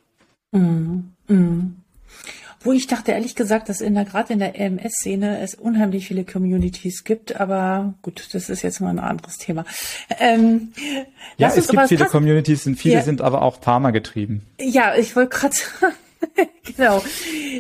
Mm, 0.51 0.99
mm. 1.27 1.75
Wo 2.61 2.71
ich 2.71 2.87
dachte, 2.87 3.11
ehrlich 3.11 3.35
gesagt, 3.35 3.69
dass 3.69 3.81
in 3.81 3.93
der, 3.93 4.05
gerade 4.05 4.33
in 4.33 4.39
der 4.39 4.59
EMS-Szene 4.59 5.39
es 5.39 5.53
unheimlich 5.53 6.07
viele 6.07 6.25
Communities 6.25 7.03
gibt, 7.03 7.39
aber 7.39 7.93
gut, 8.01 8.29
das 8.33 8.49
ist 8.49 8.61
jetzt 8.63 8.79
mal 8.79 8.89
ein 8.89 8.99
anderes 8.99 9.37
Thema. 9.37 9.63
Ähm, 10.19 10.73
ja, 11.37 11.51
es 11.55 11.67
gibt 11.67 11.87
viele 11.87 12.05
Communities, 12.05 12.65
und 12.65 12.75
viele 12.75 12.95
ja. 12.95 13.03
sind 13.03 13.21
aber 13.21 13.43
auch 13.43 13.61
Pharma 13.61 13.91
getrieben. 13.91 14.41
Ja, 14.59 14.95
ich 14.95 15.15
wollte 15.15 15.37
gerade 15.37 15.55
sagen, 15.55 15.95
genau. 16.63 17.03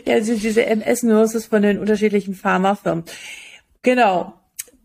Ja, 0.05 0.15
also 0.15 0.35
diese 0.35 0.65
MS-Nurses 0.65 1.45
von 1.45 1.61
den 1.61 1.77
unterschiedlichen 1.79 2.33
Pharmafirmen. 2.33 3.03
Genau. 3.83 4.33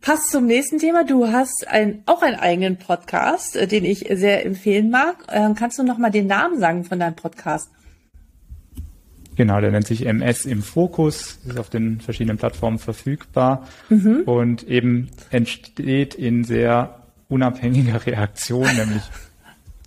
Passt 0.01 0.31
zum 0.31 0.47
nächsten 0.47 0.79
Thema. 0.79 1.05
Du 1.05 1.29
hast 1.29 1.67
ein, 1.69 2.03
auch 2.07 2.23
einen 2.23 2.39
eigenen 2.39 2.77
Podcast, 2.77 3.57
äh, 3.57 3.67
den 3.67 3.85
ich 3.85 4.07
sehr 4.11 4.45
empfehlen 4.45 4.91
mag. 4.91 5.17
Ähm, 5.31 5.55
kannst 5.55 5.79
du 5.79 5.85
noch 5.85 5.97
mal 5.97 6.11
den 6.11 6.27
Namen 6.27 6.59
sagen 6.59 6.85
von 6.85 6.99
deinem 6.99 7.15
Podcast? 7.15 7.71
Genau, 9.43 9.61
der 9.61 9.73
nennt 9.73 9.89
sich 9.89 10.07
MS 10.07 10.47
im 10.47 10.63
Fokus, 10.63 11.41
ist 11.45 11.59
auf 11.59 11.69
den 11.69 12.01
verschiedenen 12.01 12.39
Plattformen 12.39 12.79
verfügbar 12.79 13.67
mhm. 13.89 14.23
und 14.25 14.63
eben 14.69 15.11
entsteht 15.31 16.15
in 16.15 16.45
sehr 16.45 17.09
unabhängiger 17.29 18.07
Reaktion, 18.07 18.69
nämlich 18.77 19.03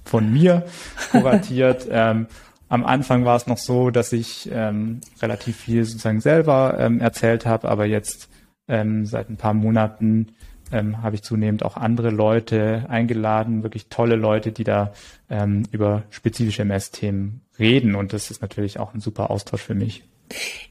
von 0.03 0.29
mir 0.29 0.65
kuratiert. 1.09 1.87
ähm, 1.89 2.27
am 2.67 2.83
Anfang 2.83 3.23
war 3.23 3.37
es 3.37 3.47
noch 3.47 3.57
so, 3.57 3.91
dass 3.91 4.11
ich 4.11 4.49
ähm, 4.51 4.99
relativ 5.21 5.55
viel 5.55 5.85
sozusagen 5.85 6.19
selber 6.19 6.75
ähm, 6.77 6.99
erzählt 6.99 7.45
habe, 7.45 7.69
aber 7.69 7.85
jetzt 7.85 8.27
ähm, 8.67 9.05
seit 9.05 9.29
ein 9.29 9.37
paar 9.37 9.53
Monaten 9.53 10.33
ähm, 10.73 11.01
habe 11.01 11.15
ich 11.15 11.23
zunehmend 11.23 11.63
auch 11.63 11.77
andere 11.77 12.09
Leute 12.09 12.87
eingeladen, 12.89 13.63
wirklich 13.63 13.87
tolle 13.87 14.17
Leute, 14.17 14.51
die 14.51 14.65
da 14.65 14.91
ähm, 15.29 15.63
über 15.71 16.03
spezifische 16.09 16.63
MS-Themen 16.63 17.44
reden. 17.59 17.95
Und 17.95 18.13
das 18.13 18.31
ist 18.31 18.41
natürlich 18.41 18.79
auch 18.79 18.93
ein 18.93 18.99
super 18.99 19.29
Austausch 19.31 19.61
für 19.61 19.75
mich. 19.75 20.03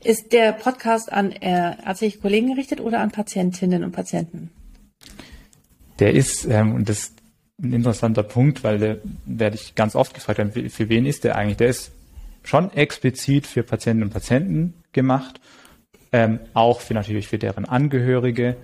Ist 0.03 0.32
der 0.32 0.53
Podcast 0.53 1.12
an 1.12 1.32
äh, 1.32 1.76
ärztliche 1.85 2.18
Kollegen 2.18 2.49
gerichtet 2.49 2.80
oder 2.80 3.01
an 3.01 3.11
Patientinnen 3.11 3.85
und 3.85 3.93
Patienten? 3.93 4.51
Der 6.01 6.12
ist, 6.12 6.45
ähm, 6.45 6.74
und 6.74 6.89
das 6.89 6.99
ist 6.99 7.22
ein 7.62 7.72
interessanter 7.72 8.24
Punkt, 8.24 8.64
weil 8.64 8.78
der 8.78 8.99
werde 9.26 9.57
ich 9.57 9.74
ganz 9.74 9.95
oft 9.95 10.12
gefragt, 10.12 10.41
für 10.72 10.89
wen 10.89 11.07
ist 11.07 11.24
der 11.24 11.37
eigentlich? 11.37 11.59
Der 11.59 11.68
ist 11.68 11.93
schon 12.43 12.72
explizit 12.72 13.47
für 13.47 13.62
Patientinnen 13.62 14.09
und 14.09 14.12
Patienten 14.12 14.74
gemacht, 14.93 15.41
ähm, 16.12 16.41
auch 16.53 16.80
für 16.80 16.95
natürlich 16.95 17.28
für 17.28 17.39
deren 17.39 17.64
Angehörige 17.64 18.57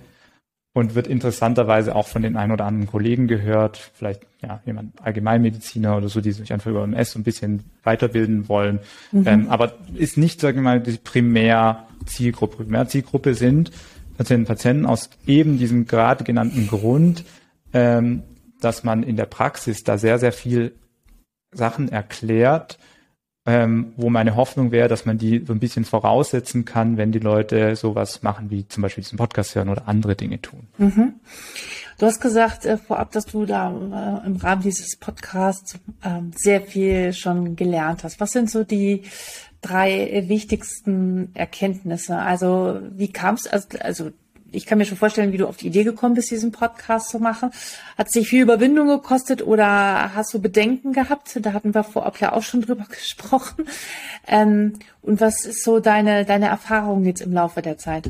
und 0.73 0.95
wird 0.95 1.07
interessanterweise 1.07 1.95
auch 1.95 2.07
von 2.07 2.21
den 2.21 2.37
ein 2.37 2.51
oder 2.51 2.65
anderen 2.65 2.87
Kollegen 2.87 3.27
gehört, 3.27 3.91
vielleicht 3.93 4.21
ja 4.41 4.61
jemand 4.65 5.01
Allgemeinmediziner 5.01 5.97
oder 5.97 6.07
so, 6.07 6.21
die 6.21 6.31
sich 6.31 6.53
einfach 6.53 6.71
über 6.71 6.83
MS 6.83 7.11
so 7.11 7.19
ein 7.19 7.23
bisschen 7.23 7.63
weiterbilden 7.83 8.47
wollen. 8.47 8.79
Mhm. 9.11 9.27
Ähm, 9.27 9.49
aber 9.49 9.73
ist 9.95 10.17
nicht, 10.17 10.39
sagen 10.39 10.57
wir 10.57 10.63
mal, 10.63 10.79
die 10.79 10.97
Primärzielgruppe. 10.97 12.63
Primärzielgruppe 12.63 13.35
sind 13.35 13.71
Patienten 14.17 14.45
Patienten 14.45 14.85
aus 14.85 15.09
eben 15.25 15.57
diesem 15.57 15.87
gerade 15.87 16.23
genannten 16.23 16.67
Grund, 16.67 17.25
ähm, 17.73 18.23
dass 18.61 18.83
man 18.83 19.03
in 19.03 19.15
der 19.15 19.25
Praxis 19.25 19.83
da 19.83 19.97
sehr, 19.97 20.19
sehr 20.19 20.31
viel 20.31 20.73
Sachen 21.51 21.89
erklärt, 21.89 22.77
ähm, 23.45 23.93
wo 23.97 24.09
meine 24.09 24.35
Hoffnung 24.35 24.71
wäre, 24.71 24.87
dass 24.87 25.05
man 25.05 25.17
die 25.17 25.43
so 25.45 25.53
ein 25.53 25.59
bisschen 25.59 25.83
voraussetzen 25.83 26.63
kann, 26.63 26.97
wenn 26.97 27.11
die 27.11 27.19
Leute 27.19 27.75
sowas 27.75 28.21
machen 28.21 28.51
wie 28.51 28.67
zum 28.67 28.83
Beispiel 28.83 29.03
diesen 29.03 29.17
Podcast 29.17 29.55
hören 29.55 29.69
oder 29.69 29.87
andere 29.87 30.15
Dinge 30.15 30.41
tun. 30.41 30.67
Mhm. 30.77 31.13
Du 31.97 32.05
hast 32.05 32.19
gesagt 32.19 32.65
äh, 32.65 32.77
vorab, 32.77 33.11
dass 33.11 33.25
du 33.25 33.45
da 33.45 33.69
äh, 33.69 34.25
im 34.27 34.35
Rahmen 34.35 34.61
dieses 34.61 34.95
Podcasts 34.95 35.75
äh, 36.03 36.21
sehr 36.35 36.61
viel 36.61 37.13
schon 37.13 37.55
gelernt 37.55 38.03
hast. 38.03 38.19
Was 38.19 38.31
sind 38.31 38.49
so 38.49 38.63
die 38.63 39.03
drei 39.61 40.23
wichtigsten 40.27 41.29
Erkenntnisse? 41.33 42.17
Also 42.17 42.79
wie 42.91 43.11
kam 43.11 43.35
es, 43.35 43.47
also, 43.47 43.67
also 43.79 44.11
ich 44.51 44.65
kann 44.65 44.77
mir 44.77 44.85
schon 44.85 44.97
vorstellen, 44.97 45.31
wie 45.31 45.37
du 45.37 45.47
auf 45.47 45.57
die 45.57 45.67
Idee 45.67 45.83
gekommen 45.83 46.15
bist, 46.15 46.31
diesen 46.31 46.51
Podcast 46.51 47.09
zu 47.09 47.19
machen. 47.19 47.51
Hat 47.97 48.07
es 48.07 48.13
dich 48.13 48.27
viel 48.27 48.41
Überwindung 48.41 48.87
gekostet 48.87 49.45
oder 49.45 50.13
hast 50.13 50.33
du 50.33 50.41
Bedenken 50.41 50.93
gehabt? 50.93 51.37
Da 51.41 51.53
hatten 51.53 51.73
wir 51.73 51.83
vorab 51.83 52.19
ja 52.19 52.33
auch 52.33 52.43
schon 52.43 52.61
drüber 52.61 52.85
gesprochen. 52.89 53.65
Ähm, 54.27 54.73
und 55.01 55.21
was 55.21 55.45
ist 55.45 55.63
so 55.63 55.79
deine, 55.79 56.25
deine 56.25 56.47
Erfahrung 56.47 57.05
jetzt 57.05 57.21
im 57.21 57.33
Laufe 57.33 57.61
der 57.61 57.77
Zeit? 57.77 58.09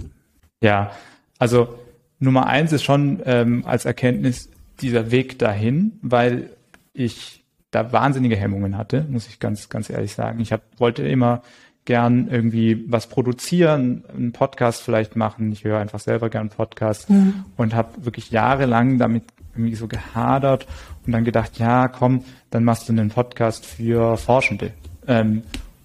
Ja, 0.61 0.91
also 1.37 1.79
Nummer 2.19 2.47
eins 2.47 2.71
ist 2.71 2.83
schon 2.83 3.21
ähm, 3.25 3.65
als 3.65 3.85
Erkenntnis 3.85 4.49
dieser 4.81 5.11
Weg 5.11 5.39
dahin, 5.39 5.99
weil 6.01 6.51
ich 6.93 7.43
da 7.71 7.91
wahnsinnige 7.93 8.35
Hemmungen 8.35 8.77
hatte, 8.77 9.05
muss 9.09 9.27
ich 9.27 9.39
ganz, 9.39 9.69
ganz 9.69 9.89
ehrlich 9.89 10.13
sagen. 10.13 10.39
Ich 10.39 10.51
hab, 10.51 10.61
wollte 10.77 11.07
immer 11.07 11.41
gern 11.85 12.27
irgendwie 12.29 12.85
was 12.87 13.07
produzieren, 13.07 14.03
einen 14.15 14.31
Podcast 14.31 14.81
vielleicht 14.83 15.15
machen. 15.15 15.51
Ich 15.51 15.63
höre 15.63 15.79
einfach 15.79 15.99
selber 15.99 16.29
gern 16.29 16.49
Podcasts 16.49 17.09
mhm. 17.09 17.45
und 17.57 17.73
habe 17.73 18.05
wirklich 18.05 18.31
jahrelang 18.31 18.97
damit 18.97 19.23
irgendwie 19.55 19.75
so 19.75 19.87
gehadert 19.87 20.67
und 21.05 21.11
dann 21.11 21.25
gedacht, 21.25 21.57
ja, 21.57 21.87
komm, 21.87 22.23
dann 22.51 22.63
machst 22.63 22.87
du 22.87 22.93
einen 22.93 23.09
Podcast 23.09 23.65
für 23.65 24.17
Forschende. 24.17 24.71
Ähm, 25.07 25.43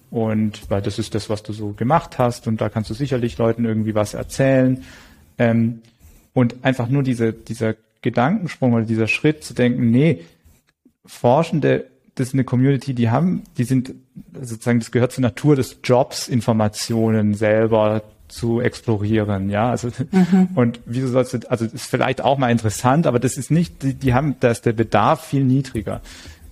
und 0.09 0.69
weil 0.69 0.81
das 0.81 0.99
ist 0.99 1.15
das, 1.15 1.29
was 1.29 1.43
du 1.43 1.51
so 1.51 1.73
gemacht 1.73 2.17
hast 2.17 2.47
und 2.47 2.61
da 2.61 2.69
kannst 2.69 2.89
du 2.89 2.93
sicherlich 2.93 3.37
Leuten 3.37 3.65
irgendwie 3.65 3.95
was 3.95 4.13
erzählen. 4.13 4.83
Ähm, 5.37 5.81
und 6.33 6.63
einfach 6.63 6.87
nur 6.87 7.03
diese, 7.03 7.33
dieser 7.33 7.75
Gedankensprung 8.01 8.73
oder 8.73 8.85
dieser 8.85 9.07
Schritt 9.07 9.43
zu 9.43 9.53
denken, 9.53 9.89
nee, 9.89 10.23
Forschende 11.05 11.87
das 12.17 12.29
ist 12.29 12.33
eine 12.33 12.43
Community, 12.43 12.93
die 12.93 13.09
haben, 13.09 13.43
die 13.57 13.63
sind 13.63 13.93
sozusagen, 14.33 14.79
das 14.79 14.91
gehört 14.91 15.11
zur 15.11 15.21
Natur 15.21 15.55
des 15.55 15.79
Jobs, 15.83 16.27
Informationen 16.27 17.35
selber 17.35 18.01
zu 18.27 18.59
explorieren, 18.59 19.49
ja, 19.49 19.69
also 19.69 19.89
mhm. 20.11 20.49
und 20.55 20.81
wieso 20.85 21.07
sollst 21.07 21.33
du, 21.33 21.39
also 21.49 21.65
ist 21.65 21.85
vielleicht 21.89 22.21
auch 22.21 22.37
mal 22.37 22.51
interessant, 22.51 23.07
aber 23.07 23.19
das 23.19 23.37
ist 23.37 23.51
nicht, 23.51 23.83
die, 23.83 23.93
die 23.93 24.13
haben, 24.13 24.35
da 24.39 24.49
ist 24.49 24.65
der 24.65 24.73
Bedarf 24.73 25.27
viel 25.27 25.43
niedriger. 25.43 26.01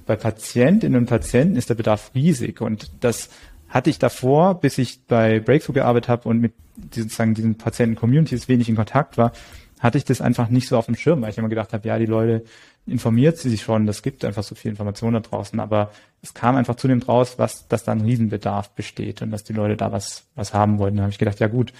Bei 0.06 0.16
Patientinnen 0.16 0.98
und 0.98 1.08
Patienten 1.08 1.58
ist 1.58 1.70
der 1.70 1.76
Bedarf 1.76 2.12
riesig 2.14 2.62
und 2.62 2.92
das 3.02 3.30
hatte 3.68 3.90
ich 3.90 4.00
davor, 4.00 4.62
bis 4.62 4.78
ich 4.78 5.02
bei 5.08 5.40
Breakthrough 5.40 5.74
gearbeitet 5.74 6.10
habe 6.10 6.30
und 6.30 6.40
mit 6.40 6.54
sozusagen 6.94 7.34
diesen 7.34 7.56
Patienten-Communities 7.56 8.48
wenig 8.48 8.70
in 8.70 8.76
Kontakt 8.76 9.18
war, 9.18 9.34
hatte 9.80 9.98
ich 9.98 10.06
das 10.06 10.22
einfach 10.22 10.50
nicht 10.50 10.68
so 10.68 10.78
auf 10.78 10.86
dem 10.86 10.96
Schirm, 10.96 11.22
weil 11.22 11.30
ich 11.30 11.38
immer 11.38 11.50
gedacht 11.50 11.74
habe, 11.74 11.88
ja, 11.88 11.98
die 11.98 12.06
Leute 12.06 12.44
informiert 12.88 13.38
sie 13.38 13.50
sich 13.50 13.64
schon, 13.64 13.86
das 13.86 14.04
gibt 14.04 14.24
einfach 14.24 14.44
so 14.44 14.56
viel 14.56 14.72
Information 14.72 15.14
da 15.14 15.20
draußen, 15.20 15.60
aber 15.60 15.92
es 16.22 16.34
kam 16.34 16.56
einfach 16.56 16.76
zunehmend 16.76 17.08
raus, 17.08 17.36
was, 17.38 17.68
dass 17.68 17.84
da 17.84 17.92
ein 17.92 18.02
Riesenbedarf 18.02 18.72
besteht 18.72 19.22
und 19.22 19.32
dass 19.32 19.44
die 19.44 19.54
Leute 19.54 19.76
da 19.76 19.92
was, 19.92 20.28
was 20.36 20.54
haben 20.54 20.78
wollten. 20.78 20.98
Da 20.98 21.04
habe 21.04 21.12
ich 21.12 21.18
gedacht, 21.18 21.40
ja 21.40 21.48
gut, 21.48 21.74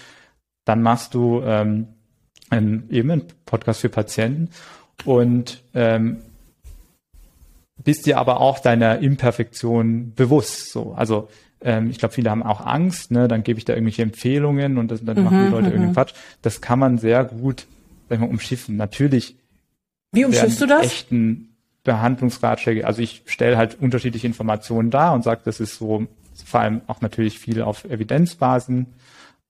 dann 0.64 0.82
machst 0.82 1.14
du 1.14 1.42
ähm, 1.44 1.88
ein, 2.50 2.88
eben 2.90 3.10
einen 3.10 3.26
Podcast 3.44 3.80
für 3.80 3.88
Patienten 3.88 4.50
und 5.04 5.62
ähm, 5.74 6.18
bist 7.82 8.06
dir 8.06 8.18
aber 8.18 8.40
auch 8.40 8.58
deiner 8.58 8.98
Imperfektion 8.98 10.12
bewusst. 10.14 10.72
So, 10.72 10.94
also 10.94 11.28
ähm, 11.60 11.90
ich 11.90 11.98
glaube, 11.98 12.14
viele 12.14 12.30
haben 12.30 12.42
auch 12.42 12.64
Angst, 12.64 13.10
ne? 13.10 13.28
Dann 13.28 13.42
gebe 13.42 13.58
ich 13.58 13.64
da 13.64 13.74
irgendwelche 13.74 14.02
Empfehlungen 14.02 14.78
und 14.78 14.90
das, 14.90 15.04
dann 15.04 15.18
mhm, 15.18 15.24
machen 15.24 15.44
die 15.44 15.50
Leute 15.50 15.66
mhm. 15.66 15.72
irgendeinen 15.72 15.94
Quatsch. 15.94 16.14
Das 16.42 16.60
kann 16.60 16.78
man 16.78 16.98
sehr 16.98 17.24
gut, 17.24 17.66
sag 18.08 18.16
ich 18.16 18.20
mal, 18.20 18.30
umschiffen. 18.30 18.76
Natürlich. 18.76 19.36
Wie 20.12 20.24
umschiffst 20.24 20.60
du 20.60 20.66
das? 20.66 20.84
Echten 20.86 21.56
Behandlungsratschläge. 21.84 22.86
Also 22.86 23.02
ich 23.02 23.22
stelle 23.26 23.56
halt 23.56 23.80
unterschiedliche 23.80 24.26
Informationen 24.26 24.90
dar 24.90 25.14
und 25.14 25.22
sage, 25.22 25.42
das 25.44 25.60
ist 25.60 25.76
so 25.76 26.06
vor 26.44 26.60
allem 26.60 26.82
auch 26.86 27.00
natürlich 27.00 27.38
viel 27.38 27.62
auf 27.62 27.84
Evidenzbasen 27.84 28.86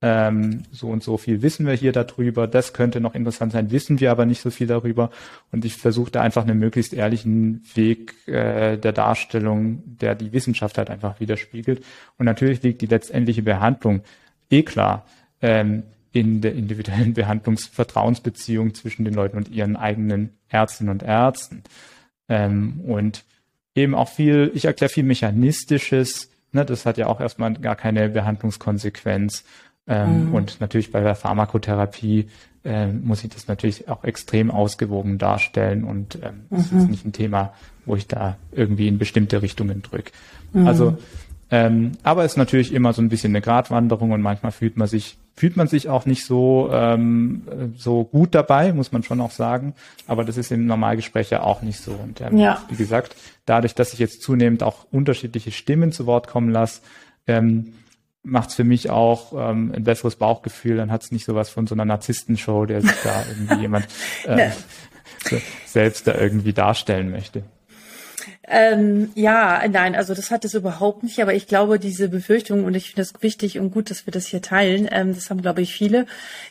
ähm, 0.03 0.65
so 0.73 0.89
und 0.89 1.03
so 1.03 1.17
viel 1.17 1.41
wissen 1.41 1.67
wir 1.67 1.73
hier 1.73 1.93
darüber, 1.93 2.47
das 2.47 2.75
könnte 2.75 3.01
noch 3.01 3.15
interessant 3.15 3.53
sein, 3.53 3.71
wissen 3.71 3.99
wir 3.99 4.11
aber 4.11 4.27
nicht 4.27 4.43
so 4.43 4.51
viel 4.51 4.67
darüber. 4.67 5.11
Und 5.53 5.65
ich 5.65 5.75
versuche 5.75 6.11
da 6.11 6.21
einfach 6.21 6.43
einen 6.43 6.59
möglichst 6.59 6.93
ehrlichen 6.93 7.63
Weg 7.75 8.15
äh, 8.29 8.77
der 8.77 8.93
Darstellung, 8.93 9.83
der 9.87 10.15
die 10.15 10.33
Wissenschaft 10.33 10.77
halt 10.77 10.91
einfach 10.91 11.19
widerspiegelt. 11.19 11.83
Und 12.19 12.27
natürlich 12.27 12.63
liegt 12.63 12.83
die 12.83 12.87
letztendliche 12.87 13.43
Behandlung 13.43 14.03
eh 14.51 14.63
klar 14.63 15.07
ähm, 15.41 15.83
in 16.17 16.41
der 16.41 16.55
individuellen 16.55 17.13
Behandlungsvertrauensbeziehung 17.15 18.75
zwischen 18.75 19.05
den 19.05 19.15
Leuten 19.15 19.37
und 19.37 19.51
ihren 19.51 19.77
eigenen 19.77 20.31
Ärztinnen 20.49 20.91
und 20.91 21.03
Ärzten. 21.03 21.63
Ähm, 22.29 22.81
und 22.87 23.25
eben 23.75 23.95
auch 23.95 24.09
viel, 24.09 24.51
ich 24.55 24.65
erkläre 24.65 24.89
viel 24.89 25.05
Mechanistisches, 25.05 26.31
ne, 26.53 26.65
das 26.65 26.87
hat 26.87 26.97
ja 26.97 27.07
auch 27.07 27.21
erstmal 27.21 27.53
gar 27.55 27.77
keine 27.77 28.09
Behandlungskonsequenz. 28.09 29.45
Ähm, 29.87 30.29
mhm. 30.29 30.35
Und 30.35 30.61
natürlich 30.61 30.91
bei 30.91 31.01
der 31.01 31.15
Pharmakotherapie 31.15 32.29
äh, 32.65 32.87
muss 32.89 33.23
ich 33.23 33.31
das 33.31 33.47
natürlich 33.47 33.89
auch 33.89 34.03
extrem 34.03 34.51
ausgewogen 34.51 35.19
darstellen 35.19 35.85
und 35.85 36.17
ähm, 36.23 36.47
mhm. 36.49 36.57
das 36.57 36.73
ist 36.73 36.89
nicht 36.89 37.05
ein 37.05 37.13
Thema, 37.13 37.53
wo 37.85 37.95
ich 37.95 38.09
da 38.09 38.39
irgendwie 38.51 38.89
in 38.89 38.99
bestimmte 38.99 39.43
Richtungen 39.43 39.83
drücke. 39.83 40.13
Mhm. 40.55 40.67
Also, 40.67 40.97
ähm, 41.51 41.93
aber 42.03 42.25
es 42.25 42.33
ist 42.33 42.39
natürlich 42.39 42.73
immer 42.73 42.95
so 42.95 43.03
ein 43.03 43.11
bisschen 43.11 43.33
eine 43.33 43.43
Gratwanderung 43.43 44.11
und 44.11 44.23
manchmal 44.23 44.51
fühlt 44.51 44.77
man 44.77 44.89
sich 44.89 45.19
fühlt 45.37 45.57
man 45.57 45.69
sich 45.69 45.89
auch 45.89 46.07
nicht 46.07 46.25
so 46.25 46.71
ähm, 46.73 47.73
so 47.77 48.05
gut 48.05 48.35
dabei, 48.35 48.73
muss 48.73 48.93
man 48.93 49.03
schon 49.03 49.21
auch 49.21 49.31
sagen. 49.31 49.75
Aber 50.07 50.25
das 50.25 50.39
ist 50.39 50.51
im 50.51 50.67
Normalgespräch 50.67 51.31
ja 51.31 51.43
auch 51.43 51.63
nicht 51.63 51.79
so. 51.79 51.93
Und 51.93 52.21
ähm, 52.23 52.39
ja. 52.39 52.63
wie 52.69 52.77
gesagt, 52.77 53.15
dadurch, 53.45 53.75
dass 53.75 53.93
ich 53.93 53.99
jetzt 53.99 54.23
zunehmend 54.23 54.63
auch 54.63 54.87
unterschiedliche 54.91 55.53
Stimmen 55.53 55.93
zu 55.93 56.07
Wort 56.07 56.27
kommen 56.27 56.51
lasse, 56.51 56.81
ähm, 57.27 57.75
macht 58.23 58.49
es 58.49 58.55
für 58.57 58.65
mich 58.65 58.91
auch 58.91 59.33
ähm, 59.33 59.73
ein 59.75 59.85
besseres 59.85 60.17
Bauchgefühl. 60.17 60.77
Dann 60.77 60.91
hat 60.91 61.03
es 61.03 61.13
nicht 61.13 61.27
sowas 61.27 61.51
von 61.51 61.67
so 61.67 61.75
einer 61.75 61.85
Narzisstenshow, 61.85 62.65
der 62.65 62.81
sich 62.81 62.97
da 63.05 63.23
irgendwie 63.29 63.55
jemand 63.61 63.87
äh, 64.25 64.51
selbst 65.67 66.07
da 66.07 66.15
irgendwie 66.15 66.55
darstellen 66.55 67.11
möchte. 67.11 67.43
Ähm, 68.49 69.11
ja, 69.15 69.63
nein, 69.69 69.97
also 69.97 70.15
das 70.15 70.31
hat 70.31 70.45
es 70.45 70.55
überhaupt 70.55 71.03
nicht, 71.03 71.21
aber 71.21 71.35
ich 71.35 71.49
glaube, 71.49 71.79
diese 71.79 72.09
Befürchtung, 72.09 72.65
und 72.65 72.75
ich 72.75 72.91
finde 72.91 73.03
es 73.03 73.13
wichtig 73.21 73.59
und 73.59 73.73
gut, 73.73 73.91
dass 73.91 74.07
wir 74.07 74.13
das 74.13 74.27
hier 74.27 74.41
teilen, 74.41 74.89
ähm, 74.91 75.15
das 75.15 75.31
haben, 75.31 75.43
glaube 75.43 75.63
ich, 75.63 75.75
viele, 75.75 76.07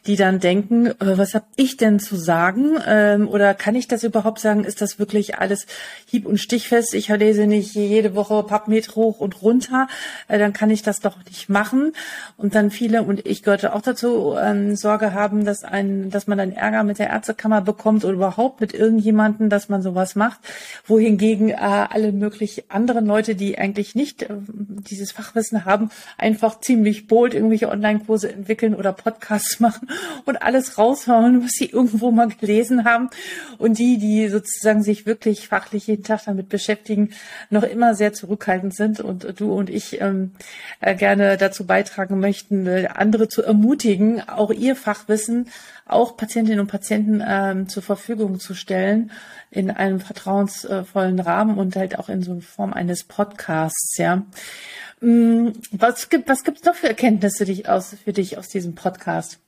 die 0.05 0.17
dann 0.17 0.39
denken, 0.39 0.87
äh, 0.87 1.17
was 1.17 1.33
habe 1.33 1.45
ich 1.55 1.77
denn 1.77 1.99
zu 1.99 2.17
sagen? 2.17 2.77
Ähm, 2.85 3.29
oder 3.29 3.53
kann 3.53 3.75
ich 3.75 3.87
das 3.87 4.03
überhaupt 4.03 4.39
sagen? 4.39 4.65
Ist 4.65 4.81
das 4.81 4.99
wirklich 4.99 5.37
alles 5.37 5.67
hieb- 6.05 6.25
und 6.25 6.37
stichfest? 6.37 6.93
Ich 6.93 7.07
lese 7.07 7.47
nicht 7.47 7.75
jede 7.75 8.13
Woche 8.13 8.43
PubMed 8.43 8.95
hoch 8.95 9.19
und 9.19 9.41
runter, 9.41 9.87
äh, 10.27 10.37
dann 10.37 10.51
kann 10.53 10.69
ich 10.69 10.83
das 10.83 10.99
doch 10.99 11.17
nicht 11.25 11.47
machen. 11.47 11.93
Und 12.37 12.55
dann 12.55 12.71
viele, 12.71 13.03
und 13.03 13.25
ich 13.25 13.43
gehörte 13.43 13.73
auch 13.73 13.81
dazu, 13.81 14.35
ähm, 14.37 14.75
Sorge 14.75 15.13
haben, 15.13 15.45
dass 15.45 15.63
ein, 15.63 16.09
dass 16.09 16.27
man 16.27 16.37
dann 16.37 16.51
Ärger 16.51 16.83
mit 16.83 16.99
der 16.99 17.09
Ärztekammer 17.09 17.61
bekommt 17.61 18.03
oder 18.03 18.13
überhaupt 18.13 18.59
mit 18.61 18.73
irgendjemanden, 18.73 19.49
dass 19.49 19.69
man 19.69 19.81
sowas 19.81 20.15
macht. 20.15 20.39
Wohingegen 20.85 21.49
alle 21.65 22.11
möglich 22.11 22.65
anderen 22.69 23.05
Leute, 23.05 23.35
die 23.35 23.57
eigentlich 23.57 23.95
nicht 23.95 24.23
äh, 24.23 24.35
dieses 24.89 25.11
Fachwissen 25.11 25.65
haben, 25.65 25.89
einfach 26.17 26.59
ziemlich 26.59 27.07
bold 27.07 27.33
irgendwelche 27.33 27.69
Online-Kurse 27.69 28.31
entwickeln 28.31 28.75
oder 28.75 28.93
Podcasts 28.93 29.59
machen 29.59 29.89
und 30.25 30.41
alles 30.41 30.77
raushauen, 30.77 31.43
was 31.43 31.51
sie 31.51 31.65
irgendwo 31.65 32.11
mal 32.11 32.27
gelesen 32.27 32.85
haben. 32.85 33.09
Und 33.57 33.79
die, 33.79 33.97
die 33.97 34.27
sozusagen 34.27 34.83
sich 34.83 35.05
wirklich 35.05 35.47
fachlich 35.47 35.87
jeden 35.87 36.03
Tag 36.03 36.25
damit 36.25 36.49
beschäftigen, 36.49 37.11
noch 37.49 37.63
immer 37.63 37.95
sehr 37.95 38.13
zurückhaltend 38.13 38.75
sind 38.75 38.99
und 38.99 39.39
du 39.39 39.53
und 39.53 39.69
ich 39.69 40.01
ähm, 40.01 40.31
äh, 40.81 40.95
gerne 40.95 41.37
dazu 41.37 41.65
beitragen 41.65 42.19
möchten, 42.19 42.67
äh, 42.67 42.89
andere 42.93 43.27
zu 43.27 43.43
ermutigen, 43.43 44.21
auch 44.27 44.51
ihr 44.51 44.75
Fachwissen 44.75 45.47
auch 45.85 46.17
Patientinnen 46.17 46.59
und 46.59 46.67
Patienten 46.67 47.23
ähm, 47.25 47.69
zur 47.69 47.83
Verfügung 47.83 48.39
zu 48.39 48.55
stellen 48.55 49.11
in 49.51 49.69
einem 49.69 49.99
vertrauensvollen 49.99 51.19
Rahmen 51.19 51.57
und 51.57 51.75
halt 51.75 51.99
auch 51.99 52.09
in 52.09 52.23
so 52.23 52.39
Form 52.39 52.73
eines 52.73 53.03
Podcasts, 53.03 53.97
ja. 53.97 54.25
Mm, 55.01 55.49
was 55.71 56.09
gibt 56.09 56.27
was 56.27 56.43
gibt's 56.43 56.63
noch 56.63 56.75
für 56.75 56.87
Erkenntnisse 56.87 57.45
dich 57.45 57.69
aus, 57.69 57.95
für 58.03 58.13
dich 58.13 58.37
aus 58.37 58.49
diesem 58.49 58.75
Podcast? 58.75 59.39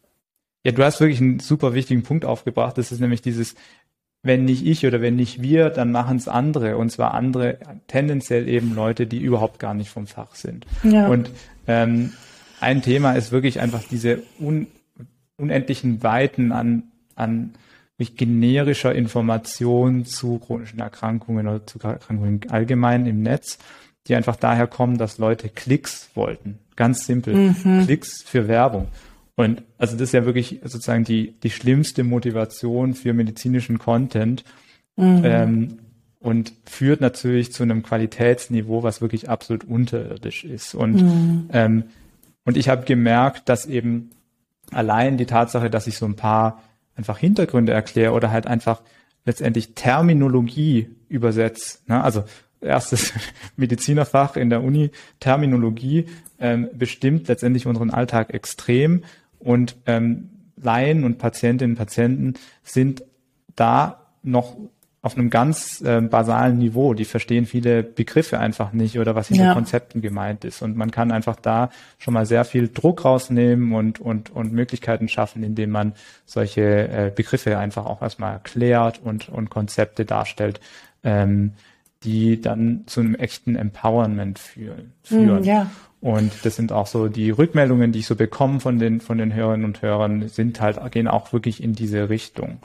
Ja, 0.63 0.71
du 0.71 0.83
hast 0.83 0.99
wirklich 0.99 1.21
einen 1.21 1.39
super 1.39 1.73
wichtigen 1.73 2.03
Punkt 2.03 2.25
aufgebracht. 2.25 2.77
Das 2.77 2.91
ist 2.91 2.99
nämlich 2.99 3.21
dieses, 3.21 3.55
wenn 4.21 4.45
nicht 4.45 4.65
ich 4.65 4.85
oder 4.85 5.01
wenn 5.01 5.15
nicht 5.15 5.41
wir, 5.41 5.69
dann 5.69 5.91
machen 5.91 6.17
es 6.17 6.27
andere. 6.27 6.77
Und 6.77 6.91
zwar 6.91 7.13
andere, 7.13 7.57
tendenziell 7.87 8.47
eben 8.47 8.75
Leute, 8.75 9.07
die 9.07 9.19
überhaupt 9.19 9.59
gar 9.59 9.73
nicht 9.73 9.89
vom 9.89 10.07
Fach 10.07 10.35
sind. 10.35 10.65
Ja. 10.83 11.07
Und 11.07 11.31
ähm, 11.67 12.13
ein 12.59 12.81
Thema 12.81 13.13
ist 13.13 13.31
wirklich 13.31 13.59
einfach 13.59 13.83
diese 13.89 14.23
un 14.39 14.67
unendlichen 15.37 16.03
Weiten 16.03 16.51
an, 16.51 16.83
an 17.15 17.53
generischer 17.97 18.93
Information 18.93 20.05
zu 20.05 20.39
chronischen 20.39 20.79
Erkrankungen 20.79 21.47
oder 21.47 21.65
zu 21.65 21.79
Erkrankungen 21.79 22.41
allgemein 22.49 23.05
im 23.05 23.21
Netz, 23.23 23.57
die 24.07 24.15
einfach 24.15 24.35
daher 24.35 24.67
kommen, 24.67 24.97
dass 24.97 25.17
Leute 25.17 25.49
Klicks 25.49 26.09
wollten. 26.13 26.59
Ganz 26.75 27.05
simpel. 27.05 27.33
Mhm. 27.33 27.85
Klicks 27.85 28.21
für 28.23 28.47
Werbung. 28.47 28.87
Und 29.35 29.63
also 29.77 29.93
das 29.93 30.09
ist 30.09 30.13
ja 30.13 30.25
wirklich 30.25 30.59
sozusagen 30.63 31.03
die, 31.03 31.33
die 31.41 31.49
schlimmste 31.49 32.03
Motivation 32.03 32.93
für 32.93 33.13
medizinischen 33.13 33.79
Content. 33.79 34.43
Mhm. 34.95 35.21
Ähm, 35.23 35.79
und 36.19 36.53
führt 36.65 36.99
natürlich 36.99 37.53
zu 37.53 37.63
einem 37.63 37.83
Qualitätsniveau, 37.83 38.83
was 38.83 39.01
wirklich 39.01 39.29
absolut 39.29 39.63
unterirdisch 39.63 40.43
ist. 40.43 40.73
Und, 40.73 41.01
mhm. 41.01 41.49
ähm, 41.53 41.83
und 42.43 42.57
ich 42.57 42.69
habe 42.69 42.85
gemerkt, 42.85 43.49
dass 43.49 43.65
eben 43.65 44.09
allein 44.71 45.17
die 45.17 45.25
Tatsache, 45.25 45.69
dass 45.69 45.87
ich 45.87 45.97
so 45.97 46.05
ein 46.05 46.15
paar 46.15 46.61
einfach 46.95 47.17
Hintergründe 47.17 47.71
erkläre 47.71 48.13
oder 48.13 48.31
halt 48.31 48.47
einfach 48.47 48.81
letztendlich 49.25 49.75
Terminologie 49.75 50.89
übersetze. 51.09 51.79
Ne? 51.87 52.03
Also 52.03 52.23
erstes 52.61 53.13
Medizinerfach 53.55 54.35
in 54.35 54.49
der 54.49 54.63
Uni, 54.63 54.91
Terminologie 55.19 56.05
ähm, 56.39 56.69
bestimmt 56.73 57.27
letztendlich 57.27 57.65
unseren 57.67 57.91
Alltag 57.91 58.33
extrem 58.33 59.03
und 59.39 59.75
ähm, 59.85 60.29
Laien 60.55 61.03
und 61.03 61.19
Patientinnen 61.19 61.73
und 61.73 61.77
Patienten 61.77 62.33
sind 62.63 63.03
da 63.55 64.07
noch 64.23 64.57
auf 65.07 65.17
einem 65.17 65.29
ganz 65.29 65.79
äh, 65.81 66.01
basalen 66.01 66.57
Niveau. 66.57 66.93
Die 66.93 67.05
verstehen 67.05 67.45
viele 67.45 67.81
Begriffe 67.81 68.39
einfach 68.39 68.73
nicht 68.73 68.99
oder 68.99 69.15
was 69.15 69.29
hinter 69.29 69.45
ja. 69.45 69.53
Konzepten 69.53 70.01
gemeint 70.01 70.43
ist. 70.43 70.61
Und 70.61 70.75
man 70.75 70.91
kann 70.91 71.13
einfach 71.13 71.37
da 71.37 71.69
schon 71.97 72.13
mal 72.13 72.25
sehr 72.25 72.43
viel 72.43 72.67
Druck 72.67 73.05
rausnehmen 73.05 73.71
und, 73.71 74.01
und, 74.01 74.29
und 74.35 74.51
Möglichkeiten 74.51 75.07
schaffen, 75.07 75.43
indem 75.43 75.69
man 75.69 75.93
solche 76.25 76.61
äh, 76.61 77.11
Begriffe 77.15 77.57
einfach 77.57 77.85
auch 77.85 78.01
erstmal 78.01 78.33
erklärt 78.33 78.99
und, 79.01 79.29
und 79.29 79.49
Konzepte 79.49 80.03
darstellt, 80.03 80.59
ähm, 81.05 81.53
die 82.03 82.41
dann 82.41 82.83
zu 82.87 82.99
einem 82.99 83.15
echten 83.15 83.55
Empowerment 83.55 84.39
führen. 84.39 84.91
führen. 85.03 85.41
Mm, 85.41 85.45
ja. 85.45 85.71
Und 86.01 86.33
das 86.43 86.57
sind 86.57 86.73
auch 86.73 86.87
so 86.87 87.07
die 87.07 87.29
Rückmeldungen, 87.29 87.93
die 87.93 87.99
ich 87.99 88.07
so 88.07 88.17
bekomme 88.17 88.59
von 88.59 88.77
den, 88.77 88.99
von 88.99 89.17
den 89.17 89.33
Hörerinnen 89.33 89.65
und 89.65 89.81
Hörern, 89.81 90.27
sind 90.27 90.59
halt, 90.59 90.79
gehen 90.91 91.07
auch 91.07 91.31
wirklich 91.31 91.63
in 91.63 91.71
diese 91.71 92.09
Richtung 92.09 92.59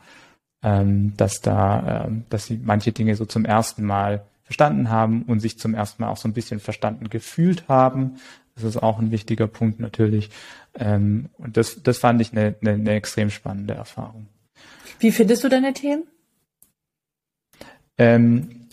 ähm, 0.63 1.15
dass 1.17 1.41
da, 1.41 2.07
ähm, 2.07 2.25
dass 2.31 2.47
sie 2.47 2.61
manche 2.63 2.93
Dinge 2.93 3.17
so 3.17 3.25
zum 3.25 3.45
ersten 3.45 3.85
Mal 3.85 4.25
verstanden 4.45 4.91
haben 4.91 5.23
und 5.23 5.41
sich 5.41 5.59
zum 5.59 5.75
ersten 5.75 6.03
Mal 6.03 6.11
auch 6.11 6.17
so 6.17 6.29
ein 6.29 6.35
bisschen 6.35 6.61
verstanden 6.61 7.09
gefühlt 7.09 7.69
haben. 7.69 8.17
Das 8.55 8.65
ist 8.65 8.77
auch 8.77 8.99
ein 8.99 9.11
wichtiger 9.11 9.47
Punkt 9.47 9.81
natürlich. 9.81 10.31
Ähm, 10.75 11.31
und 11.39 11.57
das, 11.57 11.83
das 11.83 11.99
fand 11.99 12.21
ich 12.21 12.33
eine, 12.33 12.55
eine, 12.61 12.73
eine 12.73 12.93
extrem 12.93 13.31
spannende 13.31 13.75
Erfahrung. 13.75 14.27
Wie 15.01 15.11
findest 15.11 15.43
du 15.43 15.49
deine 15.49 15.73
Themen? 15.73 16.05
Ähm, 17.99 18.69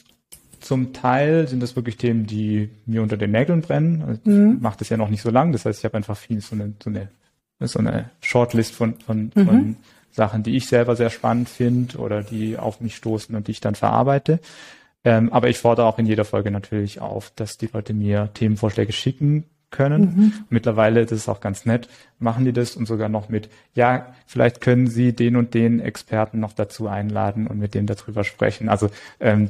zum 0.59 0.93
Teil 0.93 1.47
sind 1.47 1.63
das 1.63 1.75
wirklich 1.75 1.97
Themen, 1.97 2.25
die 2.25 2.69
mir 2.85 3.01
unter 3.01 3.17
den 3.17 3.31
Nägeln 3.31 3.61
brennen. 3.61 4.03
Also 4.05 4.21
mhm. 4.25 4.55
Ich 4.55 4.61
mache 4.61 4.79
das 4.79 4.89
ja 4.89 4.97
noch 4.97 5.09
nicht 5.09 5.21
so 5.21 5.29
lang. 5.29 5.51
Das 5.53 5.65
heißt, 5.65 5.79
ich 5.79 5.85
habe 5.85 5.97
einfach 5.97 6.17
viel 6.17 6.41
so 6.41 6.55
eine, 6.55 6.73
so 6.83 6.89
eine, 6.89 7.09
so 7.61 7.79
eine 7.79 8.09
Shortlist 8.21 8.75
von, 8.75 8.99
von, 8.99 9.31
mhm. 9.33 9.45
von 9.45 9.77
Sachen, 10.11 10.43
die 10.43 10.55
ich 10.55 10.67
selber 10.67 10.95
sehr 10.95 11.09
spannend 11.09 11.49
finde 11.49 11.97
oder 11.97 12.23
die 12.23 12.57
auf 12.57 12.81
mich 12.81 12.95
stoßen 12.95 13.35
und 13.35 13.47
die 13.47 13.51
ich 13.51 13.61
dann 13.61 13.75
verarbeite. 13.75 14.39
Ähm, 15.03 15.31
aber 15.31 15.49
ich 15.49 15.57
fordere 15.57 15.85
auch 15.85 15.97
in 15.97 16.05
jeder 16.05 16.25
Folge 16.25 16.51
natürlich 16.51 16.99
auf, 16.99 17.31
dass 17.35 17.57
die 17.57 17.69
Leute 17.71 17.93
mir 17.93 18.29
Themenvorschläge 18.33 18.91
schicken 18.91 19.45
können. 19.71 20.01
Mhm. 20.01 20.33
Mittlerweile, 20.49 21.05
das 21.05 21.19
ist 21.19 21.29
auch 21.29 21.41
ganz 21.41 21.65
nett, 21.65 21.87
machen 22.17 22.43
die 22.43 22.53
das 22.53 22.75
und 22.75 22.87
sogar 22.87 23.07
noch 23.07 23.29
mit, 23.29 23.49
ja, 23.75 24.13
vielleicht 24.25 24.61
können 24.61 24.87
Sie 24.87 25.13
den 25.13 25.35
und 25.35 25.53
den 25.53 25.79
Experten 25.79 26.39
noch 26.39 26.53
dazu 26.53 26.87
einladen 26.87 27.47
und 27.47 27.59
mit 27.59 27.75
dem 27.75 27.85
darüber 27.85 28.23
sprechen. 28.23 28.67
Also 28.67 28.89
ähm, 29.19 29.49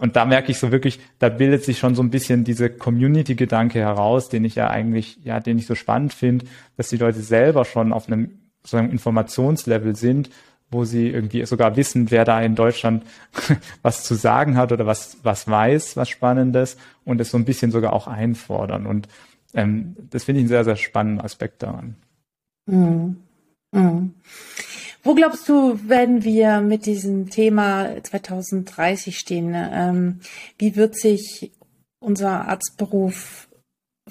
und 0.00 0.14
da 0.14 0.24
merke 0.24 0.52
ich 0.52 0.58
so 0.58 0.70
wirklich, 0.70 1.00
da 1.18 1.28
bildet 1.28 1.64
sich 1.64 1.78
schon 1.78 1.96
so 1.96 2.02
ein 2.02 2.10
bisschen 2.10 2.44
diese 2.44 2.70
Community-Gedanke 2.70 3.80
heraus, 3.80 4.28
den 4.28 4.44
ich 4.44 4.54
ja 4.54 4.70
eigentlich, 4.70 5.18
ja, 5.24 5.40
den 5.40 5.58
ich 5.58 5.66
so 5.66 5.74
spannend 5.74 6.14
finde, 6.14 6.46
dass 6.76 6.88
die 6.88 6.98
Leute 6.98 7.20
selber 7.20 7.64
schon 7.64 7.92
auf 7.92 8.06
einem 8.06 8.30
sozusagen 8.62 8.90
Informationslevel 8.90 9.96
sind, 9.96 10.30
wo 10.70 10.84
sie 10.84 11.08
irgendwie 11.08 11.44
sogar 11.46 11.76
wissen, 11.76 12.10
wer 12.10 12.24
da 12.24 12.40
in 12.40 12.54
Deutschland 12.54 13.04
was 13.82 14.04
zu 14.04 14.14
sagen 14.14 14.56
hat 14.56 14.72
oder 14.72 14.86
was, 14.86 15.18
was 15.22 15.48
weiß, 15.48 15.96
was 15.96 16.08
Spannendes 16.08 16.76
und 17.04 17.20
es 17.20 17.30
so 17.30 17.38
ein 17.38 17.44
bisschen 17.44 17.70
sogar 17.70 17.92
auch 17.92 18.06
einfordern. 18.06 18.86
Und 18.86 19.08
ähm, 19.54 19.96
das 20.10 20.24
finde 20.24 20.40
ich 20.40 20.42
einen 20.42 20.48
sehr, 20.48 20.64
sehr 20.64 20.76
spannenden 20.76 21.24
Aspekt 21.24 21.62
daran. 21.62 21.96
Mhm. 22.66 23.16
Mhm. 23.72 24.14
Wo 25.02 25.14
glaubst 25.14 25.48
du, 25.48 25.78
werden 25.88 26.24
wir 26.24 26.60
mit 26.60 26.84
diesem 26.84 27.30
Thema 27.30 28.02
2030 28.02 29.18
stehen? 29.18 29.54
Ähm, 29.54 30.20
wie 30.58 30.76
wird 30.76 30.98
sich 30.98 31.52
unser 31.98 32.46
Arztberuf 32.48 33.47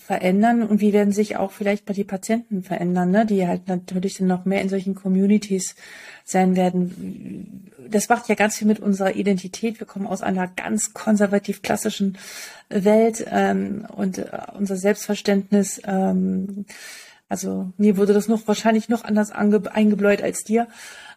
verändern 0.07 0.63
und 0.63 0.79
wie 0.79 0.93
werden 0.93 1.11
sich 1.11 1.35
auch 1.35 1.51
vielleicht 1.51 1.85
mal 1.85 1.93
die 1.93 2.05
Patienten 2.05 2.63
verändern, 2.63 3.11
ne? 3.11 3.25
die 3.25 3.45
halt 3.45 3.67
natürlich 3.67 4.17
dann 4.17 4.27
noch 4.27 4.45
mehr 4.45 4.61
in 4.61 4.69
solchen 4.69 4.95
Communities 4.95 5.75
sein 6.23 6.55
werden. 6.55 7.69
Das 7.89 8.07
macht 8.07 8.29
ja 8.29 8.35
ganz 8.35 8.55
viel 8.55 8.67
mit 8.67 8.79
unserer 8.79 9.15
Identität. 9.15 9.81
Wir 9.81 9.85
kommen 9.85 10.07
aus 10.07 10.21
einer 10.21 10.47
ganz 10.47 10.93
konservativ 10.93 11.61
klassischen 11.61 12.17
Welt 12.69 13.25
ähm, 13.29 13.85
und 13.97 14.19
äh, 14.19 14.29
unser 14.57 14.77
Selbstverständnis. 14.77 15.81
Ähm, 15.83 16.65
also 17.27 17.73
mir 17.77 17.97
wurde 17.97 18.13
das 18.13 18.29
noch 18.29 18.47
wahrscheinlich 18.47 18.87
noch 18.87 19.03
anders 19.03 19.31
eingebläut 19.31 20.21
als 20.21 20.45
dir. 20.45 20.69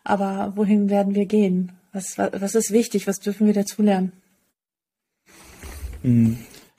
Aber 0.03 0.55
wohin 0.57 0.91
werden 0.91 1.15
wir 1.15 1.27
gehen? 1.27 1.79
Was, 1.93 2.19
was 2.19 2.57
ist 2.57 2.73
wichtig? 2.73 3.07
Was 3.07 3.21
dürfen 3.21 3.47
wir 3.47 3.55
dazulernen? 3.55 4.11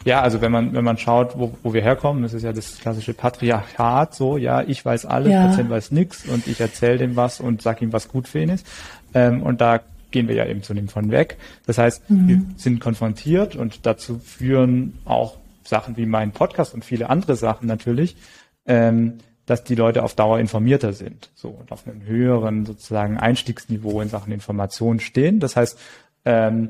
Ja, 0.03 0.21
also 0.21 0.41
wenn 0.41 0.51
man, 0.51 0.73
wenn 0.73 0.83
man 0.83 0.97
schaut, 0.97 1.37
wo, 1.37 1.55
wo 1.63 1.73
wir 1.73 1.81
herkommen, 1.81 2.23
das 2.23 2.33
ist 2.33 2.43
ja 2.43 2.53
das 2.53 2.79
klassische 2.79 3.13
Patriarchat, 3.13 4.15
so, 4.15 4.37
ja, 4.37 4.61
ich 4.61 4.83
weiß 4.83 5.05
alles, 5.05 5.31
ja. 5.31 5.47
Patient 5.47 5.69
weiß 5.69 5.91
nichts 5.91 6.25
und 6.25 6.47
ich 6.47 6.59
erzähle 6.59 6.97
dem 6.97 7.15
was 7.15 7.39
und 7.39 7.61
sag 7.61 7.81
ihm, 7.81 7.93
was 7.93 8.07
gut 8.07 8.27
für 8.27 8.39
ihn 8.39 8.49
ist. 8.49 8.65
Ähm, 9.13 9.43
und 9.43 9.61
da 9.61 9.81
gehen 10.11 10.27
wir 10.27 10.35
ja 10.35 10.45
eben 10.45 10.63
zu 10.63 10.73
dem 10.73 10.87
von 10.87 11.11
weg. 11.11 11.37
Das 11.65 11.77
heißt, 11.77 12.09
mhm. 12.09 12.27
wir 12.27 12.41
sind 12.57 12.79
konfrontiert 12.79 13.55
und 13.55 13.85
dazu 13.85 14.19
führen 14.19 14.99
auch 15.05 15.37
Sachen 15.63 15.97
wie 15.97 16.05
mein 16.05 16.31
Podcast 16.31 16.73
und 16.73 16.83
viele 16.83 17.09
andere 17.09 17.35
Sachen 17.35 17.67
natürlich, 17.67 18.17
ähm, 18.65 19.19
dass 19.45 19.63
die 19.63 19.75
Leute 19.75 20.03
auf 20.03 20.15
Dauer 20.15 20.39
informierter 20.39 20.93
sind, 20.93 21.29
so 21.35 21.49
und 21.49 21.71
auf 21.71 21.87
einem 21.87 22.05
höheren 22.05 22.65
sozusagen 22.65 23.17
Einstiegsniveau 23.17 24.01
in 24.01 24.09
Sachen 24.09 24.31
Information 24.31 24.99
stehen. 24.99 25.39
Das 25.39 25.55
heißt, 25.55 25.77
ähm, 26.25 26.69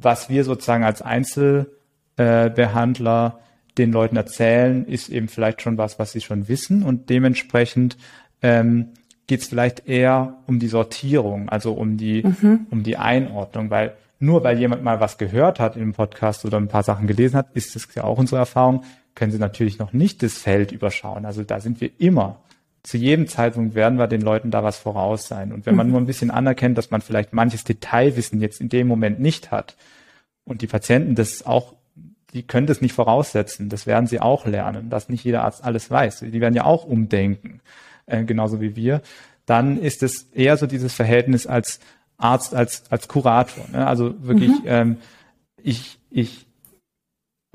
was 0.00 0.28
wir 0.28 0.44
sozusagen 0.44 0.84
als 0.84 1.02
Einzelbehandler 1.02 3.40
den 3.78 3.92
Leuten 3.92 4.16
erzählen, 4.16 4.86
ist 4.86 5.08
eben 5.08 5.28
vielleicht 5.28 5.62
schon 5.62 5.78
was, 5.78 5.98
was 5.98 6.12
sie 6.12 6.20
schon 6.20 6.48
wissen 6.48 6.82
und 6.82 7.10
dementsprechend 7.10 7.96
ähm, 8.42 8.88
geht 9.26 9.40
es 9.40 9.48
vielleicht 9.48 9.88
eher 9.88 10.36
um 10.46 10.58
die 10.58 10.68
Sortierung, 10.68 11.48
also 11.48 11.72
um 11.72 11.96
die 11.96 12.22
mhm. 12.22 12.66
um 12.70 12.82
die 12.82 12.96
Einordnung, 12.96 13.70
weil 13.70 13.94
nur 14.18 14.44
weil 14.44 14.58
jemand 14.58 14.82
mal 14.82 15.00
was 15.00 15.18
gehört 15.18 15.60
hat 15.60 15.76
im 15.76 15.92
Podcast 15.92 16.44
oder 16.44 16.58
ein 16.58 16.68
paar 16.68 16.82
Sachen 16.82 17.06
gelesen 17.06 17.36
hat, 17.36 17.48
ist 17.54 17.74
das 17.74 17.88
ja 17.94 18.04
auch 18.04 18.18
unsere 18.18 18.38
Erfahrung, 18.38 18.84
können 19.14 19.32
sie 19.32 19.38
natürlich 19.38 19.78
noch 19.78 19.92
nicht 19.92 20.22
das 20.22 20.34
Feld 20.34 20.72
überschauen. 20.72 21.26
Also 21.26 21.42
da 21.42 21.60
sind 21.60 21.80
wir 21.80 21.90
immer 21.98 22.40
zu 22.86 22.98
jedem 22.98 23.26
Zeitpunkt 23.26 23.74
werden 23.74 23.98
wir 23.98 24.06
den 24.06 24.20
Leuten 24.20 24.52
da 24.52 24.62
was 24.62 24.78
voraus 24.78 25.26
sein. 25.26 25.52
Und 25.52 25.66
wenn 25.66 25.74
man 25.74 25.88
mhm. 25.88 25.92
nur 25.92 26.00
ein 26.02 26.06
bisschen 26.06 26.30
anerkennt, 26.30 26.78
dass 26.78 26.92
man 26.92 27.00
vielleicht 27.00 27.32
manches 27.32 27.64
Detailwissen 27.64 28.40
jetzt 28.40 28.60
in 28.60 28.68
dem 28.68 28.86
Moment 28.86 29.18
nicht 29.18 29.50
hat 29.50 29.74
und 30.44 30.62
die 30.62 30.68
Patienten 30.68 31.16
das 31.16 31.44
auch, 31.44 31.74
die 32.32 32.44
können 32.44 32.68
das 32.68 32.80
nicht 32.80 32.92
voraussetzen, 32.92 33.68
das 33.68 33.88
werden 33.88 34.06
sie 34.06 34.20
auch 34.20 34.46
lernen, 34.46 34.88
dass 34.88 35.08
nicht 35.08 35.24
jeder 35.24 35.42
Arzt 35.42 35.64
alles 35.64 35.90
weiß. 35.90 36.20
Die 36.20 36.40
werden 36.40 36.54
ja 36.54 36.64
auch 36.64 36.84
umdenken, 36.84 37.60
äh, 38.06 38.22
genauso 38.22 38.60
wie 38.60 38.76
wir. 38.76 39.02
Dann 39.46 39.80
ist 39.80 40.04
es 40.04 40.28
eher 40.32 40.56
so 40.56 40.68
dieses 40.68 40.94
Verhältnis 40.94 41.48
als 41.48 41.80
Arzt, 42.18 42.54
als, 42.54 42.84
als 42.88 43.08
Kurator. 43.08 43.64
Ne? 43.72 43.84
Also 43.84 44.14
wirklich, 44.24 44.50
mhm. 44.50 44.66
ähm, 44.66 44.96
ich, 45.60 45.98
ich 46.08 46.45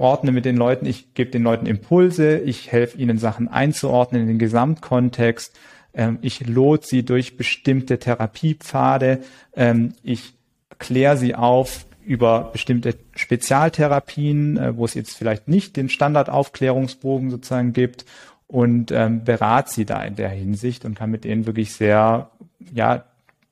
ordne 0.02 0.32
mit 0.32 0.45
den 0.45 0.58
Leuten, 0.58 0.86
ich 0.86 1.14
gebe 1.14 1.32
den 1.32 1.43
Leuten 1.43 1.66
Impulse, 1.66 2.39
ich 2.39 2.72
helfe 2.72 2.97
ihnen 2.97 3.18
Sachen 3.18 3.47
einzuordnen 3.47 4.24
in 4.24 4.28
den 4.28 4.39
Gesamtkontext, 4.39 5.58
ähm, 5.93 6.18
ich 6.22 6.45
lot 6.45 6.86
sie 6.86 7.04
durch 7.04 7.38
bestimmte 7.38 7.99
Therapiepfade, 7.99 9.22
ähm, 9.56 9.93
ich 10.04 10.34
kläre 10.80 11.18
sie 11.18 11.36
auf 11.36 11.86
über 12.04 12.49
bestimmte 12.52 12.95
Spezialtherapien, 13.16 14.58
äh, 14.58 14.76
wo 14.76 14.86
es 14.86 14.95
jetzt 14.95 15.16
vielleicht 15.16 15.47
nicht 15.47 15.78
den 15.78 15.89
Standardaufklärungsbogen 15.89 17.30
sozusagen 17.30 17.74
gibt 17.74 18.06
und 18.47 18.91
ähm, 18.91 19.24
berate 19.24 19.72
sie 19.72 19.86
da 19.86 20.04
in 20.04 20.16
der 20.16 20.30
Hinsicht 20.30 20.84
und 20.84 20.95
kann 20.95 21.12
mit 21.12 21.24
denen 21.24 21.45
wirklich 21.45 21.74
sehr 21.74 22.32
ja 22.74 23.06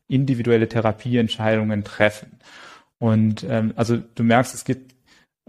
individuelle 0.07 0.67
Therapieentscheidungen 0.67 1.83
treffen. 1.83 2.39
Und 2.97 3.45
ähm, 3.47 3.73
also 3.75 3.97
du 4.15 4.23
merkst, 4.23 4.53
es 4.55 4.65
gibt 4.65 4.93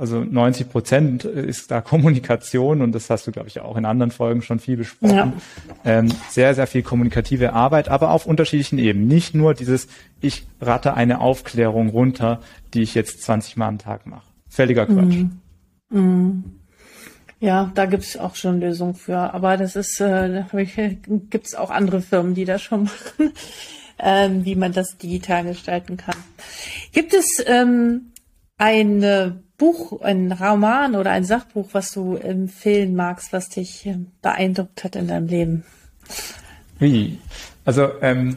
also 0.01 0.25
90 0.25 0.71
Prozent 0.71 1.25
ist 1.25 1.71
da 1.71 1.81
Kommunikation 1.83 2.81
und 2.81 2.93
das 2.93 3.11
hast 3.11 3.27
du, 3.27 3.33
glaube 3.33 3.49
ich, 3.49 3.61
auch 3.61 3.77
in 3.77 3.85
anderen 3.85 4.11
Folgen 4.11 4.41
schon 4.41 4.59
viel 4.59 4.79
besprochen. 4.79 5.15
Ja. 5.15 5.33
Ähm, 5.85 6.09
sehr, 6.31 6.55
sehr 6.55 6.67
viel 6.67 6.83
kommunikative 6.83 7.53
Arbeit, 7.53 7.89
aber 7.89 8.11
auf 8.11 8.25
unterschiedlichen 8.25 8.79
Ebenen. 8.79 9.09
Nicht 9.09 9.35
nur 9.35 9.53
dieses, 9.53 9.89
ich 10.21 10.47
rate 10.61 10.95
eine 10.95 11.21
Aufklärung 11.21 11.91
runter, 11.91 12.41
die 12.73 12.81
ich 12.81 12.95
jetzt 12.95 13.23
20 13.23 13.59
Mal 13.59 13.69
am 13.69 13.79
Tag 13.79 14.07
mache. 14.07 14.27
Völliger 14.49 14.87
Quatsch. 14.87 15.17
Mm. 15.91 15.99
Mm. 15.99 16.45
Ja, 17.41 17.71
da 17.75 17.87
gibt's 17.87 18.17
auch 18.17 18.35
schon 18.37 18.61
Lösungen 18.61 18.95
für. 18.95 19.35
Aber 19.35 19.57
das 19.57 19.77
ist, 19.77 20.01
äh, 20.01 20.45
gibt's 21.31 21.55
auch 21.55 21.71
andere 21.71 22.01
Firmen, 22.01 22.35
die 22.35 22.47
das 22.47 22.63
schon 22.63 22.85
machen, 23.19 23.33
ähm, 23.99 24.45
wie 24.45 24.55
man 24.55 24.73
das 24.73 24.97
digital 24.97 25.45
gestalten 25.45 25.97
kann. 25.97 26.17
Gibt 26.93 27.13
es 27.13 27.43
ähm, 27.47 28.13
eine 28.59 29.43
Buch, 29.61 30.01
ein 30.01 30.33
Roman 30.33 30.97
oder 30.97 31.11
ein 31.11 31.25
Sachbuch, 31.25 31.69
was 31.73 31.93
du 31.93 32.17
empfehlen 32.17 32.97
magst, 32.97 33.33
was 33.35 33.51
dich 33.51 33.85
ähm, 33.85 34.07
beeindruckt 34.23 34.83
hat 34.83 34.97
in 34.97 35.07
deinem 35.07 35.27
Leben? 35.27 35.65
Wie? 36.79 37.19
Also 37.67 37.91
ähm, 38.01 38.37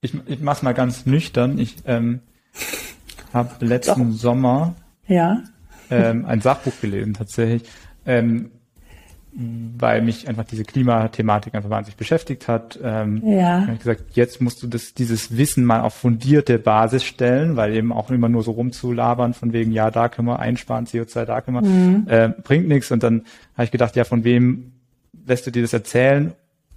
ich, 0.00 0.14
ich 0.26 0.40
mache 0.40 0.56
es 0.56 0.62
mal 0.62 0.72
ganz 0.72 1.04
nüchtern. 1.04 1.58
Ich 1.58 1.76
ähm, 1.84 2.20
habe 3.34 3.64
letzten 3.64 4.12
Doch. 4.12 4.18
Sommer 4.18 4.74
ja. 5.06 5.42
ähm, 5.90 6.24
ein 6.24 6.40
Sachbuch 6.40 6.80
gelesen 6.80 7.12
tatsächlich. 7.12 7.68
Ähm, 8.06 8.50
weil 9.36 10.00
mich 10.00 10.28
einfach 10.28 10.44
diese 10.44 10.62
Klimathematik 10.62 11.54
einfach 11.54 11.70
wahnsinnig 11.70 11.96
beschäftigt 11.96 12.46
hat. 12.46 12.78
Ähm, 12.82 13.20
ja. 13.26 13.62
habe 13.62 13.72
ich 13.72 13.78
gesagt, 13.80 14.02
jetzt 14.12 14.40
musst 14.40 14.62
du 14.62 14.68
das, 14.68 14.94
dieses 14.94 15.36
Wissen 15.36 15.64
mal 15.64 15.80
auf 15.80 15.94
fundierte 15.94 16.58
Basis 16.58 17.02
stellen, 17.02 17.56
weil 17.56 17.74
eben 17.74 17.92
auch 17.92 18.10
immer 18.10 18.28
nur 18.28 18.44
so 18.44 18.52
rumzulabern 18.52 19.34
von 19.34 19.52
wegen, 19.52 19.72
ja, 19.72 19.90
da 19.90 20.08
können 20.08 20.28
wir 20.28 20.38
einsparen, 20.38 20.86
CO2, 20.86 21.24
da 21.24 21.40
können 21.40 21.56
wir, 21.56 21.68
mhm. 21.68 22.06
äh, 22.06 22.28
bringt 22.44 22.68
nichts. 22.68 22.92
Und 22.92 23.02
dann 23.02 23.22
habe 23.54 23.64
ich 23.64 23.72
gedacht, 23.72 23.96
ja, 23.96 24.04
von 24.04 24.22
wem 24.22 24.72
lässt 25.26 25.46
du 25.46 25.50
dir 25.50 25.62
das 25.62 25.72
erzählen? 25.72 26.32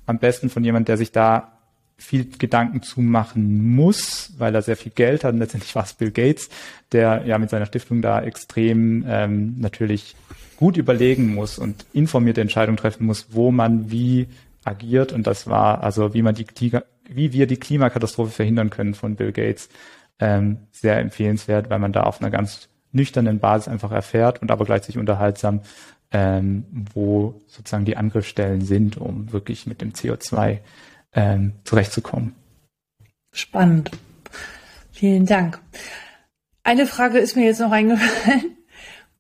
Am 0.08 0.18
besten 0.18 0.49
von 0.49 0.64
jemand, 0.64 0.88
der 0.88 0.97
sich 0.97 1.12
da 1.12 1.57
viel 1.98 2.30
Gedanken 2.38 2.84
zu 2.84 3.02
machen 3.02 3.76
muss, 3.76 4.34
weil 4.38 4.54
er 4.54 4.62
sehr 4.62 4.78
viel 4.78 4.91
Geld 4.91 5.24
hat. 5.24 5.34
Und 5.34 5.39
letztendlich 5.39 5.76
war 5.76 5.84
es 5.84 5.93
Bill 5.93 6.12
Gates, 6.12 6.50
der 6.91 7.26
ja 7.26 7.38
mit 7.38 7.50
seiner 7.50 7.66
Stiftung 7.66 8.02
da 8.02 8.22
extrem 8.22 9.04
ähm, 9.08 9.56
natürlich 9.58 10.16
gut 10.58 10.78
überlegen 10.78 11.34
muss 11.34 11.58
und 11.60 11.86
informierte 11.93 12.41
Entscheidungen 12.41 12.78
treffen 12.78 13.06
muss, 13.06 13.28
wo 13.32 13.52
man 13.52 13.91
wie 13.91 14.28
agiert. 14.64 15.12
Und 15.12 15.26
das 15.26 15.48
war 15.48 15.84
also, 15.84 16.14
wie 16.14 16.22
man 16.22 16.36
die, 16.36 16.45
wie 17.10 17.34
wir 17.34 17.48
die 17.48 17.58
Klimakatastrophe 17.58 18.32
verhindern 18.32 18.70
können 18.70 18.93
von 18.93 19.16
Bill 19.16 19.32
Gates, 19.32 19.70
ähm, 20.20 20.58
sehr 20.72 21.00
empfehlenswert, 21.00 21.70
weil 21.70 21.80
man 21.80 21.93
da 21.93 22.04
auf 22.04 22.22
einer 22.22 22.32
ganz 22.32 22.70
nüchternen 22.91 23.39
Basis 23.39 23.68
einfach 23.68 23.91
erfährt 23.91 24.41
und 24.41 24.52
aber 24.52 24.66
gleichzeitig 24.66 24.98
unterhaltsam, 24.98 25.62
ähm, 26.12 26.66
wo 26.93 27.41
sozusagen 27.48 27.86
die 27.86 27.98
Angriffsstellen 27.98 28.62
sind, 28.62 28.98
um 28.98 29.32
wirklich 29.32 29.68
mit 29.68 29.82
dem 29.82 29.91
CO2 29.93 30.60
ähm, 31.14 31.53
zurechtzukommen. 31.64 32.36
Spannend. 33.32 33.91
Vielen 34.91 35.26
Dank. 35.26 35.60
Eine 36.64 36.88
Frage 36.88 37.20
ist 37.20 37.36
mir 37.36 37.45
jetzt 37.45 37.60
noch 37.60 37.72
eingefallen. 37.72 38.58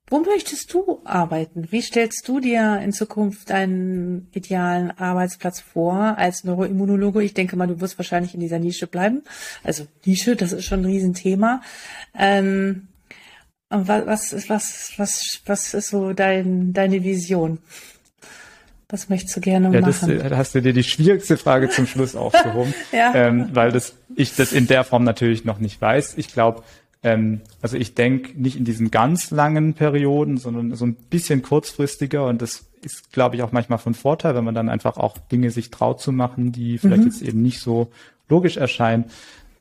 Wo 0.09 0.19
möchtest 0.19 0.73
du 0.73 1.01
arbeiten? 1.03 1.69
Wie 1.69 1.81
stellst 1.81 2.27
du 2.27 2.39
dir 2.39 2.79
in 2.81 2.93
Zukunft 2.93 3.49
deinen 3.49 4.29
idealen 4.31 4.91
Arbeitsplatz 4.91 5.59
vor 5.59 6.17
als 6.17 6.45
Neuroimmunologe? 6.45 7.21
Ich 7.23 7.33
denke 7.33 7.57
mal, 7.57 7.67
du 7.67 7.81
wirst 7.81 7.99
wahrscheinlich 7.99 8.33
in 8.33 8.39
dieser 8.39 8.59
Nische 8.59 8.87
bleiben. 8.87 9.23
Also 9.63 9.85
Nische, 10.05 10.37
das 10.37 10.53
ist 10.53 10.63
schon 10.63 10.81
ein 10.81 10.85
Riesenthema. 10.85 11.61
Ähm, 12.17 12.87
was, 13.69 14.05
was, 14.05 14.49
was, 14.49 14.93
was, 14.95 15.41
was 15.45 15.73
ist 15.73 15.89
so 15.89 16.13
dein, 16.13 16.71
deine 16.71 17.03
Vision? 17.03 17.59
Was 18.89 19.09
möchtest 19.09 19.35
du 19.35 19.41
gerne 19.41 19.73
ja, 19.73 19.81
machen? 19.81 20.17
Das, 20.17 20.29
da 20.29 20.37
hast 20.37 20.55
du 20.55 20.61
dir 20.61 20.71
die 20.71 20.83
schwierigste 20.83 21.35
Frage 21.35 21.69
zum 21.69 21.87
Schluss 21.87 22.15
aufgehoben, 22.15 22.73
ja. 22.93 23.13
ähm, 23.15 23.49
weil 23.51 23.71
das, 23.71 23.95
ich 24.15 24.35
das 24.35 24.53
in 24.53 24.67
der 24.67 24.85
Form 24.85 25.03
natürlich 25.03 25.43
noch 25.43 25.59
nicht 25.59 25.81
weiß. 25.81 26.17
Ich 26.17 26.31
glaube, 26.31 26.63
ähm, 27.03 27.41
also 27.61 27.75
ich 27.75 27.95
denke 27.95 28.41
nicht 28.41 28.55
in 28.55 28.63
diesen 28.63 28.89
ganz 28.89 29.29
langen 29.29 29.73
Perioden, 29.73 30.37
sondern 30.37 30.73
so 30.75 30.85
ein 30.85 30.95
bisschen 30.95 31.41
kurzfristiger 31.41 32.27
und 32.27 32.41
das 32.41 32.65
ist, 32.81 33.11
glaube 33.11 33.35
ich, 33.35 33.43
auch 33.43 33.51
manchmal 33.51 33.79
von 33.79 33.93
Vorteil, 33.93 34.35
wenn 34.35 34.45
man 34.45 34.55
dann 34.55 34.69
einfach 34.69 34.97
auch 34.97 35.17
Dinge 35.17 35.51
sich 35.51 35.69
traut 35.69 35.99
zu 35.99 36.11
machen, 36.11 36.53
die 36.53 36.77
vielleicht 36.77 37.01
mhm. 37.01 37.07
jetzt 37.07 37.21
eben 37.21 37.41
nicht 37.41 37.59
so 37.59 37.91
logisch 38.29 38.55
erscheinen. 38.55 39.05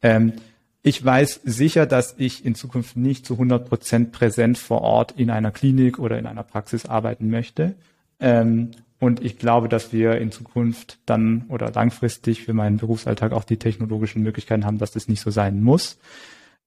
Ähm, 0.03 0.35
ich 0.83 1.05
weiß 1.05 1.41
sicher, 1.45 1.85
dass 1.85 2.14
ich 2.16 2.45
in 2.45 2.55
Zukunft 2.55 2.97
nicht 2.97 3.27
zu 3.27 3.35
100 3.35 3.68
Prozent 3.68 4.12
präsent 4.12 4.57
vor 4.57 4.83
Ort 4.83 5.14
in 5.16 5.31
einer 5.31 5.51
Klinik 5.51 5.99
oder 5.99 6.16
in 6.16 6.27
einer 6.27 6.45
Praxis 6.45 6.87
arbeiten 6.87 7.29
möchte. 7.29 7.74
Ähm, 8.20 8.70
und 8.99 9.22
ich 9.22 9.38
glaube, 9.38 9.68
dass 9.68 9.92
wir 9.92 10.18
in 10.18 10.32
Zukunft 10.32 10.99
dann 11.05 11.44
oder 11.49 11.70
langfristig 11.70 12.42
für 12.42 12.55
meinen 12.55 12.78
Berufsalltag 12.78 13.32
auch 13.32 13.44
die 13.44 13.59
technologischen 13.59 14.22
Möglichkeiten 14.22 14.64
haben, 14.64 14.78
dass 14.78 14.92
das 14.92 15.09
nicht 15.09 15.20
so 15.20 15.30
sein 15.30 15.62
muss. 15.62 15.99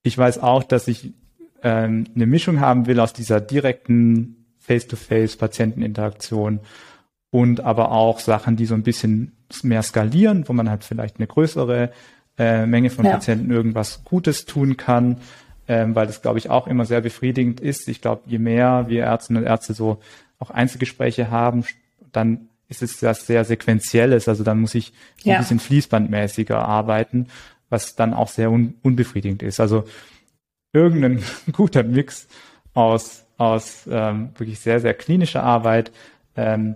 Ich 0.03 0.17
weiß 0.17 0.39
auch, 0.39 0.63
dass 0.63 0.88
ich 0.88 1.13
ähm, 1.63 2.05
eine 2.15 2.27
Mischung 2.27 2.59
haben 2.59 2.86
will 2.86 2.99
aus 2.99 3.13
dieser 3.13 3.41
direkten 3.41 4.45
Face-to-Face-Patienteninteraktion 4.59 6.59
und 7.32 7.61
aber 7.61 7.91
auch 7.91 8.19
Sachen, 8.19 8.55
die 8.55 8.65
so 8.65 8.75
ein 8.75 8.84
bisschen 8.84 9.36
mehr 9.63 9.82
skalieren, 9.82 10.47
wo 10.47 10.53
man 10.53 10.69
halt 10.69 10.84
vielleicht 10.84 11.17
eine 11.17 11.27
größere 11.27 11.91
äh, 12.38 12.65
Menge 12.67 12.91
von 12.91 13.05
ja. 13.05 13.11
Patienten 13.11 13.51
irgendwas 13.51 14.03
Gutes 14.03 14.45
tun 14.45 14.77
kann, 14.77 15.17
ähm, 15.67 15.95
weil 15.95 16.05
das, 16.05 16.21
glaube 16.21 16.38
ich, 16.38 16.51
auch 16.51 16.67
immer 16.67 16.86
sehr 16.86 17.01
befriedigend 17.01 17.59
ist. 17.59 17.88
Ich 17.88 18.01
glaube, 18.01 18.21
je 18.27 18.38
mehr 18.38 18.86
wir 18.88 19.03
Ärztinnen 19.03 19.43
und 19.43 19.49
Ärzte 19.49 19.73
so 19.73 19.99
auch 20.38 20.51
Einzelgespräche 20.51 21.32
haben, 21.32 21.65
dann 22.12 22.49
ist 22.68 22.84
es 22.84 22.99
das 22.99 23.26
sehr 23.26 23.45
sequenzielles, 23.45 24.28
also 24.28 24.43
dann 24.43 24.62
muss 24.62 24.76
ich 24.76 24.93
ja. 25.24 25.36
ein 25.36 25.41
bisschen 25.41 25.60
fließbandmäßiger 25.60 26.57
arbeiten 26.60 27.28
was 27.70 27.95
dann 27.95 28.14
auch 28.14 28.28
sehr 28.28 28.51
un 28.51 28.76
unbefriedigend 28.82 29.43
ist. 29.43 29.60
Also 29.60 29.86
irgendein 30.74 31.24
guter 31.51 31.84
Mix 31.84 32.28
aus, 32.74 33.26
aus 33.38 33.88
ähm, 33.89 34.32
wirklich 34.38 34.60
sehr, 34.60 34.80
sehr 34.80 34.93
klinischer 34.93 35.43
Arbeit, 35.43 35.91
ähm, 36.36 36.76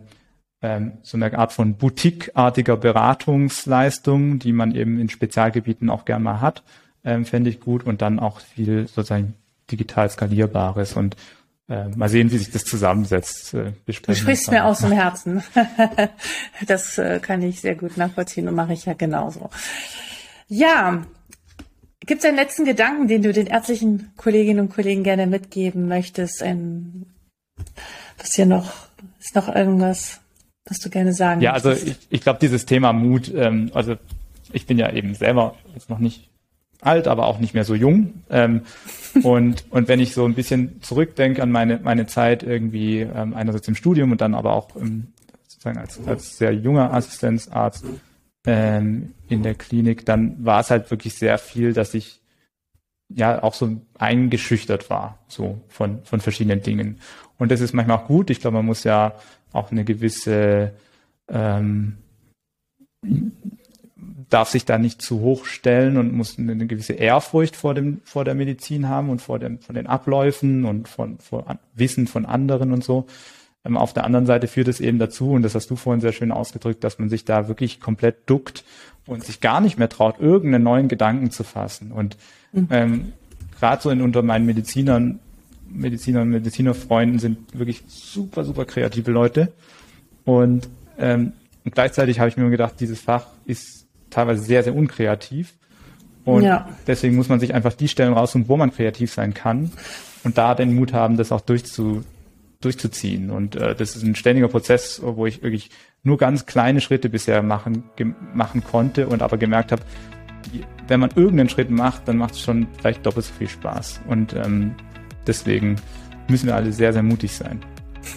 ähm, 0.61 0.93
so 1.01 1.17
eine 1.17 1.37
Art 1.37 1.51
von 1.51 1.75
boutiqueartiger 1.75 2.77
Beratungsleistung, 2.77 4.39
die 4.39 4.53
man 4.53 4.73
eben 4.73 4.99
in 4.99 5.09
Spezialgebieten 5.09 5.89
auch 5.89 6.05
gern 6.05 6.23
mal 6.23 6.41
hat, 6.41 6.63
ähm, 7.03 7.25
fände 7.25 7.49
ich 7.49 7.59
gut 7.59 7.85
und 7.85 8.01
dann 8.01 8.19
auch 8.19 8.39
viel 8.39 8.87
sozusagen 8.87 9.35
digital 9.69 10.09
skalierbares 10.09 10.93
und 10.93 11.15
äh, 11.69 11.87
mal 11.89 12.09
sehen, 12.09 12.31
wie 12.31 12.37
sich 12.37 12.51
das 12.51 12.65
zusammensetzt. 12.65 13.53
Äh, 13.53 13.73
du 13.85 13.93
sprichst 13.93 14.51
mir 14.51 14.65
aus 14.65 14.79
dem 14.79 14.91
Herzen. 14.91 15.43
das 16.67 16.97
äh, 16.97 17.19
kann 17.19 17.41
ich 17.41 17.61
sehr 17.61 17.75
gut 17.75 17.97
nachvollziehen 17.97 18.47
und 18.47 18.55
mache 18.55 18.73
ich 18.73 18.85
ja 18.85 18.93
genauso. 18.93 19.49
Ja, 20.47 21.05
gibt 22.01 22.19
es 22.23 22.27
einen 22.27 22.37
letzten 22.37 22.65
Gedanken, 22.65 23.07
den 23.07 23.21
du 23.21 23.31
den 23.31 23.47
ärztlichen 23.47 24.11
Kolleginnen 24.17 24.59
und 24.59 24.69
Kollegen 24.69 25.03
gerne 25.03 25.25
mitgeben 25.25 25.87
möchtest? 25.87 26.43
Ein, 26.43 27.05
was 28.17 28.33
hier 28.33 28.45
noch, 28.45 28.71
ist 29.19 29.35
noch 29.35 29.47
irgendwas, 29.53 30.19
was 30.65 30.79
du 30.79 30.89
gerne 30.89 31.13
sagen 31.13 31.41
Ja, 31.41 31.53
also 31.53 31.69
möchtest? 31.69 31.87
also 31.87 31.99
ich, 32.01 32.07
ich 32.17 32.21
glaube, 32.21 32.39
dieses 32.39 32.65
Thema 32.65 32.91
Mut, 32.91 33.31
ähm, 33.33 33.71
also 33.73 33.95
ich 34.51 34.65
bin 34.65 34.77
ja 34.77 34.91
eben 34.91 35.15
selber 35.15 35.55
jetzt 35.73 35.89
noch 35.89 35.99
nicht 35.99 36.29
alt, 36.85 37.07
aber 37.07 37.27
auch 37.27 37.39
nicht 37.39 37.53
mehr 37.53 37.63
so 37.63 37.75
jung. 37.75 38.23
Ähm, 38.29 38.61
und, 39.23 39.65
und 39.69 39.87
wenn 39.87 39.99
ich 39.99 40.13
so 40.13 40.25
ein 40.25 40.33
bisschen 40.33 40.81
zurückdenke 40.81 41.41
an 41.41 41.51
meine, 41.51 41.79
meine 41.83 42.07
Zeit 42.07 42.43
irgendwie 42.43 42.99
ähm, 42.99 43.33
einerseits 43.33 43.67
im 43.67 43.75
Studium 43.75 44.11
und 44.11 44.21
dann 44.21 44.33
aber 44.33 44.53
auch 44.53 44.75
im, 44.75 45.07
sozusagen 45.47 45.77
als, 45.77 45.99
als 46.07 46.37
sehr 46.37 46.53
junger 46.53 46.93
Assistenzarzt, 46.93 47.85
ähm, 48.45 49.13
in 49.29 49.43
der 49.43 49.55
Klinik, 49.55 50.05
dann 50.05 50.43
war 50.43 50.59
es 50.59 50.69
halt 50.69 50.91
wirklich 50.91 51.15
sehr 51.15 51.37
viel, 51.37 51.73
dass 51.73 51.93
ich 51.93 52.21
ja 53.09 53.41
auch 53.43 53.53
so 53.53 53.81
eingeschüchtert 53.97 54.89
war, 54.89 55.19
so 55.27 55.61
von, 55.69 56.03
von 56.03 56.19
verschiedenen 56.19 56.61
Dingen. 56.61 56.99
Und 57.37 57.51
das 57.51 57.61
ist 57.61 57.73
manchmal 57.73 57.97
auch 57.97 58.07
gut. 58.07 58.29
Ich 58.29 58.41
glaube, 58.41 58.57
man 58.57 58.65
muss 58.65 58.83
ja 58.83 59.15
auch 59.51 59.71
eine 59.71 59.83
gewisse, 59.85 60.73
ähm, 61.29 61.97
darf 64.33 64.49
sich 64.49 64.65
da 64.65 64.79
nicht 64.79 65.01
zu 65.01 65.19
hoch 65.19 65.45
stellen 65.45 65.97
und 65.97 66.11
muss 66.11 66.39
eine 66.39 66.65
gewisse 66.65 66.93
Ehrfurcht 66.93 67.55
vor 67.55 67.75
dem, 67.75 68.01
vor 68.03 68.25
der 68.25 68.33
Medizin 68.33 68.89
haben 68.89 69.09
und 69.09 69.21
vor 69.21 69.37
dem, 69.37 69.59
von 69.59 69.75
den 69.75 69.85
Abläufen 69.85 70.65
und 70.65 70.87
von, 70.87 71.19
von 71.19 71.43
Wissen 71.75 72.07
von 72.07 72.25
anderen 72.25 72.71
und 72.71 72.83
so. 72.83 73.05
Ähm, 73.63 73.77
auf 73.77 73.93
der 73.93 74.05
anderen 74.05 74.25
Seite 74.25 74.47
führt 74.47 74.67
es 74.67 74.79
eben 74.79 74.97
dazu, 74.97 75.31
und 75.31 75.43
das 75.43 75.53
hast 75.53 75.69
du 75.69 75.75
vorhin 75.75 76.01
sehr 76.01 76.13
schön 76.13 76.31
ausgedrückt, 76.31 76.83
dass 76.83 76.97
man 76.97 77.09
sich 77.09 77.25
da 77.25 77.47
wirklich 77.47 77.79
komplett 77.79 78.27
duckt 78.27 78.63
und 79.05 79.23
sich 79.23 79.39
gar 79.39 79.61
nicht 79.61 79.77
mehr 79.77 79.89
traut, 79.89 80.19
irgendeinen 80.19 80.63
neuen 80.63 80.87
Gedanken 80.87 81.29
zu 81.29 81.43
fassen. 81.43 81.91
Und 81.91 82.17
mhm. 82.53 82.67
ähm, 82.71 83.13
gerade 83.59 83.83
so 83.83 83.91
in, 83.91 84.01
unter 84.01 84.23
meinen 84.23 84.47
Medizinern, 84.47 85.19
Mediziner 85.69 86.21
und 86.21 86.29
Medizinerfreunden 86.29 87.19
sind 87.19 87.37
wirklich 87.57 87.83
super, 87.87 88.45
super 88.45 88.65
kreative 88.65 89.11
Leute. 89.11 89.51
Und, 90.25 90.69
ähm, 90.97 91.33
und 91.63 91.75
gleichzeitig 91.75 92.19
habe 92.19 92.29
ich 92.29 92.37
mir 92.37 92.49
gedacht, 92.49 92.75
dieses 92.79 92.99
Fach 92.99 93.27
ist 93.45 93.82
teilweise 94.13 94.41
sehr, 94.41 94.63
sehr 94.63 94.75
unkreativ. 94.75 95.53
Und 96.25 96.43
ja. 96.43 96.69
deswegen 96.87 97.15
muss 97.15 97.29
man 97.29 97.39
sich 97.39 97.53
einfach 97.53 97.73
die 97.73 97.87
Stellen 97.87 98.13
raussuchen, 98.13 98.47
wo 98.47 98.55
man 98.55 98.71
kreativ 98.71 99.11
sein 99.11 99.33
kann 99.33 99.71
und 100.23 100.37
da 100.37 100.55
den 100.55 100.73
Mut 100.73 100.93
haben, 100.93 101.17
das 101.17 101.31
auch 101.31 101.41
durchzu, 101.41 102.03
durchzuziehen. 102.61 103.29
Und 103.29 103.55
äh, 103.55 103.75
das 103.75 103.95
ist 103.95 104.03
ein 104.03 104.15
ständiger 104.15 104.47
Prozess, 104.47 105.01
wo 105.03 105.25
ich 105.25 105.43
wirklich 105.43 105.69
nur 106.03 106.17
ganz 106.17 106.45
kleine 106.45 106.79
Schritte 106.79 107.09
bisher 107.09 107.43
machen, 107.43 107.83
machen 108.33 108.63
konnte 108.63 109.07
und 109.07 109.21
aber 109.21 109.37
gemerkt 109.37 109.71
habe, 109.71 109.83
wenn 110.87 110.99
man 110.99 111.11
irgendeinen 111.15 111.49
Schritt 111.49 111.69
macht, 111.69 112.07
dann 112.07 112.17
macht 112.17 112.33
es 112.33 112.41
schon 112.41 112.67
vielleicht 112.77 113.05
doppelt 113.05 113.25
so 113.25 113.33
viel 113.33 113.49
Spaß. 113.49 114.01
Und 114.07 114.33
ähm, 114.33 114.75
deswegen 115.27 115.77
müssen 116.27 116.47
wir 116.47 116.55
alle 116.55 116.71
sehr, 116.71 116.93
sehr 116.93 117.03
mutig 117.03 117.33
sein. 117.33 117.59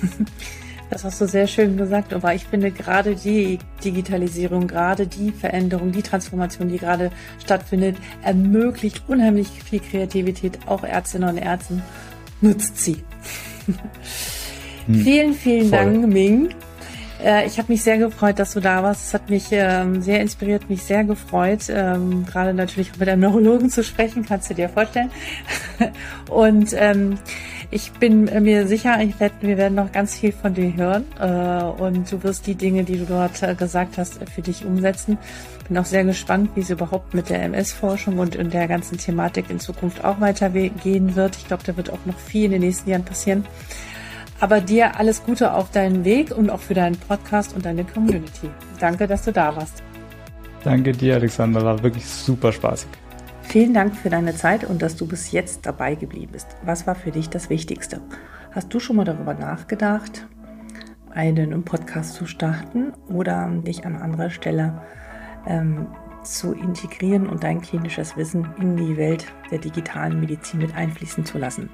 Das 0.90 1.02
hast 1.04 1.20
du 1.20 1.26
sehr 1.26 1.46
schön 1.46 1.76
gesagt, 1.76 2.14
aber 2.14 2.34
ich 2.34 2.44
finde 2.44 2.70
gerade 2.70 3.16
die 3.16 3.58
Digitalisierung, 3.84 4.68
gerade 4.68 5.06
die 5.06 5.32
Veränderung, 5.32 5.90
die 5.90 6.02
Transformation, 6.02 6.68
die 6.68 6.78
gerade 6.78 7.10
stattfindet, 7.42 7.96
ermöglicht 8.22 9.02
unheimlich 9.08 9.48
viel 9.48 9.80
Kreativität, 9.80 10.58
auch 10.66 10.84
Ärztinnen 10.84 11.30
und 11.30 11.38
Ärzten. 11.38 11.82
Nutzt 12.40 12.78
sie. 12.78 13.02
Hm. 14.86 14.94
Vielen, 14.94 15.34
vielen 15.34 15.68
Voll. 15.68 15.78
Dank, 15.78 16.06
Ming. 16.06 16.50
Äh, 17.24 17.46
ich 17.46 17.58
habe 17.58 17.72
mich 17.72 17.82
sehr 17.82 17.98
gefreut, 17.98 18.38
dass 18.38 18.52
du 18.52 18.60
da 18.60 18.82
warst. 18.82 19.08
Es 19.08 19.14
hat 19.14 19.30
mich 19.30 19.46
ähm, 19.50 20.02
sehr 20.02 20.20
inspiriert, 20.20 20.68
mich 20.68 20.82
sehr 20.82 21.04
gefreut. 21.04 21.64
Ähm, 21.68 22.24
gerade 22.26 22.54
natürlich 22.54 22.92
auch 22.92 22.98
mit 22.98 23.08
einem 23.08 23.22
Neurologen 23.22 23.70
zu 23.70 23.82
sprechen, 23.82 24.24
kannst 24.24 24.50
du 24.50 24.54
dir 24.54 24.68
vorstellen. 24.68 25.10
Und 26.30 26.68
ähm, 26.74 27.18
ich 27.70 27.92
bin 27.92 28.24
mir 28.42 28.66
sicher, 28.66 28.98
werd, 29.18 29.32
wir 29.40 29.56
werden 29.56 29.74
noch 29.74 29.92
ganz 29.92 30.18
viel 30.18 30.32
von 30.32 30.54
dir 30.54 30.74
hören. 30.76 31.04
Äh, 31.18 31.82
und 31.82 32.10
du 32.10 32.22
wirst 32.22 32.46
die 32.46 32.54
Dinge, 32.54 32.84
die 32.84 32.98
du 32.98 33.04
dort 33.04 33.42
äh, 33.42 33.54
gesagt 33.54 33.98
hast, 33.98 34.18
für 34.28 34.42
dich 34.42 34.64
umsetzen. 34.64 35.18
Bin 35.68 35.78
auch 35.78 35.84
sehr 35.84 36.04
gespannt, 36.04 36.50
wie 36.54 36.60
es 36.60 36.70
überhaupt 36.70 37.14
mit 37.14 37.28
der 37.28 37.42
MS-Forschung 37.42 38.18
und 38.18 38.34
in 38.34 38.50
der 38.50 38.68
ganzen 38.68 38.98
Thematik 38.98 39.50
in 39.50 39.58
Zukunft 39.58 40.04
auch 40.04 40.20
weitergehen 40.20 41.16
wird. 41.16 41.36
Ich 41.36 41.46
glaube, 41.46 41.64
da 41.66 41.76
wird 41.76 41.90
auch 41.90 42.04
noch 42.06 42.18
viel 42.18 42.44
in 42.44 42.52
den 42.52 42.60
nächsten 42.62 42.90
Jahren 42.90 43.04
passieren. 43.04 43.44
Aber 44.38 44.60
dir 44.60 44.98
alles 44.98 45.24
Gute 45.24 45.52
auf 45.54 45.70
deinen 45.70 46.04
Weg 46.04 46.36
und 46.36 46.50
auch 46.50 46.60
für 46.60 46.74
deinen 46.74 46.96
Podcast 46.96 47.54
und 47.54 47.64
deine 47.64 47.84
Community. 47.84 48.50
Danke, 48.78 49.06
dass 49.06 49.24
du 49.24 49.32
da 49.32 49.56
warst. 49.56 49.82
Danke 50.62 50.92
dir, 50.92 51.14
Alexander. 51.14 51.62
War 51.62 51.82
wirklich 51.82 52.06
super 52.06 52.52
spaßig. 52.52 52.88
Vielen 53.48 53.74
Dank 53.74 53.96
für 53.96 54.10
deine 54.10 54.34
Zeit 54.34 54.64
und 54.64 54.82
dass 54.82 54.96
du 54.96 55.06
bis 55.06 55.30
jetzt 55.30 55.64
dabei 55.64 55.94
geblieben 55.94 56.32
bist. 56.32 56.48
Was 56.62 56.86
war 56.86 56.94
für 56.94 57.12
dich 57.12 57.30
das 57.30 57.48
Wichtigste? 57.48 58.00
Hast 58.52 58.74
du 58.74 58.80
schon 58.80 58.96
mal 58.96 59.04
darüber 59.04 59.34
nachgedacht, 59.34 60.26
einen 61.10 61.64
Podcast 61.64 62.14
zu 62.14 62.26
starten 62.26 62.92
oder 63.08 63.48
dich 63.64 63.86
an 63.86 63.96
anderer 63.96 64.30
Stelle 64.30 64.82
ähm, 65.46 65.86
zu 66.24 66.54
integrieren 66.54 67.28
und 67.28 67.44
dein 67.44 67.62
klinisches 67.62 68.16
Wissen 68.16 68.48
in 68.60 68.76
die 68.76 68.96
Welt 68.96 69.26
der 69.50 69.58
digitalen 69.58 70.20
Medizin 70.20 70.60
mit 70.60 70.74
einfließen 70.74 71.24
zu 71.24 71.38
lassen? 71.38 71.70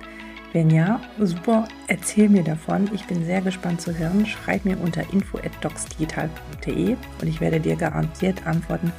Wenn 0.52 0.68
ja, 0.68 1.00
super, 1.18 1.66
erzähl 1.86 2.28
mir 2.28 2.44
davon. 2.44 2.90
Ich 2.92 3.06
bin 3.06 3.24
sehr 3.24 3.40
gespannt 3.40 3.80
zu 3.80 3.96
hören. 3.96 4.26
Schreib 4.26 4.66
mir 4.66 4.78
unter 4.78 5.10
info@docsdigital.de 5.10 6.96
und 7.20 7.26
ich 7.26 7.40
werde 7.40 7.58
dir 7.58 7.76
garantiert 7.76 8.46
antworten. 8.46 8.92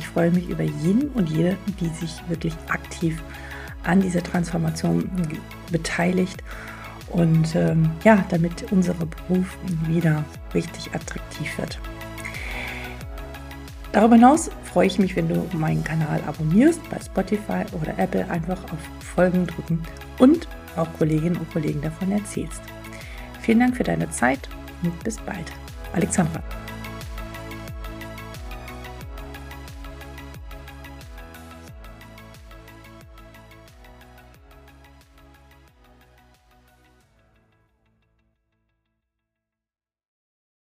Ich 0.00 0.08
freue 0.08 0.30
mich 0.30 0.48
über 0.48 0.62
jeden 0.62 1.10
und 1.10 1.28
jede, 1.28 1.58
die 1.78 1.88
sich 1.88 2.22
wirklich 2.28 2.54
aktiv 2.68 3.22
an 3.84 4.00
dieser 4.00 4.22
Transformation 4.22 5.10
beteiligt 5.70 6.42
und 7.10 7.54
ähm, 7.54 7.90
ja, 8.02 8.24
damit 8.30 8.72
unser 8.72 8.94
Beruf 8.94 9.58
wieder 9.86 10.24
richtig 10.54 10.94
attraktiv 10.94 11.58
wird. 11.58 11.78
Darüber 13.92 14.14
hinaus 14.14 14.50
freue 14.64 14.86
ich 14.86 14.98
mich, 14.98 15.16
wenn 15.16 15.28
du 15.28 15.46
meinen 15.52 15.84
Kanal 15.84 16.22
abonnierst 16.26 16.80
bei 16.88 16.98
Spotify 16.98 17.64
oder 17.72 17.98
Apple, 17.98 18.26
einfach 18.30 18.62
auf 18.72 18.78
Folgen 19.14 19.46
drücken 19.46 19.82
und 20.18 20.48
auch 20.76 20.90
Kolleginnen 20.94 21.36
und 21.36 21.52
Kollegen 21.52 21.82
davon 21.82 22.10
erzählst. 22.12 22.62
Vielen 23.42 23.60
Dank 23.60 23.76
für 23.76 23.84
deine 23.84 24.08
Zeit 24.08 24.48
und 24.82 24.98
bis 25.04 25.18
bald. 25.18 25.52
Alexandra. 25.92 26.42